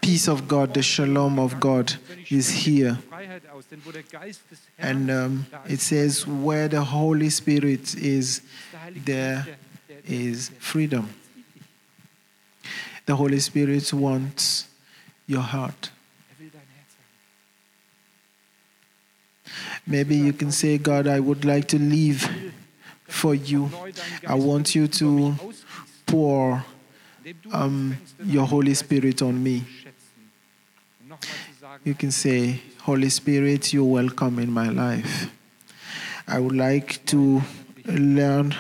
peace 0.02 0.28
of 0.28 0.48
God, 0.48 0.74
the 0.74 0.84
shalom 0.84 1.40
of 1.40 1.60
God 1.60 1.98
is 2.30 2.50
here. 2.50 2.98
Freiheit 3.10 3.48
aus, 3.50 3.68
denn 3.70 3.82
wo 3.86 3.92
der 3.92 4.04
Geist 4.04 4.42
des 4.52 4.60
Herrn 4.78 5.10
And 5.10 5.12
um, 5.12 5.46
it 5.68 5.82
says, 5.82 6.26
where 6.28 6.68
the 6.68 6.82
Holy 6.82 7.30
Spirit 7.30 7.94
is, 7.96 8.42
there 9.06 9.46
Is 10.08 10.50
freedom. 10.60 11.10
The 13.06 13.16
Holy 13.16 13.40
Spirit 13.40 13.92
wants 13.94 14.68
your 15.28 15.42
heart. 15.42 15.92
Maybe 19.86 20.16
you 20.16 20.34
can 20.34 20.52
say, 20.52 20.78
God, 20.78 21.08
I 21.08 21.20
would 21.20 21.44
like 21.44 21.68
to 21.70 21.80
live 21.80 22.30
for 23.08 23.36
you. 23.36 23.70
I 24.28 24.36
want 24.36 24.76
you 24.76 24.88
to 24.88 25.36
pour 26.06 26.64
um, 27.52 27.98
your 28.24 28.46
Holy 28.46 28.74
Spirit 28.74 29.22
on 29.22 29.42
me. 29.44 29.64
You 31.84 31.94
can 31.94 32.12
say, 32.12 32.62
Holy 32.82 33.10
Spirit, 33.10 33.74
you're 33.74 33.84
welcome 33.84 34.40
in 34.40 34.52
my 34.52 34.70
life. 34.70 35.32
I 36.28 36.40
would 36.40 36.56
like 36.56 37.06
to 37.08 37.42
learn 37.86 38.56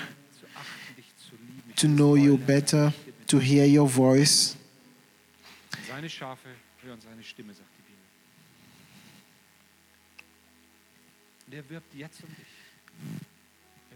to 1.81 1.87
know 1.87 2.15
you 2.15 2.37
better, 2.37 2.93
to 3.25 3.39
hear 3.39 3.65
your 3.65 3.87
voice. 3.87 4.55
Seine 5.87 6.09
Schafe 6.09 6.49
hören 6.83 7.01
seine 7.01 7.23
Stimme, 7.23 7.53
sagt 7.53 7.69
die 7.77 7.81
Bibel. 11.47 11.63
Und 11.63 11.69
wirbt 11.69 11.95
jetzt 11.95 12.23
um. 12.23 12.29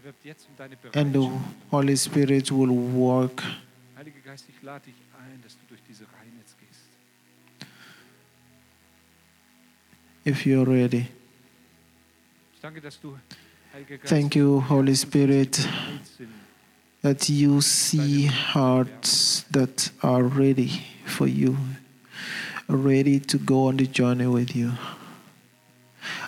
Er 0.04 0.12
um 0.12 1.00
And 1.00 1.12
the 1.14 1.30
Holy 1.70 1.96
Spirit 1.96 2.50
will 2.50 2.70
work 2.94 3.42
Heiliger 3.96 4.20
Geist, 4.24 4.44
ich 4.48 4.62
lade 4.62 4.84
dich 4.84 4.94
ein, 5.18 5.40
dass 5.42 5.54
du 5.54 5.66
durch 5.68 5.80
diese 5.88 6.04
Reihen 6.04 6.36
jetzt 6.38 6.56
gehst. 6.58 6.80
if 10.24 10.44
you're 10.44 10.64
ready. 10.64 11.06
Ich 12.54 12.60
danke, 12.60 12.80
dass 12.80 13.00
du, 13.00 13.16
Thank 14.04 14.34
you, 14.34 14.60
Holy 14.68 14.96
Spirit, 14.96 15.68
that 17.06 17.28
you 17.28 17.60
see 17.60 18.26
hearts 18.26 19.44
that 19.52 19.90
are 20.02 20.24
ready 20.24 20.82
for 21.04 21.28
you, 21.28 21.56
ready 22.68 23.20
to 23.20 23.38
go 23.38 23.68
on 23.68 23.76
the 23.76 23.86
journey 23.86 24.26
with 24.26 24.56
you. 24.56 24.72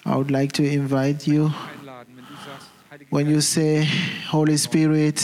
I 0.04 0.14
would 0.16 0.30
like 0.30 0.52
to 0.52 0.62
invite 0.62 1.26
you. 1.26 1.50
Einladen, 1.50 2.14
wenn 2.14 2.24
du 2.26 2.36
sagst, 2.46 2.68
Heiliger 2.92 3.10
when 3.10 3.26
you 3.26 3.40
say, 3.40 3.88
Holy 4.30 4.56
Spirit, 4.56 5.18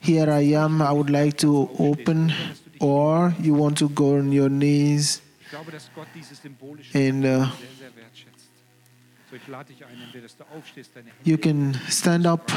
here 0.00 0.30
I 0.30 0.54
am, 0.54 0.80
I 0.80 0.90
would 0.90 1.10
like 1.10 1.36
to 1.38 1.68
open, 1.78 2.32
or 2.80 3.34
you 3.38 3.52
want 3.52 3.76
to 3.78 3.90
go 3.90 4.16
on 4.16 4.32
your 4.32 4.48
knees 4.48 5.20
Ich 5.42 5.50
glaube, 5.50 5.70
dass 5.70 5.90
Gott 5.94 6.08
dieses 6.14 6.40
symbolische 6.40 6.96
and 6.98 7.26
uh, 7.26 7.46
you 11.24 11.38
can 11.38 11.74
stand 11.88 12.26
up 12.26 12.50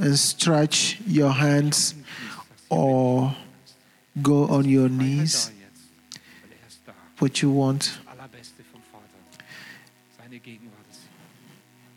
and 0.00 0.18
stretch 0.18 1.00
your 1.06 1.30
hands 1.30 1.94
or 2.68 3.34
go 4.22 4.48
on 4.48 4.64
your 4.64 4.88
knees. 4.88 5.46
da 5.46 5.52
jetzt, 5.52 6.86
weil 6.86 6.94
er. 6.94 7.20
What 7.20 7.42
you 7.42 7.50
want. 7.50 8.00
Das 8.04 8.12
Allerbeste 8.18 8.64
vom 8.72 8.80
Vater. 8.90 9.44
Seine 10.18 10.38
Gegenwart 10.40 10.86
ist 10.90 11.00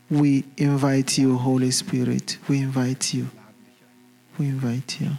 hier. 0.09 0.19
We 0.19 0.43
invite 0.57 1.21
you, 1.21 1.37
Holy 1.43 1.71
Spirit. 1.71 2.39
We 2.47 2.57
invite 2.57 3.17
you. 3.17 3.25
Wir 3.25 3.31
laden 3.41 3.65
dich 3.65 3.81
ein. 3.81 4.37
We 4.37 4.45
invite 4.45 5.03
you. 5.03 5.11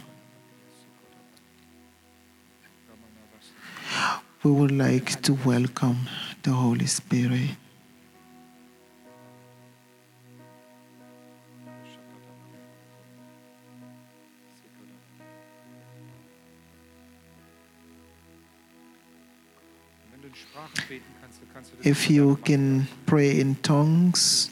We 4.43 4.49
would 4.49 4.71
like 4.71 5.21
to 5.21 5.37
welcome 5.45 6.07
the 6.43 6.51
Holy 6.51 6.87
Spirit. 6.87 7.57
If 21.83 22.09
you 22.11 22.35
can 22.37 22.87
pray 23.07 23.39
in 23.39 23.55
tongues, 23.55 24.51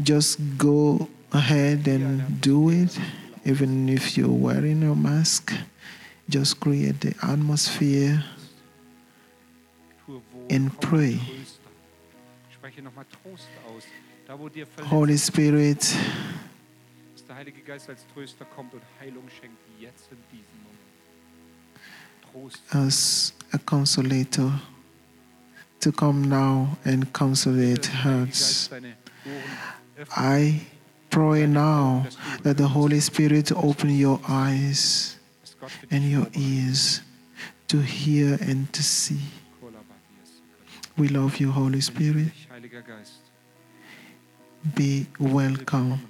just 0.00 0.38
go 0.56 1.08
ahead 1.32 1.88
and 1.88 2.40
do 2.40 2.70
it. 2.70 2.96
Even 3.44 3.88
if 3.88 4.16
you're 4.16 4.28
wearing 4.28 4.82
a 4.84 4.94
mask, 4.94 5.52
just 6.28 6.60
create 6.60 7.00
the 7.00 7.14
atmosphere. 7.22 8.22
And 10.48 10.80
pray. 10.80 11.20
Holy 14.84 15.16
Spirit. 15.16 15.96
As 22.72 23.32
a 23.52 23.58
consolator, 23.58 24.60
to 25.80 25.92
come 25.92 26.28
now 26.28 26.76
and 26.84 27.12
consolate 27.12 27.86
hearts. 27.86 28.68
deine 28.68 28.96
Ohren 29.24 29.42
öffnet, 29.96 30.16
I 30.16 30.60
pray 31.10 31.46
now 31.46 32.06
that 32.42 32.56
the 32.56 32.74
Holy 32.74 33.00
Spirit 33.00 33.52
open 33.52 33.90
your 33.90 34.20
eyes 34.28 35.16
dass 35.42 35.56
Gott 35.58 35.70
für 35.70 35.94
and 35.94 36.04
your 36.04 36.26
ears 36.34 37.02
to 37.68 37.78
hear 37.80 38.38
and 38.40 38.70
to 38.72 38.82
see. 38.82 39.20
We 40.98 41.08
love 41.08 41.38
you, 41.38 41.54
Holy 41.54 41.82
Spirit. 41.82 42.32
Dich, 42.32 42.48
Heiliger 42.50 42.82
Geist. 42.82 43.20
Be 44.74 45.06
welcome 45.18 46.00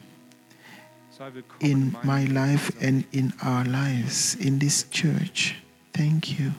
in 1.61 1.97
my 2.05 2.25
life 2.27 2.71
and 2.81 3.05
in 3.12 3.33
our 3.43 3.64
lives 3.64 4.37
in 4.37 4.59
this 4.61 4.87
church. 4.91 5.57
Thank 5.93 6.39
you. 6.39 6.53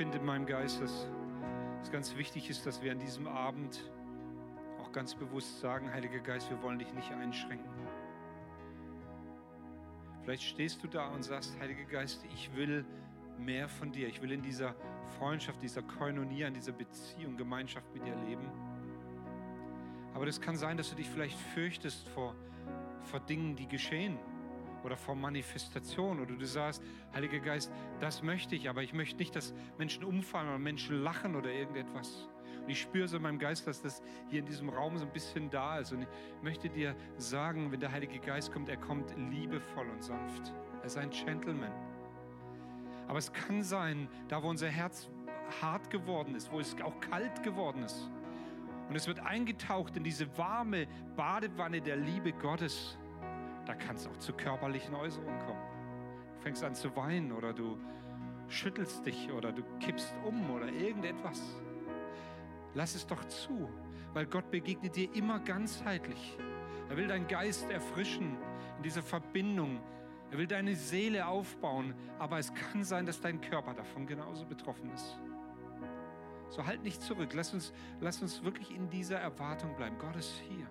Empfinde 0.00 0.16
in 0.16 0.24
meinem 0.24 0.46
Geist, 0.46 0.80
dass 0.80 1.06
es 1.82 1.90
ganz 1.90 2.16
wichtig 2.16 2.48
ist, 2.48 2.64
dass 2.64 2.82
wir 2.82 2.90
an 2.90 2.98
diesem 2.98 3.26
Abend 3.28 3.84
auch 4.80 4.92
ganz 4.92 5.14
bewusst 5.14 5.60
sagen, 5.60 5.92
Heiliger 5.92 6.20
Geist, 6.20 6.48
wir 6.48 6.62
wollen 6.62 6.78
dich 6.78 6.90
nicht 6.94 7.12
einschränken. 7.12 7.68
Vielleicht 10.22 10.42
stehst 10.42 10.82
du 10.82 10.88
da 10.88 11.08
und 11.08 11.22
sagst, 11.22 11.54
Heiliger 11.60 11.84
Geist, 11.84 12.24
ich 12.32 12.50
will 12.56 12.86
mehr 13.36 13.68
von 13.68 13.92
dir. 13.92 14.08
Ich 14.08 14.22
will 14.22 14.32
in 14.32 14.40
dieser 14.40 14.74
Freundschaft, 15.18 15.60
dieser 15.60 15.82
Koinonia, 15.82 16.48
in 16.48 16.54
dieser 16.54 16.72
Beziehung, 16.72 17.36
Gemeinschaft 17.36 17.92
mit 17.92 18.06
dir 18.06 18.16
leben. 18.26 18.50
Aber 20.14 20.24
das 20.24 20.40
kann 20.40 20.56
sein, 20.56 20.78
dass 20.78 20.88
du 20.88 20.96
dich 20.96 21.10
vielleicht 21.10 21.38
fürchtest 21.38 22.08
vor, 22.08 22.34
vor 23.02 23.20
Dingen, 23.20 23.54
die 23.54 23.68
geschehen 23.68 24.18
oder 24.84 24.96
vor 24.96 25.14
Manifestationen 25.14 26.22
oder 26.22 26.34
du 26.34 26.46
sagst, 26.46 26.82
Heiliger 27.14 27.40
Geist, 27.40 27.72
das 28.00 28.22
möchte 28.22 28.54
ich, 28.54 28.68
aber 28.68 28.82
ich 28.82 28.92
möchte 28.92 29.18
nicht, 29.18 29.34
dass 29.34 29.54
Menschen 29.78 30.04
umfallen 30.04 30.48
oder 30.48 30.58
Menschen 30.58 31.02
lachen 31.02 31.36
oder 31.36 31.50
irgendetwas. 31.50 32.28
Und 32.62 32.68
ich 32.68 32.80
spüre 32.80 33.08
so 33.08 33.16
in 33.16 33.22
meinem 33.22 33.38
Geist, 33.38 33.66
dass 33.66 33.80
das 33.80 34.02
hier 34.28 34.40
in 34.40 34.46
diesem 34.46 34.68
Raum 34.68 34.96
so 34.98 35.04
ein 35.04 35.12
bisschen 35.12 35.50
da 35.50 35.78
ist. 35.78 35.92
Und 35.92 36.02
ich 36.02 36.08
möchte 36.42 36.68
dir 36.68 36.94
sagen, 37.16 37.72
wenn 37.72 37.80
der 37.80 37.90
Heilige 37.90 38.18
Geist 38.18 38.52
kommt, 38.52 38.68
er 38.68 38.76
kommt 38.76 39.14
liebevoll 39.30 39.88
und 39.88 40.02
sanft. 40.02 40.52
Er 40.80 40.84
ist 40.84 40.96
ein 40.96 41.10
Gentleman. 41.10 41.72
Aber 43.08 43.18
es 43.18 43.32
kann 43.32 43.62
sein, 43.62 44.08
da 44.28 44.42
wo 44.42 44.48
unser 44.48 44.68
Herz 44.68 45.08
hart 45.60 45.90
geworden 45.90 46.34
ist, 46.34 46.52
wo 46.52 46.60
es 46.60 46.76
auch 46.80 47.00
kalt 47.00 47.42
geworden 47.42 47.82
ist, 47.82 48.10
und 48.90 48.96
es 48.96 49.06
wird 49.06 49.20
eingetaucht 49.20 49.96
in 49.96 50.02
diese 50.02 50.36
warme 50.36 50.88
Badewanne 51.14 51.80
der 51.80 51.96
Liebe 51.96 52.32
Gottes. 52.32 52.98
Da 53.70 53.76
kann 53.76 53.94
es 53.94 54.04
auch 54.08 54.16
zu 54.16 54.32
körperlichen 54.32 54.96
Äußerungen 54.96 55.38
kommen. 55.46 55.62
Du 56.34 56.40
fängst 56.40 56.64
an 56.64 56.74
zu 56.74 56.96
weinen 56.96 57.30
oder 57.30 57.52
du 57.52 57.78
schüttelst 58.48 59.06
dich 59.06 59.30
oder 59.30 59.52
du 59.52 59.62
kippst 59.78 60.12
um 60.24 60.50
oder 60.50 60.66
irgendetwas. 60.66 61.40
Lass 62.74 62.96
es 62.96 63.06
doch 63.06 63.24
zu, 63.26 63.70
weil 64.12 64.26
Gott 64.26 64.50
begegnet 64.50 64.96
dir 64.96 65.14
immer 65.14 65.38
ganzheitlich. 65.38 66.36
Er 66.88 66.96
will 66.96 67.06
deinen 67.06 67.28
Geist 67.28 67.70
erfrischen 67.70 68.36
in 68.78 68.82
dieser 68.82 69.04
Verbindung. 69.04 69.78
Er 70.32 70.38
will 70.38 70.48
deine 70.48 70.74
Seele 70.74 71.28
aufbauen, 71.28 71.94
aber 72.18 72.40
es 72.40 72.52
kann 72.52 72.82
sein, 72.82 73.06
dass 73.06 73.20
dein 73.20 73.40
Körper 73.40 73.72
davon 73.72 74.04
genauso 74.04 74.46
betroffen 74.46 74.90
ist. 74.90 75.16
So 76.48 76.66
halt 76.66 76.82
nicht 76.82 77.00
zurück. 77.02 77.34
Lass 77.34 77.54
uns, 77.54 77.72
lass 78.00 78.20
uns 78.20 78.42
wirklich 78.42 78.74
in 78.74 78.90
dieser 78.90 79.20
Erwartung 79.20 79.76
bleiben. 79.76 79.96
Gott 80.00 80.16
ist 80.16 80.42
hier. 80.48 80.66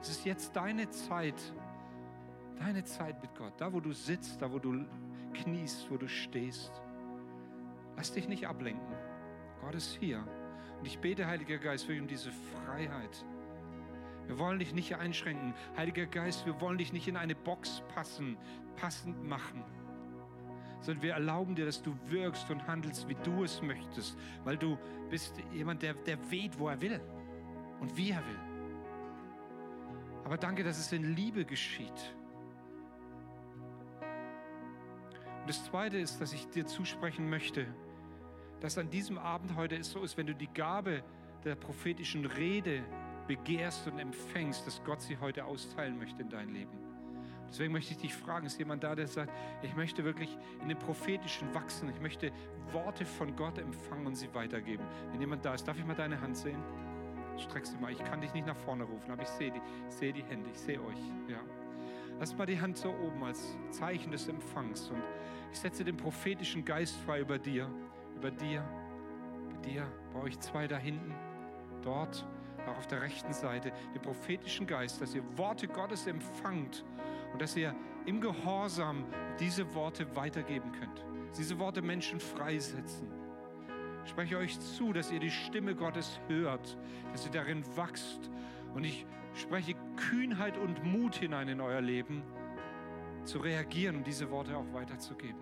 Es 0.00 0.08
ist 0.08 0.24
jetzt 0.24 0.56
deine 0.56 0.90
Zeit. 0.90 1.36
Deine 2.58 2.84
Zeit 2.84 3.20
mit 3.22 3.34
Gott. 3.34 3.54
Da, 3.58 3.72
wo 3.72 3.80
du 3.80 3.92
sitzt, 3.92 4.42
da, 4.42 4.52
wo 4.52 4.58
du 4.58 4.84
kniest, 5.32 5.90
wo 5.90 5.96
du 5.96 6.08
stehst. 6.08 6.72
Lass 7.96 8.12
dich 8.12 8.28
nicht 8.28 8.46
ablenken. 8.46 8.94
Gott 9.60 9.74
ist 9.74 9.96
hier. 9.98 10.24
Und 10.78 10.86
ich 10.86 10.98
bete, 10.98 11.26
Heiliger 11.26 11.58
Geist, 11.58 11.86
wirklich 11.88 12.02
um 12.02 12.08
diese 12.08 12.30
Freiheit. 12.32 13.24
Wir 14.26 14.38
wollen 14.38 14.58
dich 14.58 14.74
nicht 14.74 14.96
einschränken. 14.96 15.54
Heiliger 15.76 16.06
Geist, 16.06 16.46
wir 16.46 16.60
wollen 16.60 16.78
dich 16.78 16.92
nicht 16.92 17.08
in 17.08 17.16
eine 17.16 17.34
Box 17.34 17.82
passen, 17.94 18.36
passend 18.76 19.24
machen 19.24 19.64
sondern 20.80 21.02
wir 21.02 21.12
erlauben 21.12 21.54
dir, 21.54 21.66
dass 21.66 21.82
du 21.82 21.96
wirkst 22.06 22.50
und 22.50 22.66
handelst, 22.66 23.08
wie 23.08 23.16
du 23.24 23.44
es 23.44 23.62
möchtest, 23.62 24.16
weil 24.44 24.56
du 24.56 24.78
bist 25.10 25.34
jemand, 25.52 25.82
der, 25.82 25.94
der 25.94 26.18
weht, 26.30 26.58
wo 26.58 26.68
er 26.68 26.80
will 26.80 27.00
und 27.80 27.96
wie 27.96 28.10
er 28.10 28.24
will. 28.26 28.38
Aber 30.24 30.36
danke, 30.36 30.62
dass 30.62 30.78
es 30.78 30.92
in 30.92 31.14
Liebe 31.14 31.44
geschieht. 31.44 32.14
Und 35.48 35.54
das 35.54 35.64
Zweite 35.64 35.96
ist, 35.96 36.20
dass 36.20 36.34
ich 36.34 36.46
dir 36.50 36.66
zusprechen 36.66 37.30
möchte, 37.30 37.66
dass 38.60 38.76
an 38.76 38.90
diesem 38.90 39.16
Abend 39.16 39.56
heute 39.56 39.76
es 39.76 39.90
so 39.90 40.02
ist, 40.02 40.18
wenn 40.18 40.26
du 40.26 40.34
die 40.34 40.52
Gabe 40.52 41.02
der 41.42 41.54
prophetischen 41.54 42.26
Rede 42.26 42.82
begehrst 43.26 43.86
und 43.86 43.98
empfängst, 43.98 44.66
dass 44.66 44.84
Gott 44.84 45.00
sie 45.00 45.16
heute 45.16 45.46
austeilen 45.46 45.98
möchte 45.98 46.20
in 46.20 46.28
dein 46.28 46.50
Leben. 46.50 46.76
Deswegen 47.48 47.72
möchte 47.72 47.92
ich 47.94 47.98
dich 47.98 48.14
fragen, 48.14 48.44
ist 48.44 48.58
jemand 48.58 48.84
da, 48.84 48.94
der 48.94 49.06
sagt, 49.06 49.32
ich 49.62 49.74
möchte 49.74 50.04
wirklich 50.04 50.36
in 50.60 50.68
dem 50.68 50.78
Prophetischen 50.78 51.54
wachsen, 51.54 51.88
ich 51.88 52.00
möchte 52.02 52.30
Worte 52.72 53.06
von 53.06 53.34
Gott 53.34 53.56
empfangen 53.56 54.06
und 54.06 54.16
sie 54.16 54.28
weitergeben. 54.34 54.84
Wenn 55.12 55.20
jemand 55.22 55.46
da 55.46 55.54
ist, 55.54 55.66
darf 55.66 55.78
ich 55.78 55.84
mal 55.86 55.96
deine 55.96 56.20
Hand 56.20 56.36
sehen? 56.36 56.62
Streck 57.38 57.64
sie 57.64 57.78
mal. 57.78 57.90
Ich 57.90 58.04
kann 58.04 58.20
dich 58.20 58.34
nicht 58.34 58.46
nach 58.46 58.54
vorne 58.54 58.84
rufen, 58.84 59.10
aber 59.10 59.22
ich 59.22 59.28
sehe 59.28 59.50
die, 59.50 59.62
ich 59.88 59.94
sehe 59.94 60.12
die 60.12 60.24
Hände, 60.24 60.50
ich 60.52 60.58
sehe 60.58 60.78
euch. 60.78 61.00
Ja. 61.26 61.40
Lass 62.18 62.36
mal 62.36 62.46
die 62.46 62.60
Hand 62.60 62.76
so 62.76 62.88
oben 62.88 63.22
als 63.22 63.56
Zeichen 63.70 64.10
des 64.10 64.26
Empfangs 64.26 64.90
und 64.90 65.02
ich 65.52 65.58
setze 65.58 65.84
den 65.84 65.96
prophetischen 65.96 66.64
Geist 66.64 66.96
frei 67.06 67.20
über 67.20 67.38
dir, 67.38 67.70
über 68.16 68.30
dir, 68.30 68.68
über 69.44 69.58
dir, 69.62 69.86
bei 70.12 70.20
euch 70.22 70.38
zwei 70.40 70.66
da 70.66 70.76
hinten, 70.76 71.14
dort, 71.82 72.26
auch 72.66 72.76
auf 72.76 72.86
der 72.88 73.02
rechten 73.02 73.32
Seite, 73.32 73.72
den 73.94 74.02
prophetischen 74.02 74.66
Geist, 74.66 75.00
dass 75.00 75.14
ihr 75.14 75.22
Worte 75.38 75.68
Gottes 75.68 76.06
empfangt 76.06 76.84
und 77.32 77.40
dass 77.40 77.56
ihr 77.56 77.74
im 78.04 78.20
Gehorsam 78.20 79.04
diese 79.38 79.74
Worte 79.74 80.14
weitergeben 80.16 80.72
könnt. 80.72 81.04
Diese 81.38 81.58
Worte 81.58 81.82
Menschen 81.82 82.18
freisetzen. 82.20 83.08
Ich 84.04 84.10
spreche 84.10 84.38
euch 84.38 84.58
zu, 84.58 84.92
dass 84.92 85.12
ihr 85.12 85.20
die 85.20 85.30
Stimme 85.30 85.74
Gottes 85.74 86.18
hört, 86.28 86.78
dass 87.12 87.26
ihr 87.26 87.32
darin 87.32 87.62
wachst. 87.76 88.30
Und 88.74 88.84
ich 88.84 89.06
spreche 89.34 89.74
Kühnheit 89.96 90.56
und 90.56 90.84
Mut 90.84 91.16
hinein 91.16 91.48
in 91.48 91.60
euer 91.60 91.80
Leben, 91.80 92.22
zu 93.24 93.38
reagieren 93.38 93.96
und 93.96 94.06
diese 94.06 94.30
Worte 94.30 94.56
auch 94.56 94.72
weiterzugeben. 94.72 95.40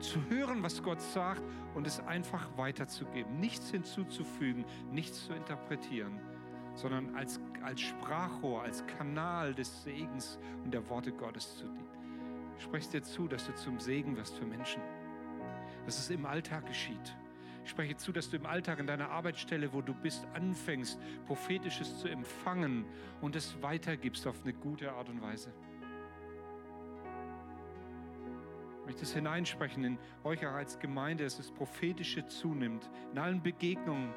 Zu 0.00 0.20
hören, 0.30 0.62
was 0.62 0.82
Gott 0.82 1.00
sagt 1.00 1.42
und 1.74 1.86
es 1.86 2.00
einfach 2.00 2.56
weiterzugeben. 2.56 3.40
Nichts 3.40 3.70
hinzuzufügen, 3.70 4.64
nichts 4.90 5.26
zu 5.26 5.32
interpretieren 5.32 6.20
sondern 6.78 7.14
als, 7.16 7.40
als 7.62 7.80
Sprachrohr, 7.80 8.62
als 8.62 8.86
Kanal 8.86 9.52
des 9.54 9.82
Segens 9.82 10.38
und 10.64 10.72
der 10.72 10.88
Worte 10.88 11.12
Gottes 11.12 11.56
zu 11.56 11.64
dienen. 11.64 11.88
Ich 12.56 12.64
spreche 12.64 12.90
dir 12.90 13.02
zu, 13.02 13.26
dass 13.26 13.46
du 13.46 13.54
zum 13.54 13.80
Segen 13.80 14.16
wirst 14.16 14.36
für 14.36 14.46
Menschen, 14.46 14.80
dass 15.84 15.98
es 15.98 16.10
im 16.10 16.24
Alltag 16.24 16.66
geschieht. 16.66 17.16
Ich 17.68 17.72
spreche 17.72 17.98
zu, 17.98 18.12
dass 18.12 18.30
du 18.30 18.38
im 18.38 18.46
Alltag, 18.46 18.78
in 18.78 18.86
deiner 18.86 19.10
Arbeitsstelle, 19.10 19.74
wo 19.74 19.82
du 19.82 19.92
bist, 19.92 20.26
anfängst, 20.32 20.98
prophetisches 21.26 21.98
zu 21.98 22.08
empfangen 22.08 22.86
und 23.20 23.36
es 23.36 23.60
weitergibst 23.60 24.26
auf 24.26 24.42
eine 24.42 24.54
gute 24.54 24.90
Art 24.90 25.10
und 25.10 25.20
Weise. 25.20 25.52
Ich 28.80 28.86
möchte 28.86 29.02
es 29.02 29.12
hineinsprechen 29.12 29.84
in 29.84 29.98
euch 30.24 30.46
auch 30.46 30.54
als 30.54 30.78
Gemeinde, 30.78 31.24
dass 31.24 31.36
das 31.36 31.50
Prophetische 31.50 32.26
zunimmt, 32.26 32.88
in 33.12 33.18
allen 33.18 33.42
Begegnungen 33.42 34.14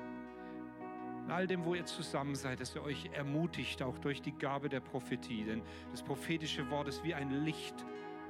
in 1.25 1.31
all 1.31 1.45
dem, 1.45 1.65
wo 1.65 1.75
ihr 1.75 1.85
zusammen 1.85 2.35
seid, 2.35 2.61
dass 2.61 2.73
ihr 2.73 2.83
euch 2.83 3.09
ermutigt, 3.11 3.83
auch 3.83 3.97
durch 3.97 4.21
die 4.21 4.31
Gabe 4.31 4.69
der 4.69 4.79
Prophetie. 4.79 5.43
Denn 5.43 5.61
das 5.91 6.01
prophetische 6.01 6.69
Wort 6.69 6.87
ist 6.87 7.03
wie 7.03 7.13
ein 7.13 7.43
Licht 7.43 7.75